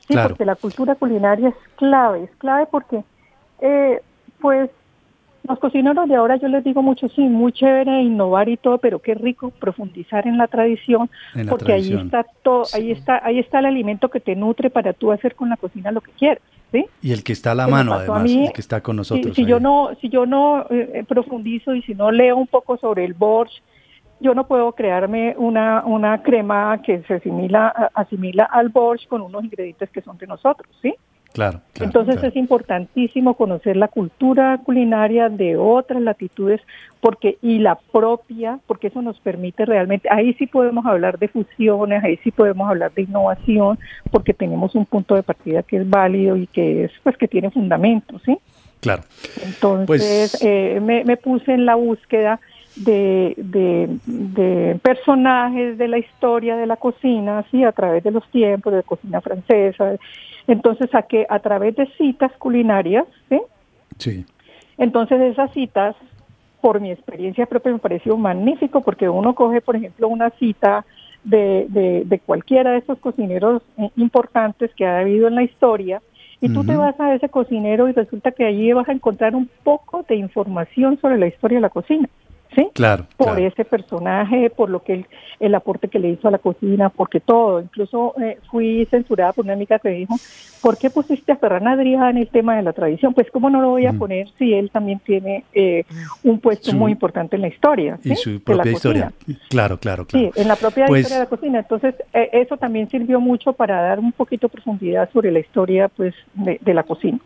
[0.06, 0.30] Sí, Claro.
[0.30, 3.02] porque la cultura culinaria es clave, es clave porque,
[3.60, 4.00] eh,
[4.40, 4.70] pues,
[5.50, 8.98] los cocineros de ahora yo les digo mucho, sí, muy chévere innovar y todo, pero
[9.00, 13.38] qué rico profundizar en la tradición, En la porque ahí está todo, ahí está, ahí
[13.38, 16.42] está el alimento que te nutre para tú hacer con la cocina lo que quieres,
[16.72, 16.86] ¿sí?
[17.02, 19.34] Y el que está a la que mano, además, mí, el que está con nosotros.
[19.34, 23.04] si yo no, si yo no eh, profundizo y si no leo un poco sobre
[23.04, 23.62] el borscht,
[24.20, 29.22] yo no puedo crearme una, una crema que se asimila, a- asimila al borscht con
[29.22, 30.94] unos ingredientes que son de nosotros, ¿sí?
[31.32, 32.28] Claro, claro, Entonces claro.
[32.28, 36.60] es importantísimo conocer la cultura culinaria de otras latitudes
[37.00, 42.02] porque y la propia, porque eso nos permite realmente, ahí sí podemos hablar de fusiones,
[42.02, 43.78] ahí sí podemos hablar de innovación,
[44.10, 47.50] porque tenemos un punto de partida que es válido y que es pues que tiene
[47.50, 48.36] fundamento, ¿sí?
[48.80, 49.02] Claro.
[49.44, 52.40] Entonces Pues- eh, me, me puse en la búsqueda
[52.84, 58.26] de, de, de personajes de la historia de la cocina, sí, a través de los
[58.30, 59.96] tiempos, de la cocina francesa.
[60.46, 63.40] Entonces saqué a través de citas culinarias, ¿sí?
[63.98, 64.26] Sí.
[64.78, 65.94] Entonces esas citas,
[66.60, 70.84] por mi experiencia propia, me pareció magnífico porque uno coge, por ejemplo, una cita
[71.22, 76.00] de, de, de cualquiera de estos cocineros eh, importantes que ha habido en la historia
[76.42, 79.50] y tú te vas a ese cocinero y resulta que allí vas a encontrar un
[79.62, 82.08] poco de información sobre la historia de la cocina.
[82.54, 82.68] ¿Sí?
[82.74, 83.46] Claro, por claro.
[83.46, 85.06] ese personaje, por lo que él-
[85.38, 87.60] el aporte que le hizo a la cocina, porque todo.
[87.60, 90.16] Incluso eh, fui censurada por una amiga que dijo,
[90.60, 93.14] ¿por qué pusiste a Ferran Adrià en el tema de la tradición?
[93.14, 95.84] Pues cómo no lo voy a poner si él también tiene eh,
[96.24, 97.98] un puesto Su- muy importante en la historia.
[98.02, 99.12] Y su de la propia cocina.
[99.26, 99.40] historia.
[99.48, 100.30] Claro, claro, claro.
[100.34, 101.58] Sí, en la propia Pues- historia de la cocina.
[101.60, 105.88] Entonces, eh, eso también sirvió mucho para dar un poquito de profundidad sobre la historia
[105.88, 107.18] pues de, de la cocina.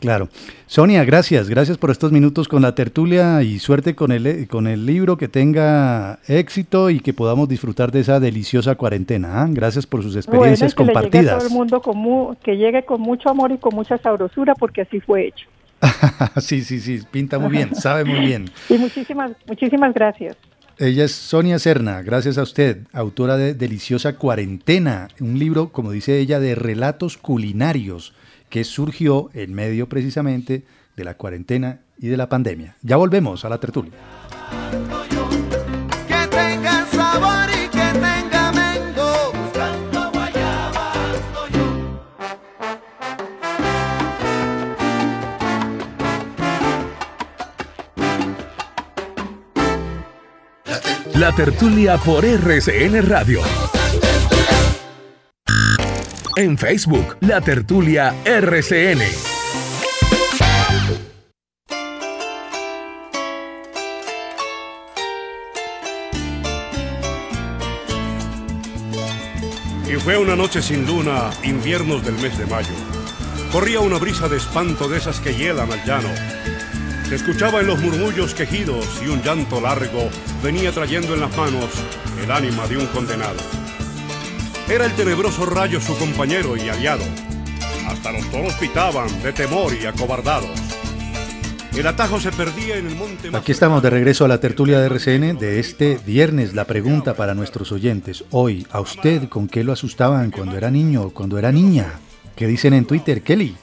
[0.00, 0.28] Claro.
[0.66, 1.48] Sonia, gracias.
[1.48, 5.28] Gracias por estos minutos con la tertulia y suerte con el, con el libro, que
[5.28, 9.42] tenga éxito y que podamos disfrutar de esa deliciosa cuarentena.
[9.42, 9.46] ¿ah?
[9.50, 11.44] Gracias por sus experiencias bueno, y que le llegue a todo compartidas.
[11.44, 15.00] el mundo con mu- que llegue con mucho amor y con mucha sabrosura, porque así
[15.00, 15.46] fue hecho.
[16.40, 18.50] sí, sí, sí, pinta muy bien, sabe muy bien.
[18.68, 20.36] Y muchísimas, muchísimas gracias.
[20.78, 26.18] Ella es Sonia Serna, gracias a usted, autora de Deliciosa Cuarentena, un libro, como dice
[26.18, 28.14] ella, de relatos culinarios
[28.50, 30.64] que surgió en medio precisamente
[30.96, 32.76] de la cuarentena y de la pandemia.
[32.82, 33.92] Ya volvemos a la tertulia.
[51.14, 53.42] La tertulia por RCN Radio.
[56.36, 59.00] En Facebook, La Tertulia RCN.
[69.86, 72.68] Y fue una noche sin luna, inviernos del mes de mayo.
[73.50, 76.08] Corría una brisa de espanto de esas que hielan al llano.
[77.08, 80.08] Se escuchaba en los murmullos quejidos y un llanto largo
[80.44, 81.70] venía trayendo en las manos
[82.22, 83.59] el ánima de un condenado.
[84.70, 87.02] Era el tenebroso rayo su compañero y aliado.
[87.88, 90.48] Hasta los toros pitaban de temor y acobardados.
[91.76, 94.86] El atajo se perdía en el monte Aquí estamos de regreso a la tertulia de
[94.86, 96.54] RCN de este viernes.
[96.54, 98.22] La pregunta para nuestros oyentes.
[98.30, 101.94] Hoy, ¿a usted con qué lo asustaban cuando era niño o cuando era niña?
[102.36, 103.56] ¿Qué dicen en Twitter, Kelly?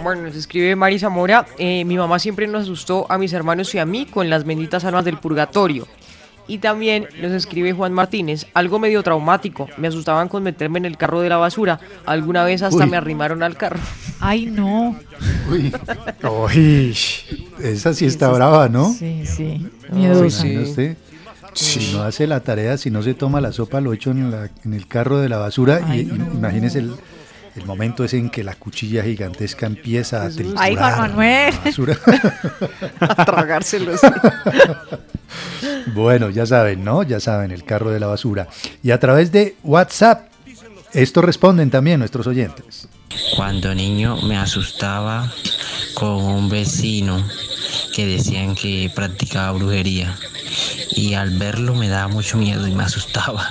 [0.00, 3.78] Bueno, nos escribe Mari Zamora, eh, mi mamá siempre nos asustó a mis hermanos y
[3.78, 5.88] a mí con las benditas almas del purgatorio.
[6.46, 10.96] Y también nos escribe Juan Martínez, algo medio traumático, me asustaban con meterme en el
[10.98, 12.90] carro de la basura, alguna vez hasta Uy.
[12.90, 13.80] me arrimaron al carro.
[14.20, 14.94] Ay, no.
[16.22, 16.94] Uy.
[17.62, 18.92] Esa sí está brava, ¿no?
[18.92, 19.66] Sí, sí.
[19.90, 20.44] Uy, Miedosa.
[20.44, 20.96] mire usted,
[21.54, 24.50] Si no hace la tarea, si no se toma la sopa, lo echo en, la-
[24.64, 26.92] en el carro de la basura y, y imagínese el,
[27.56, 31.54] el momento ese en que la cuchilla gigantesca empieza a triturar Ay, Juan Manuel.
[33.00, 34.00] a tragárselos.
[35.94, 37.02] Bueno, ya saben, ¿no?
[37.02, 38.48] Ya saben, el carro de la basura.
[38.82, 40.28] Y a través de WhatsApp,
[40.92, 42.88] esto responden también nuestros oyentes.
[43.36, 45.30] Cuando niño me asustaba
[45.94, 47.24] con un vecino
[47.94, 50.16] que decían que practicaba brujería
[50.96, 53.42] y al verlo me daba mucho miedo y me asustaba.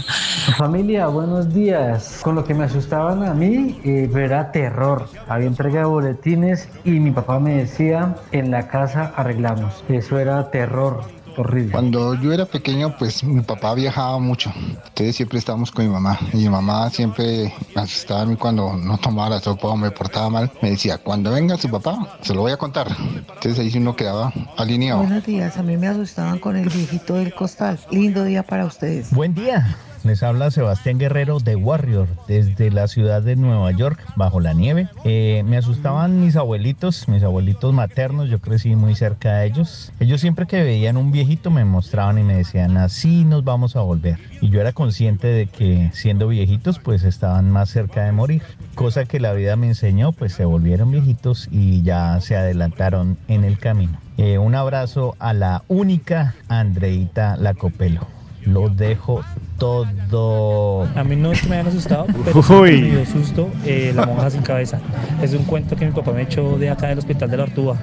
[0.57, 2.19] Familia, buenos días.
[2.21, 5.07] Con lo que me asustaban a mí eh, era terror.
[5.27, 9.83] Había entrega de boletines y mi papá me decía, en la casa arreglamos.
[9.89, 11.03] Eso era terror.
[11.37, 11.71] Horrible.
[11.71, 14.51] Cuando yo era pequeño, pues mi papá viajaba mucho.
[14.55, 16.19] Entonces siempre estábamos con mi mamá.
[16.33, 19.91] Y mi mamá siempre me asustaba a mí cuando no tomaba la sopa o me
[19.91, 20.51] portaba mal.
[20.61, 22.87] Me decía, cuando venga su papá, se lo voy a contar.
[23.15, 24.99] Entonces ahí sí uno quedaba alineado.
[24.99, 27.79] Buenos días, a mí me asustaban con el viejito del costal.
[27.91, 29.11] Lindo día para ustedes.
[29.11, 29.75] Buen día.
[30.03, 34.89] Les habla Sebastián Guerrero de Warrior desde la ciudad de Nueva York, bajo la nieve.
[35.05, 39.93] Eh, me asustaban mis abuelitos, mis abuelitos maternos, yo crecí muy cerca de ellos.
[40.01, 43.81] Ellos siempre que veían un viejito me mostraban y me decían, así nos vamos a
[43.81, 44.19] volver.
[44.41, 48.41] Y yo era consciente de que siendo viejitos pues estaban más cerca de morir.
[48.75, 53.45] Cosa que la vida me enseñó, pues se volvieron viejitos y ya se adelantaron en
[53.45, 53.97] el camino.
[54.17, 58.05] Eh, un abrazo a la única Andreita Lacopelo.
[58.45, 59.23] Lo dejo
[60.09, 60.87] todo.
[60.95, 62.81] A mí no es que me hayan asustado, pero Uy.
[62.81, 64.79] me dio susto eh, La monja sin cabeza.
[65.21, 67.77] Es un cuento que mi papá me echó de acá del hospital de la Ortúa,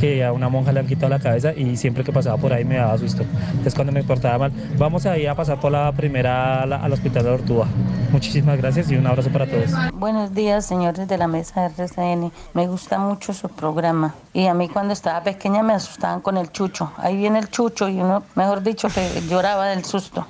[0.00, 2.64] que a una monja le han quitado la cabeza y siempre que pasaba por ahí
[2.64, 3.22] me daba susto.
[3.64, 4.52] Es cuando me portaba mal.
[4.78, 7.66] Vamos ahí a pasar por la primera a la- al hospital de la Ortúa.
[8.12, 9.70] Muchísimas gracias y un abrazo para todos.
[9.94, 12.32] Buenos días, señores de la mesa de RCN.
[12.54, 14.14] Me gusta mucho su programa.
[14.32, 16.92] Y a mí cuando estaba pequeña me asustaban con el chucho.
[16.98, 20.26] Ahí viene el chucho y uno, mejor dicho, que lloraba del susto.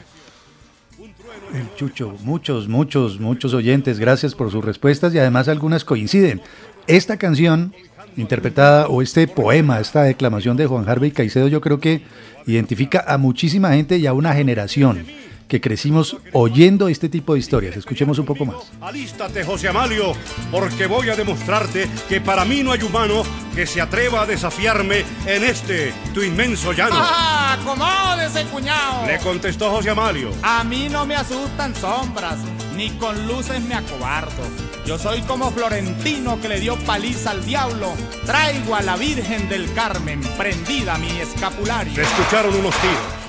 [1.55, 6.41] El Chucho, muchos, muchos, muchos oyentes, gracias por sus respuestas y además algunas coinciden.
[6.87, 7.75] Esta canción
[8.17, 12.03] interpretada o este poema, esta declamación de Juan Harvey Caicedo, yo creo que
[12.47, 15.05] identifica a muchísima gente y a una generación
[15.49, 17.77] que crecimos oyendo este tipo de historias.
[17.77, 18.57] Escuchemos un poco más.
[18.81, 20.13] Alístate, José Amalio,
[20.51, 23.23] porque voy a demostrarte que para mí no hay humano
[23.55, 26.97] que se atreva a desafiarme en este, tu inmenso llano.
[26.99, 27.59] ¡Ah!
[27.61, 29.07] ¡Acomódese, cuñado!
[29.07, 30.31] Le contestó José Amalio.
[30.43, 32.39] A mí no me asustan sombras,
[32.77, 34.43] ni con luces me acobardo.
[34.85, 37.95] Yo soy como Florentino que le dio paliza al diablo.
[38.25, 41.95] Traigo a la Virgen del Carmen prendida mi escapulario.
[41.95, 43.26] Se escucharon unos tiros.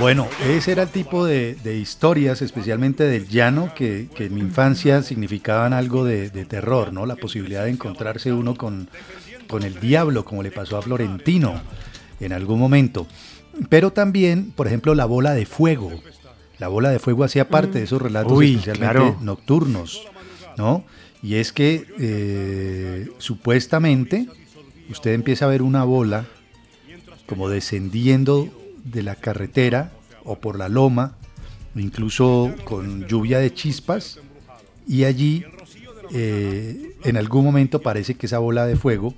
[0.00, 4.40] Bueno, ese era el tipo de, de historias, especialmente del llano, que, que en mi
[4.40, 7.04] infancia significaban algo de, de terror, ¿no?
[7.04, 8.88] La posibilidad de encontrarse uno con,
[9.46, 11.60] con el diablo, como le pasó a Florentino
[12.18, 13.06] en algún momento.
[13.68, 15.92] Pero también, por ejemplo, la bola de fuego.
[16.58, 19.18] La bola de fuego hacía parte de esos relatos Uy, especialmente claro.
[19.20, 20.08] nocturnos,
[20.56, 20.82] ¿no?
[21.22, 24.28] Y es que eh, supuestamente
[24.88, 26.24] usted empieza a ver una bola
[27.26, 28.48] como descendiendo
[28.90, 29.92] de la carretera
[30.24, 31.14] o por la loma,
[31.74, 34.18] incluso con lluvia de chispas,
[34.86, 35.44] y allí
[36.12, 39.14] eh, en algún momento parece que esa bola de fuego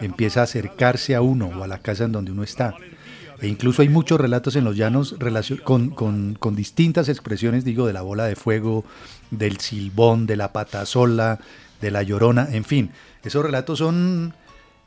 [0.00, 2.74] empieza a acercarse a uno o a la casa en donde uno está.
[3.40, 5.16] E incluso hay muchos relatos en los llanos
[5.64, 8.84] con, con- con distintas expresiones, digo, de la bola de fuego,
[9.30, 11.40] del silbón, de la patasola,
[11.80, 12.90] de la llorona, en fin.
[13.22, 14.34] Esos relatos son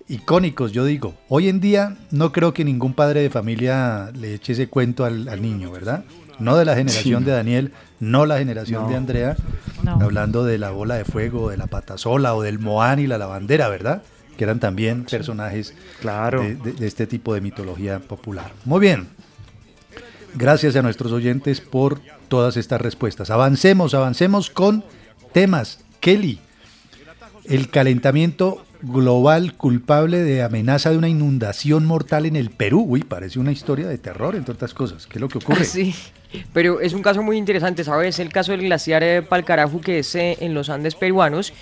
[0.08, 1.16] icónicos, yo digo.
[1.30, 5.28] Hoy en día no creo que ningún padre de familia le eche ese cuento al,
[5.28, 6.04] al niño, ¿verdad?
[6.40, 7.26] No de la generación Sí.
[7.26, 8.90] de Daniel, no la generación No.
[8.90, 9.36] de Andrea,
[9.84, 9.94] No.
[10.02, 13.70] hablando de la bola de fuego, de la patasola o del Moán y la lavandera,
[13.70, 14.04] ¿verdad?
[14.38, 16.42] Que eran también personajes Claro.
[16.44, 18.52] de, de- de este tipo de mitología popular.
[18.66, 19.08] Muy bien.
[20.36, 23.30] Gracias a nuestros oyentes por todas estas respuestas.
[23.32, 24.84] Avancemos, avancemos con
[25.34, 25.80] temas.
[26.00, 26.40] Kelly,
[27.50, 32.86] el calentamiento global culpable de amenaza de una inundación mortal en el Perú.
[32.88, 35.08] Uy, parece una historia de terror, entre otras cosas.
[35.08, 35.66] ¿Qué es lo que ocurre?
[35.66, 35.94] Sí,
[36.54, 38.20] pero es un caso muy interesante, ¿sabes?
[38.20, 41.54] El caso del glaciar eh, Palcaraju, que es eh, en los Andes peruanos.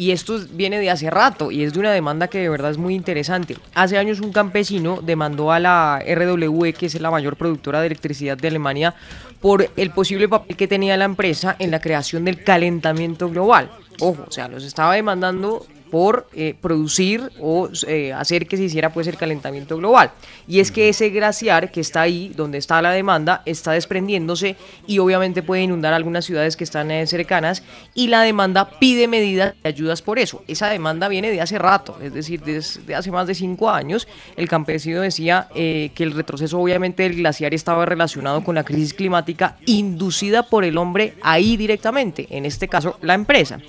[0.00, 2.78] Y esto viene de hace rato y es de una demanda que de verdad es
[2.78, 3.58] muy interesante.
[3.74, 8.38] Hace años un campesino demandó a la RWE, que es la mayor productora de electricidad
[8.38, 8.94] de Alemania,
[9.42, 13.70] por el posible papel que tenía la empresa en la creación del calentamiento global.
[14.00, 18.92] Ojo, o sea, los estaba demandando por eh, producir o eh, hacer que se hiciera
[18.92, 20.12] pues el calentamiento global.
[20.46, 24.56] Y es que ese glaciar que está ahí, donde está la demanda, está desprendiéndose
[24.86, 27.62] y obviamente puede inundar algunas ciudades que están eh, cercanas
[27.94, 30.42] y la demanda pide medidas y ayudas por eso.
[30.46, 34.08] Esa demanda viene de hace rato, es decir, desde hace más de cinco años.
[34.36, 38.94] El campesino decía eh, que el retroceso obviamente del glaciar estaba relacionado con la crisis
[38.94, 43.60] climática inducida por el hombre ahí directamente, en este caso la empresa.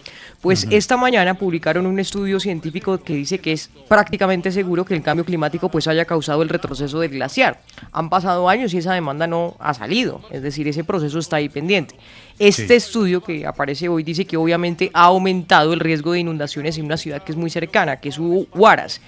[0.42, 5.04] Pues esta mañana publicaron un estudio científico que dice que es prácticamente seguro que el
[5.04, 7.62] cambio climático pues haya causado el retroceso del glaciar.
[7.92, 11.48] Han pasado años y esa demanda no ha salido, es decir, ese proceso está ahí
[11.48, 11.96] pendiente.
[12.40, 12.74] Este Sí.
[12.74, 16.98] estudio que aparece hoy dice que obviamente ha aumentado el riesgo de inundaciones en una
[16.98, 19.00] ciudad que es muy cercana, que es Huaraz.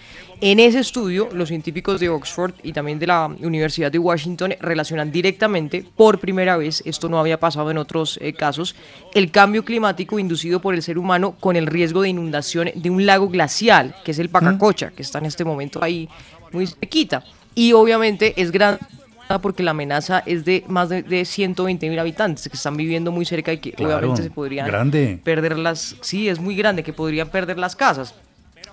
[0.45, 5.09] En ese estudio, los científicos de Oxford y también de la Universidad de Washington relacionan
[5.09, 8.75] directamente, por primera vez, esto no había pasado en otros eh, casos,
[9.13, 13.05] el cambio climático inducido por el ser humano con el riesgo de inundación de un
[13.05, 16.09] lago glacial, que es el Pacacocha, que está en este momento ahí
[16.51, 17.23] muy cerquita.
[17.55, 18.79] Y obviamente es grande
[19.41, 23.23] porque la amenaza es de más de, de 120 mil habitantes que están viviendo muy
[23.23, 25.21] cerca y que Claro, obviamente se podrían grande.
[25.23, 28.13] perder las, sí, es muy grande, que podrían perder las casas.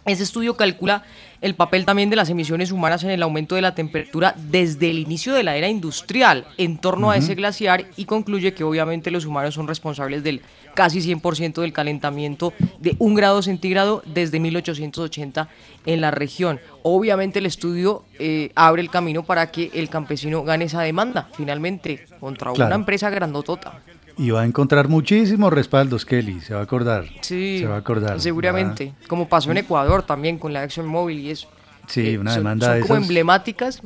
[0.05, 1.05] Ese estudio calcula
[1.41, 4.99] el papel también de las emisiones humanas en el aumento de la temperatura desde el
[4.99, 9.25] inicio de la era industrial en torno a ese glaciar y concluye que obviamente los
[9.25, 10.43] humanos son responsables del
[10.75, 15.49] casi 100% del calentamiento de un grado centígrado desde 1880
[15.87, 16.61] en la región.
[16.83, 22.05] Obviamente el estudio eh, abre el camino para que el campesino gane esa demanda finalmente
[22.21, 22.69] contra Claro.
[22.69, 23.81] una empresa grandotota.
[24.21, 27.07] Y va a encontrar muchísimos respaldos, Kelly, se va a acordar.
[27.23, 28.21] Sí, Se va a acordar.
[28.21, 28.93] seguramente.
[29.09, 31.49] Como pasó en Ecuador también con la ExxonMobil y eso.
[31.89, 33.03] Sí, Eh, una son- demanda son de como esas.
[33.05, 33.81] emblemáticas.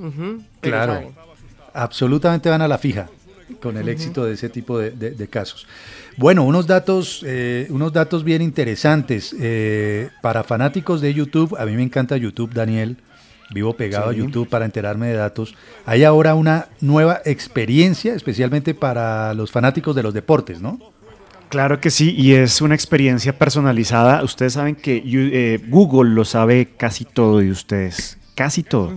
[0.60, 1.08] Claro, saben.
[1.72, 3.08] absolutamente van a la fija
[3.60, 5.66] con el éxito de ese tipo de, de- de casos.
[6.16, 11.56] Bueno, unos datos, eh, unos datos bien interesantes eh, para fanáticos de YouTube.
[11.58, 12.96] A mí me encanta YouTube, Daniel.
[13.50, 14.18] Vivo pegado Sí.
[14.18, 15.54] a YouTube para enterarme de datos.
[15.86, 20.78] Hay ahora una nueva experiencia, especialmente para los fanáticos de los deportes, ¿no?
[21.50, 24.24] Claro que sí, y es una experiencia personalizada.
[24.24, 28.92] Ustedes saben que you- eh, Google lo sabe casi todo de ustedes, casi todo.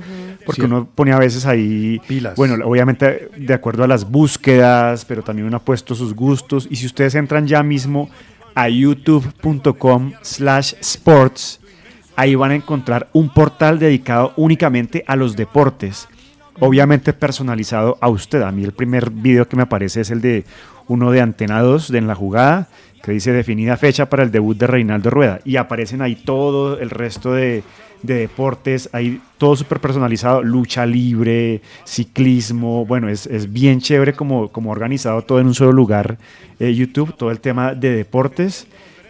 [0.45, 0.65] Porque Sí.
[0.65, 2.01] uno pone a veces ahí,
[2.35, 6.67] bueno, obviamente de acuerdo a las búsquedas, pero también uno ha puesto sus gustos.
[6.71, 8.09] Y si ustedes entran ya mismo
[8.55, 11.59] a youtube.com slash sports,
[12.17, 16.09] ahí van a encontrar un portal dedicado únicamente a los deportes
[16.59, 18.41] obviamente personalizado a usted.
[18.41, 20.45] A mí el primer video que me aparece es el de
[20.87, 22.67] uno de Antena 2 de En la Jugada,
[23.03, 25.39] que dice definida fecha para el debut de Reinaldo Rueda.
[25.45, 27.63] Y aparecen ahí todo el resto de,
[28.03, 34.49] de deportes, ahí todo súper personalizado, lucha libre, ciclismo, bueno, es, es bien chévere como,
[34.49, 36.17] como organizado todo en un solo lugar
[36.59, 38.67] eh, YouTube, todo el tema de deportes.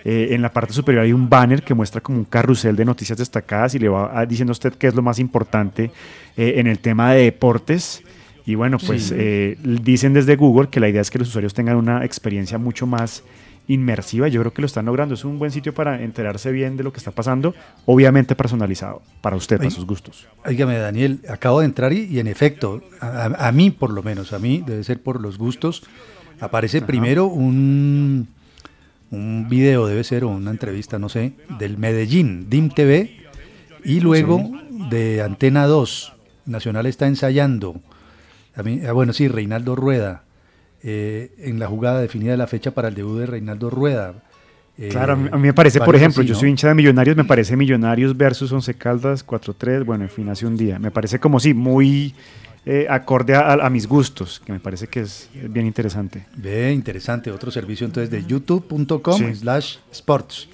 [0.09, 3.17] Eh, en la parte superior hay un banner que muestra como un carrusel de noticias
[3.17, 5.91] destacadas y le va diciendo a usted qué es lo más importante
[6.37, 8.01] eh, en el tema de deportes.
[8.45, 9.15] Y bueno, pues Sí.
[9.17, 12.87] eh, dicen desde Google que la idea es que los usuarios tengan una experiencia mucho
[12.87, 13.21] más
[13.67, 14.29] inmersiva.
[14.29, 15.13] Yo creo que lo están logrando.
[15.15, 17.53] Es un buen sitio para enterarse bien de lo que está pasando,
[17.85, 20.25] obviamente personalizado para usted, para sus gustos.
[20.45, 24.01] Óigame, Daniel, acabo de entrar y, y en efecto, a, a- a mí por lo
[24.03, 25.83] menos, a mí debe ser por los gustos,
[26.39, 28.29] aparece primero un,
[29.11, 33.17] un video, debe ser, o una entrevista, no sé, del Medellín, DIM TV,
[33.83, 34.41] y luego
[34.89, 36.13] de Antena 2,
[36.45, 37.81] Nacional está ensayando,
[38.55, 40.23] a mí, ah, bueno, sí, Reinaldo Rueda,
[40.81, 44.23] eh, en la jugada definida de la fecha para el debut de Reinaldo Rueda.
[44.77, 47.23] Eh, Claro, a mí, me parece, por ejemplo, así, yo soy hincha de Millonarios, me
[47.23, 50.79] parece Millonarios versus Once Caldas 4-3, bueno, en fin, hace un día.
[50.79, 52.13] Me parece como sí, muy
[52.69, 56.25] eh, acorde a, a mis gustos, que me parece que es bien interesante.
[56.35, 57.31] Ve, interesante.
[57.31, 59.35] Otro servicio entonces de youtube.com Sí.
[59.35, 60.49] slash sports.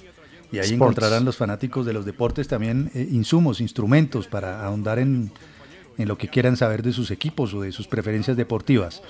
[0.52, 0.72] Y ahí Sports.
[0.72, 5.32] encontrarán los fanáticos de los deportes también eh, insumos, instrumentos para ahondar en,
[5.98, 9.02] en lo que quieran saber de sus equipos o de sus preferencias deportivas.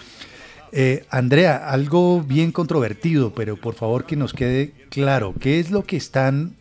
[0.72, 5.84] Eh, Andrea, algo bien controvertido, pero por favor que nos quede claro, ¿qué es lo
[5.84, 6.54] que están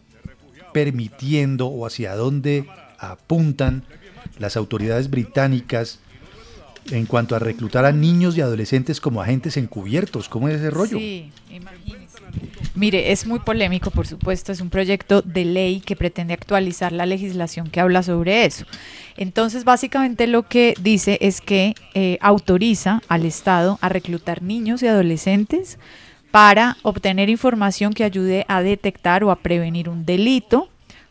[0.74, 2.66] permitiendo o hacia dónde
[3.00, 3.84] apuntan
[4.40, 6.00] las autoridades británicas
[6.92, 10.30] en cuanto a reclutar a niños y adolescentes como agentes encubiertos?
[10.30, 10.98] ¿Cómo es ese rollo?
[10.98, 12.14] Sí, imagínese.
[12.76, 17.06] Mire, es muy polémico, por supuesto, es un proyecto de ley que pretende actualizar la
[17.06, 18.66] legislación que habla sobre eso.
[19.16, 24.88] Entonces, básicamente lo que dice es que eh, autoriza al Estado a reclutar niños y
[24.88, 25.78] adolescentes
[26.32, 30.68] para obtener información que ayude a detectar o a prevenir un delito,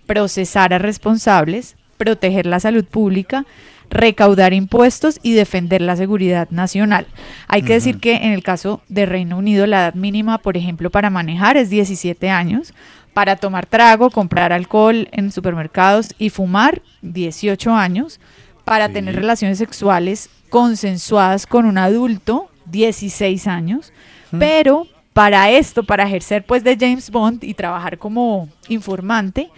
[0.06, 3.46] procesar a responsables, proteger la salud pública,
[3.92, 7.06] recaudar impuestos y defender la seguridad nacional.
[7.46, 10.90] Hay que decir que en el caso de Reino Unido la edad mínima, por ejemplo,
[10.90, 12.72] para manejar es 17 años,
[13.12, 18.18] para tomar trago, comprar alcohol en supermercados y fumar 18 años,
[18.64, 23.92] para tener relaciones sexuales consensuadas con un adulto 16 años,
[24.38, 29.50] pero para esto, para ejercer pues de James Bond y trabajar como informante,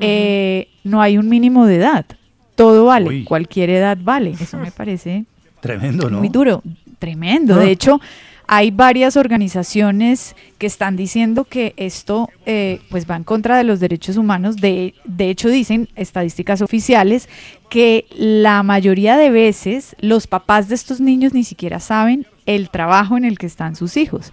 [0.00, 2.06] eh, no hay un mínimo de edad.
[2.54, 3.24] Todo vale, Uy.
[3.24, 4.34] cualquier edad vale.
[4.40, 5.24] Eso me parece
[5.60, 6.18] Tremendo, ¿no?
[6.18, 6.62] muy duro,
[6.98, 7.54] tremendo.
[7.54, 7.58] Ah.
[7.58, 8.00] De hecho,
[8.46, 13.80] hay varias organizaciones que están diciendo que esto eh, pues va en contra de los
[13.80, 14.56] derechos humanos.
[14.56, 17.28] De, de hecho, dicen estadísticas oficiales
[17.70, 23.16] que la mayoría de veces los papás de estos niños ni siquiera saben el trabajo
[23.16, 24.30] en el que están sus hijos.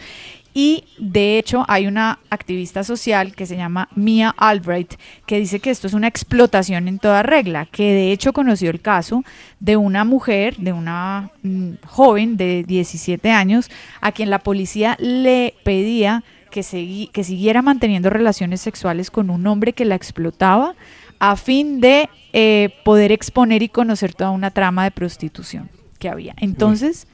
[0.54, 4.96] Y de hecho hay una activista social que se llama Mia Albright
[5.26, 8.82] que dice que esto es una explotación en toda regla, que de hecho conoció el
[8.82, 9.24] caso
[9.62, 13.70] de una mujer, de una mm, joven de 17 años,
[14.02, 19.48] a quien la policía le pedía que, segui- que siguiera manteniendo relaciones sexuales con un
[19.48, 20.76] hombre que la explotaba
[21.20, 25.70] a fin de eh, poder exponer y conocer toda una trama de prostitución
[26.00, 26.34] que había.
[26.38, 27.08] Entonces,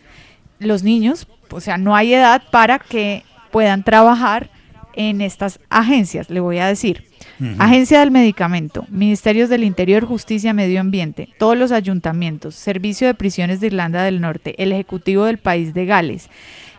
[0.60, 4.50] los niños, o sea, no hay edad para que puedan trabajar
[4.94, 7.06] en estas agencias, le voy a decir.
[7.60, 13.60] Agencia del Medicamento, Ministerios del Interior, Justicia, Medio Ambiente, todos los ayuntamientos, Servicio de Prisiones
[13.60, 16.30] de Irlanda del Norte, el Ejecutivo del país de Gales,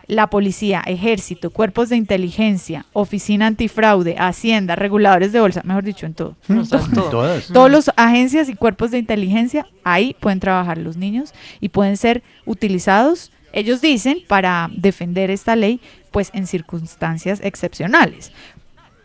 [0.08, 6.14] la Policía, Ejército, Cuerpos de Inteligencia, Oficina Antifraude, Hacienda, Reguladores de Bolsa, mejor dicho, en
[6.14, 6.34] todo.
[6.48, 7.46] Mm, en todas.
[7.48, 12.22] Todos los agencias y cuerpos de inteligencia, ahí pueden trabajar los niños y pueden ser
[12.46, 15.80] utilizados, ellos dicen, para defender esta ley,
[16.10, 18.32] pues en circunstancias excepcionales.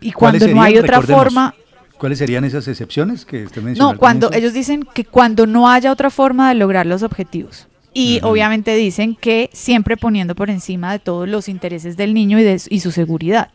[0.01, 1.55] Y ¿Cuáles cuando no hay otra forma,
[1.97, 3.93] ¿Cuáles serían esas excepciones que usted mencionó?
[3.93, 7.67] no, cuando ellos dicen que cuando no haya otra forma de lograr los objetivos.
[7.93, 12.43] Y obviamente dicen que siempre poniendo por encima de todos los intereses del niño y,
[12.43, 13.51] de, y su seguridad.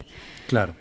[0.46, 0.74] Claro.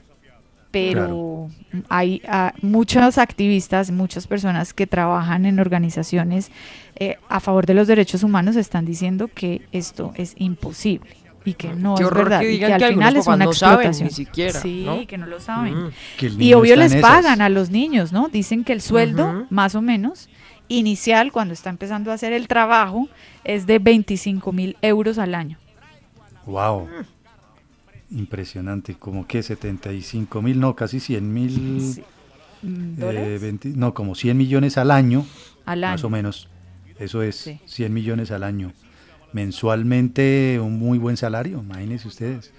[0.72, 1.50] Pero
[1.90, 6.52] hay ah, muchos activistas, muchas personas que trabajan en organizaciones
[6.96, 11.16] eh, a favor de los derechos humanos están diciendo que esto es imposible
[11.46, 13.80] y que no Qué es verdad que y que al final es una no saben
[13.80, 14.12] ni explotación.
[14.12, 15.08] siquiera, Sí, ¿no?
[15.08, 15.86] que no lo saben.
[15.86, 15.92] Mm.
[16.42, 17.02] Y obvio les esas.
[17.02, 18.28] pagan a los niños, ¿no?
[18.28, 20.28] Dicen que el sueldo, más o menos,
[20.68, 23.08] inicial, cuando está empezando a hacer el trabajo,
[23.46, 25.58] es de 25 mil euros al año.
[26.46, 26.88] Wow.
[28.10, 31.98] Impresionante, como que 75 mil, no, casi 100 mil.
[31.98, 32.04] Eh,
[32.62, 33.42] ¿Dólares?
[33.42, 35.26] 20 no, como 100 millones al año.
[35.66, 36.48] Al Más o menos.
[37.00, 37.60] Eso es, Sí.
[37.66, 38.74] 100 millones al año.
[39.34, 42.52] Mensualmente un muy buen salario, imagínense ustedes.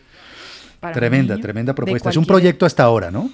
[0.81, 2.11] Para tremenda, tremenda propuesta.
[2.11, 3.31] Es un proyecto hasta ahora, ¿no?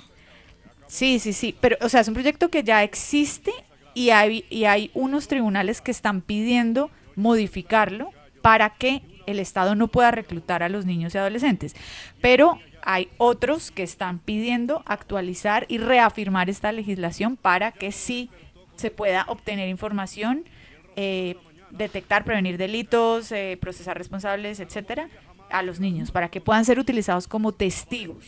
[0.87, 3.51] Sí, sí, sí, pero o sea, es un proyecto que ya existe
[3.95, 8.11] y hay, y hay unos tribunales que están pidiendo modificarlo
[8.43, 11.75] para que el Estado no pueda reclutar a los niños y adolescentes.
[12.21, 18.31] Pero hay otros que están pidiendo actualizar y reafirmar esta legislación para que sí
[18.77, 20.45] se pueda obtener información,
[20.97, 21.37] eh,
[21.71, 25.09] detectar, prevenir delitos, eh, procesar responsables, etcétera,
[25.51, 28.25] a los niños, para que puedan ser utilizados como testigos.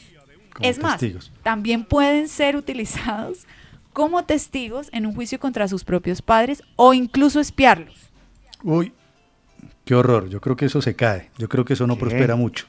[0.52, 1.00] Como es más,
[1.42, 3.46] también pueden ser utilizados
[3.92, 8.10] como testigos en un juicio contra sus propios padres o incluso espiarlos.
[8.62, 8.92] Uy,
[9.86, 10.28] qué horror.
[10.28, 11.30] Yo creo que eso se cae.
[11.38, 12.00] Yo creo que eso no ¿Qué?
[12.00, 12.66] prospera mucho.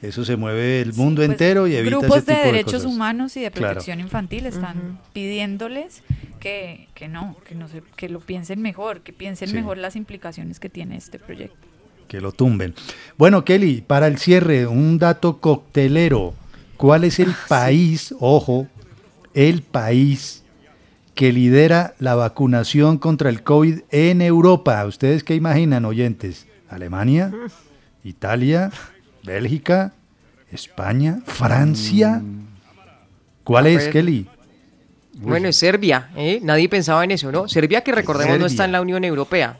[0.00, 2.72] Eso se mueve el mundo Pues, entero y evita Grupos ese de tipo de derechos
[2.72, 2.86] cosas.
[2.86, 3.74] humanos y de Claro.
[3.74, 6.02] protección infantil están pidiéndoles
[6.40, 9.54] que, que no, que no se, que lo piensen mejor, que piensen Sí.
[9.56, 11.56] mejor las implicaciones que tiene este proyecto.
[12.08, 12.74] que lo tumben.
[13.18, 16.34] Bueno, Kelly, para el cierre, un dato coctelero.
[16.76, 18.66] ¿Cuál es Ah, el país, ojo,
[19.32, 20.42] el país
[21.14, 24.84] que lidera la vacunación contra el COVID en Europa?
[24.86, 26.46] ¿Ustedes qué imaginan, oyentes?
[26.70, 27.32] ¿Alemania?
[28.04, 28.70] ¿Italia?
[29.22, 29.92] ¿Bélgica?
[30.50, 31.20] ¿España?
[31.26, 32.22] ¿Francia?
[33.44, 34.26] ¿Cuál A es, Kelly?
[35.14, 36.40] Bueno, es Serbia, ¿eh?
[36.42, 37.48] nadie pensaba en eso, ¿no?
[37.48, 39.58] Serbia que recordemos no está en la Unión Europea.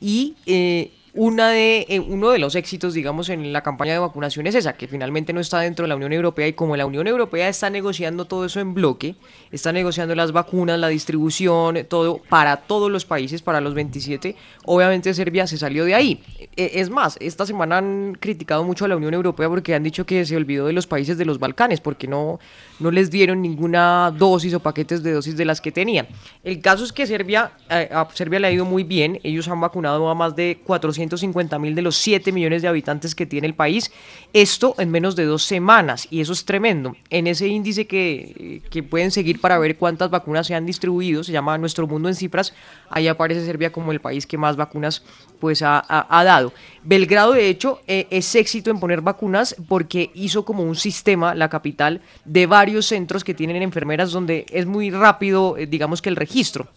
[0.00, 4.48] Y eh, una de, eh, uno de los éxitos, digamos, en la campaña de vacunación
[4.48, 7.06] es esa, que finalmente no está dentro de la Unión Europea y como la Unión
[7.06, 9.14] Europea está negociando todo eso en bloque,
[9.52, 14.34] está negociando las vacunas, la distribución, todo para todos los países, para los 27,
[14.64, 16.20] obviamente Serbia se salió de ahí.
[16.56, 20.04] Eh, Es más, esta semana han criticado mucho a la Unión Europea porque han dicho
[20.06, 22.40] que se olvidó de los países de los Balcanes, porque no,
[22.80, 26.06] no les dieron ninguna dosis o paquetes de dosis de las que tenían.
[26.42, 29.60] El caso es que Serbia, eh, a Serbia le ha ido muy bien, ellos han
[29.60, 33.54] vacunado a más de 450 mil de los 7 millones de habitantes que tiene el
[33.54, 33.92] país,
[34.34, 36.96] esto en menos de dos semanas, y eso es tremendo.
[37.08, 41.30] En ese índice que, que pueden seguir para ver cuántas vacunas se han distribuido, se
[41.32, 42.52] llama Nuestro Mundo en Cifras,
[42.90, 45.02] ahí aparece Serbia como el país que más vacunas
[45.38, 46.52] pues ha, dado.
[46.82, 51.48] Belgrado, de hecho, eh, es éxito en poner vacunas porque hizo como un sistema, la
[51.48, 56.16] capital, de varios centros que tienen enfermeras donde es muy rápido, eh, digamos que el
[56.16, 56.68] registro.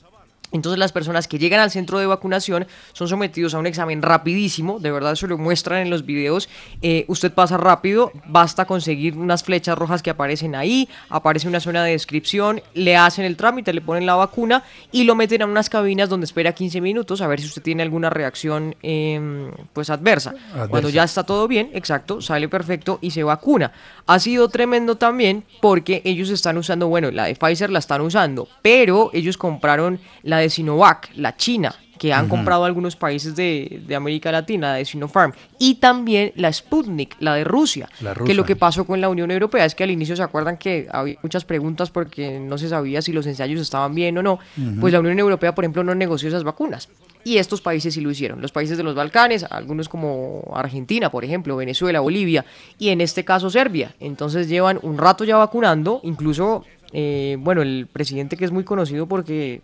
[0.52, 4.80] Entonces las personas que llegan al centro de vacunación son sometidos a un examen rapidísimo,
[4.80, 6.48] de verdad eso lo muestran en los videos,
[6.82, 11.84] eh, usted pasa rápido, basta conseguir unas flechas rojas que aparecen ahí, aparece una zona
[11.84, 15.70] de descripción, le hacen el trámite, le ponen la vacuna y lo meten a unas
[15.70, 20.30] cabinas donde espera 15 minutos a ver si usted tiene alguna reacción eh, pues adversa.
[20.30, 20.68] Adversa.
[20.70, 23.72] Cuando ya está todo bien, exacto, sale perfecto y se vacuna.
[24.06, 28.48] Ha sido tremendo también porque ellos están usando, bueno, la de Pfizer la están usando,
[28.62, 33.96] pero ellos compraron la de Sinovac, la china, que han comprado algunos países de, de
[33.96, 38.46] América Latina, la de Sinopharm, y también la Sputnik, la de Rusia, La que lo
[38.46, 41.46] que pasó con la Unión Europea es que al inicio se acuerdan que había muchas
[41.46, 44.40] preguntas porque no se sabía si los ensayos estaban bien o no,
[44.80, 46.90] pues la Unión Europea, por ejemplo, no negoció esas vacunas.
[47.24, 48.42] Y estos países sí lo hicieron.
[48.42, 52.46] Los países de los Balcanes, algunos como Argentina, por ejemplo, Venezuela, Bolivia,
[52.80, 53.94] y en este caso Serbia.
[54.00, 56.00] Entonces llevan un rato ya vacunando.
[56.04, 59.62] Incluso, eh, bueno, el presidente que es muy conocido porque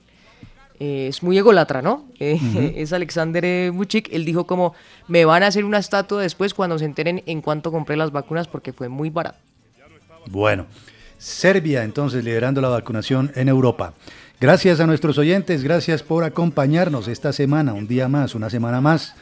[0.84, 2.06] eh, es muy ególatra, ¿no?
[2.20, 2.38] Eh.
[2.76, 4.10] Es Alexander Vučić.
[4.12, 4.74] Él dijo como,
[5.08, 8.50] me van a hacer una estatua después cuando se enteren en cuánto compré las vacunas
[8.50, 9.38] porque fue muy barato.
[10.30, 10.66] Bueno,
[11.18, 13.94] Serbia entonces liderando la vacunación en Europa.
[14.42, 19.16] Gracias a nuestros oyentes, gracias por acompañarnos esta semana, un día más, una semana más,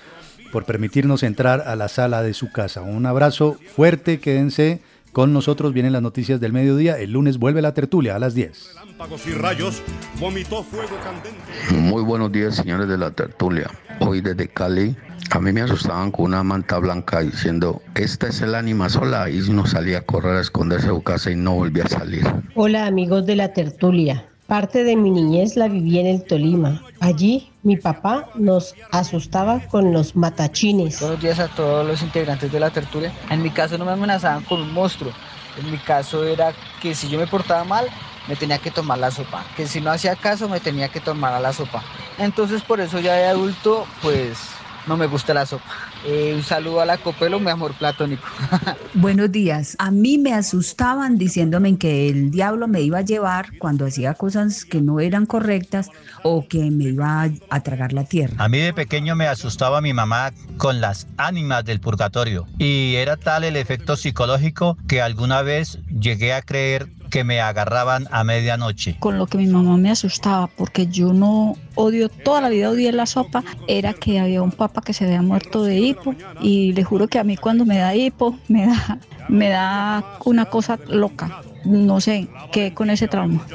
[0.52, 2.82] por permitirnos entrar a la sala de su casa.
[2.82, 4.80] Un abrazo fuerte, quédense
[5.12, 8.76] con nosotros, vienen las noticias del mediodía, el lunes vuelve la tertulia a las 10.
[8.76, 9.82] Lámpagos y rayos,
[10.20, 11.40] vomitó fuego candente.
[11.74, 13.70] Muy buenos días, señores de la tertulia.
[14.00, 14.96] Hoy desde Cali,
[15.32, 19.42] a mí me asustaban con una manta blanca diciendo, esta es el ánima sola, y
[19.42, 22.26] uno salía a correr a esconderse a su casa y no volvía a salir.
[22.56, 24.31] Hola amigos de la tertulia.
[24.52, 26.84] Parte de mi niñez la viví en el Tolima.
[26.99, 30.99] Allí mi papá nos asustaba con los matachines.
[30.99, 33.14] Buenos días a todos los integrantes de la tertulia.
[33.30, 35.14] En mi caso no me amenazaban con un monstruo.
[35.57, 36.52] En mi caso era
[36.82, 37.86] que si yo me portaba mal,
[38.28, 39.45] me tenía que tomar la sopa.
[39.56, 41.82] Que si no hacía caso, me tenía que tomar a la sopa.
[42.18, 44.38] Entonces por eso ya de adulto, pues
[44.86, 45.64] no me gusta la sopa.
[46.03, 48.28] Eh, un saludo a la Copelo, mi amor platónico.
[48.95, 49.76] Buenos días.
[49.78, 54.65] A mí me asustaban diciéndome que el diablo me iba a llevar cuando hacía cosas
[54.65, 55.90] que no eran correctas
[56.23, 58.34] o que me iba a, tragar la tierra.
[58.44, 63.18] A mí de pequeño me asustaba mi mamá con las ánimas del purgatorio y era
[63.18, 68.95] tal el efecto psicológico que alguna vez llegué a creer que me agarraban a medianoche.
[68.99, 72.91] con lo que mi mamá me asustaba, porque yo no odio, toda la vida odié
[72.94, 76.84] la sopa, era que había un papa que se había muerto de hipo y le
[76.84, 78.99] juro que a mí cuando me da hipo me da,
[79.30, 83.45] me da una cosa loca, no sé, qué con ese trauma.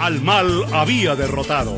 [0.00, 1.74] Al mal había derrotado.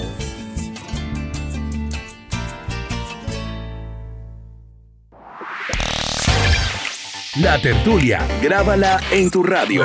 [7.36, 9.85] La tertulia, grábala en tu radio.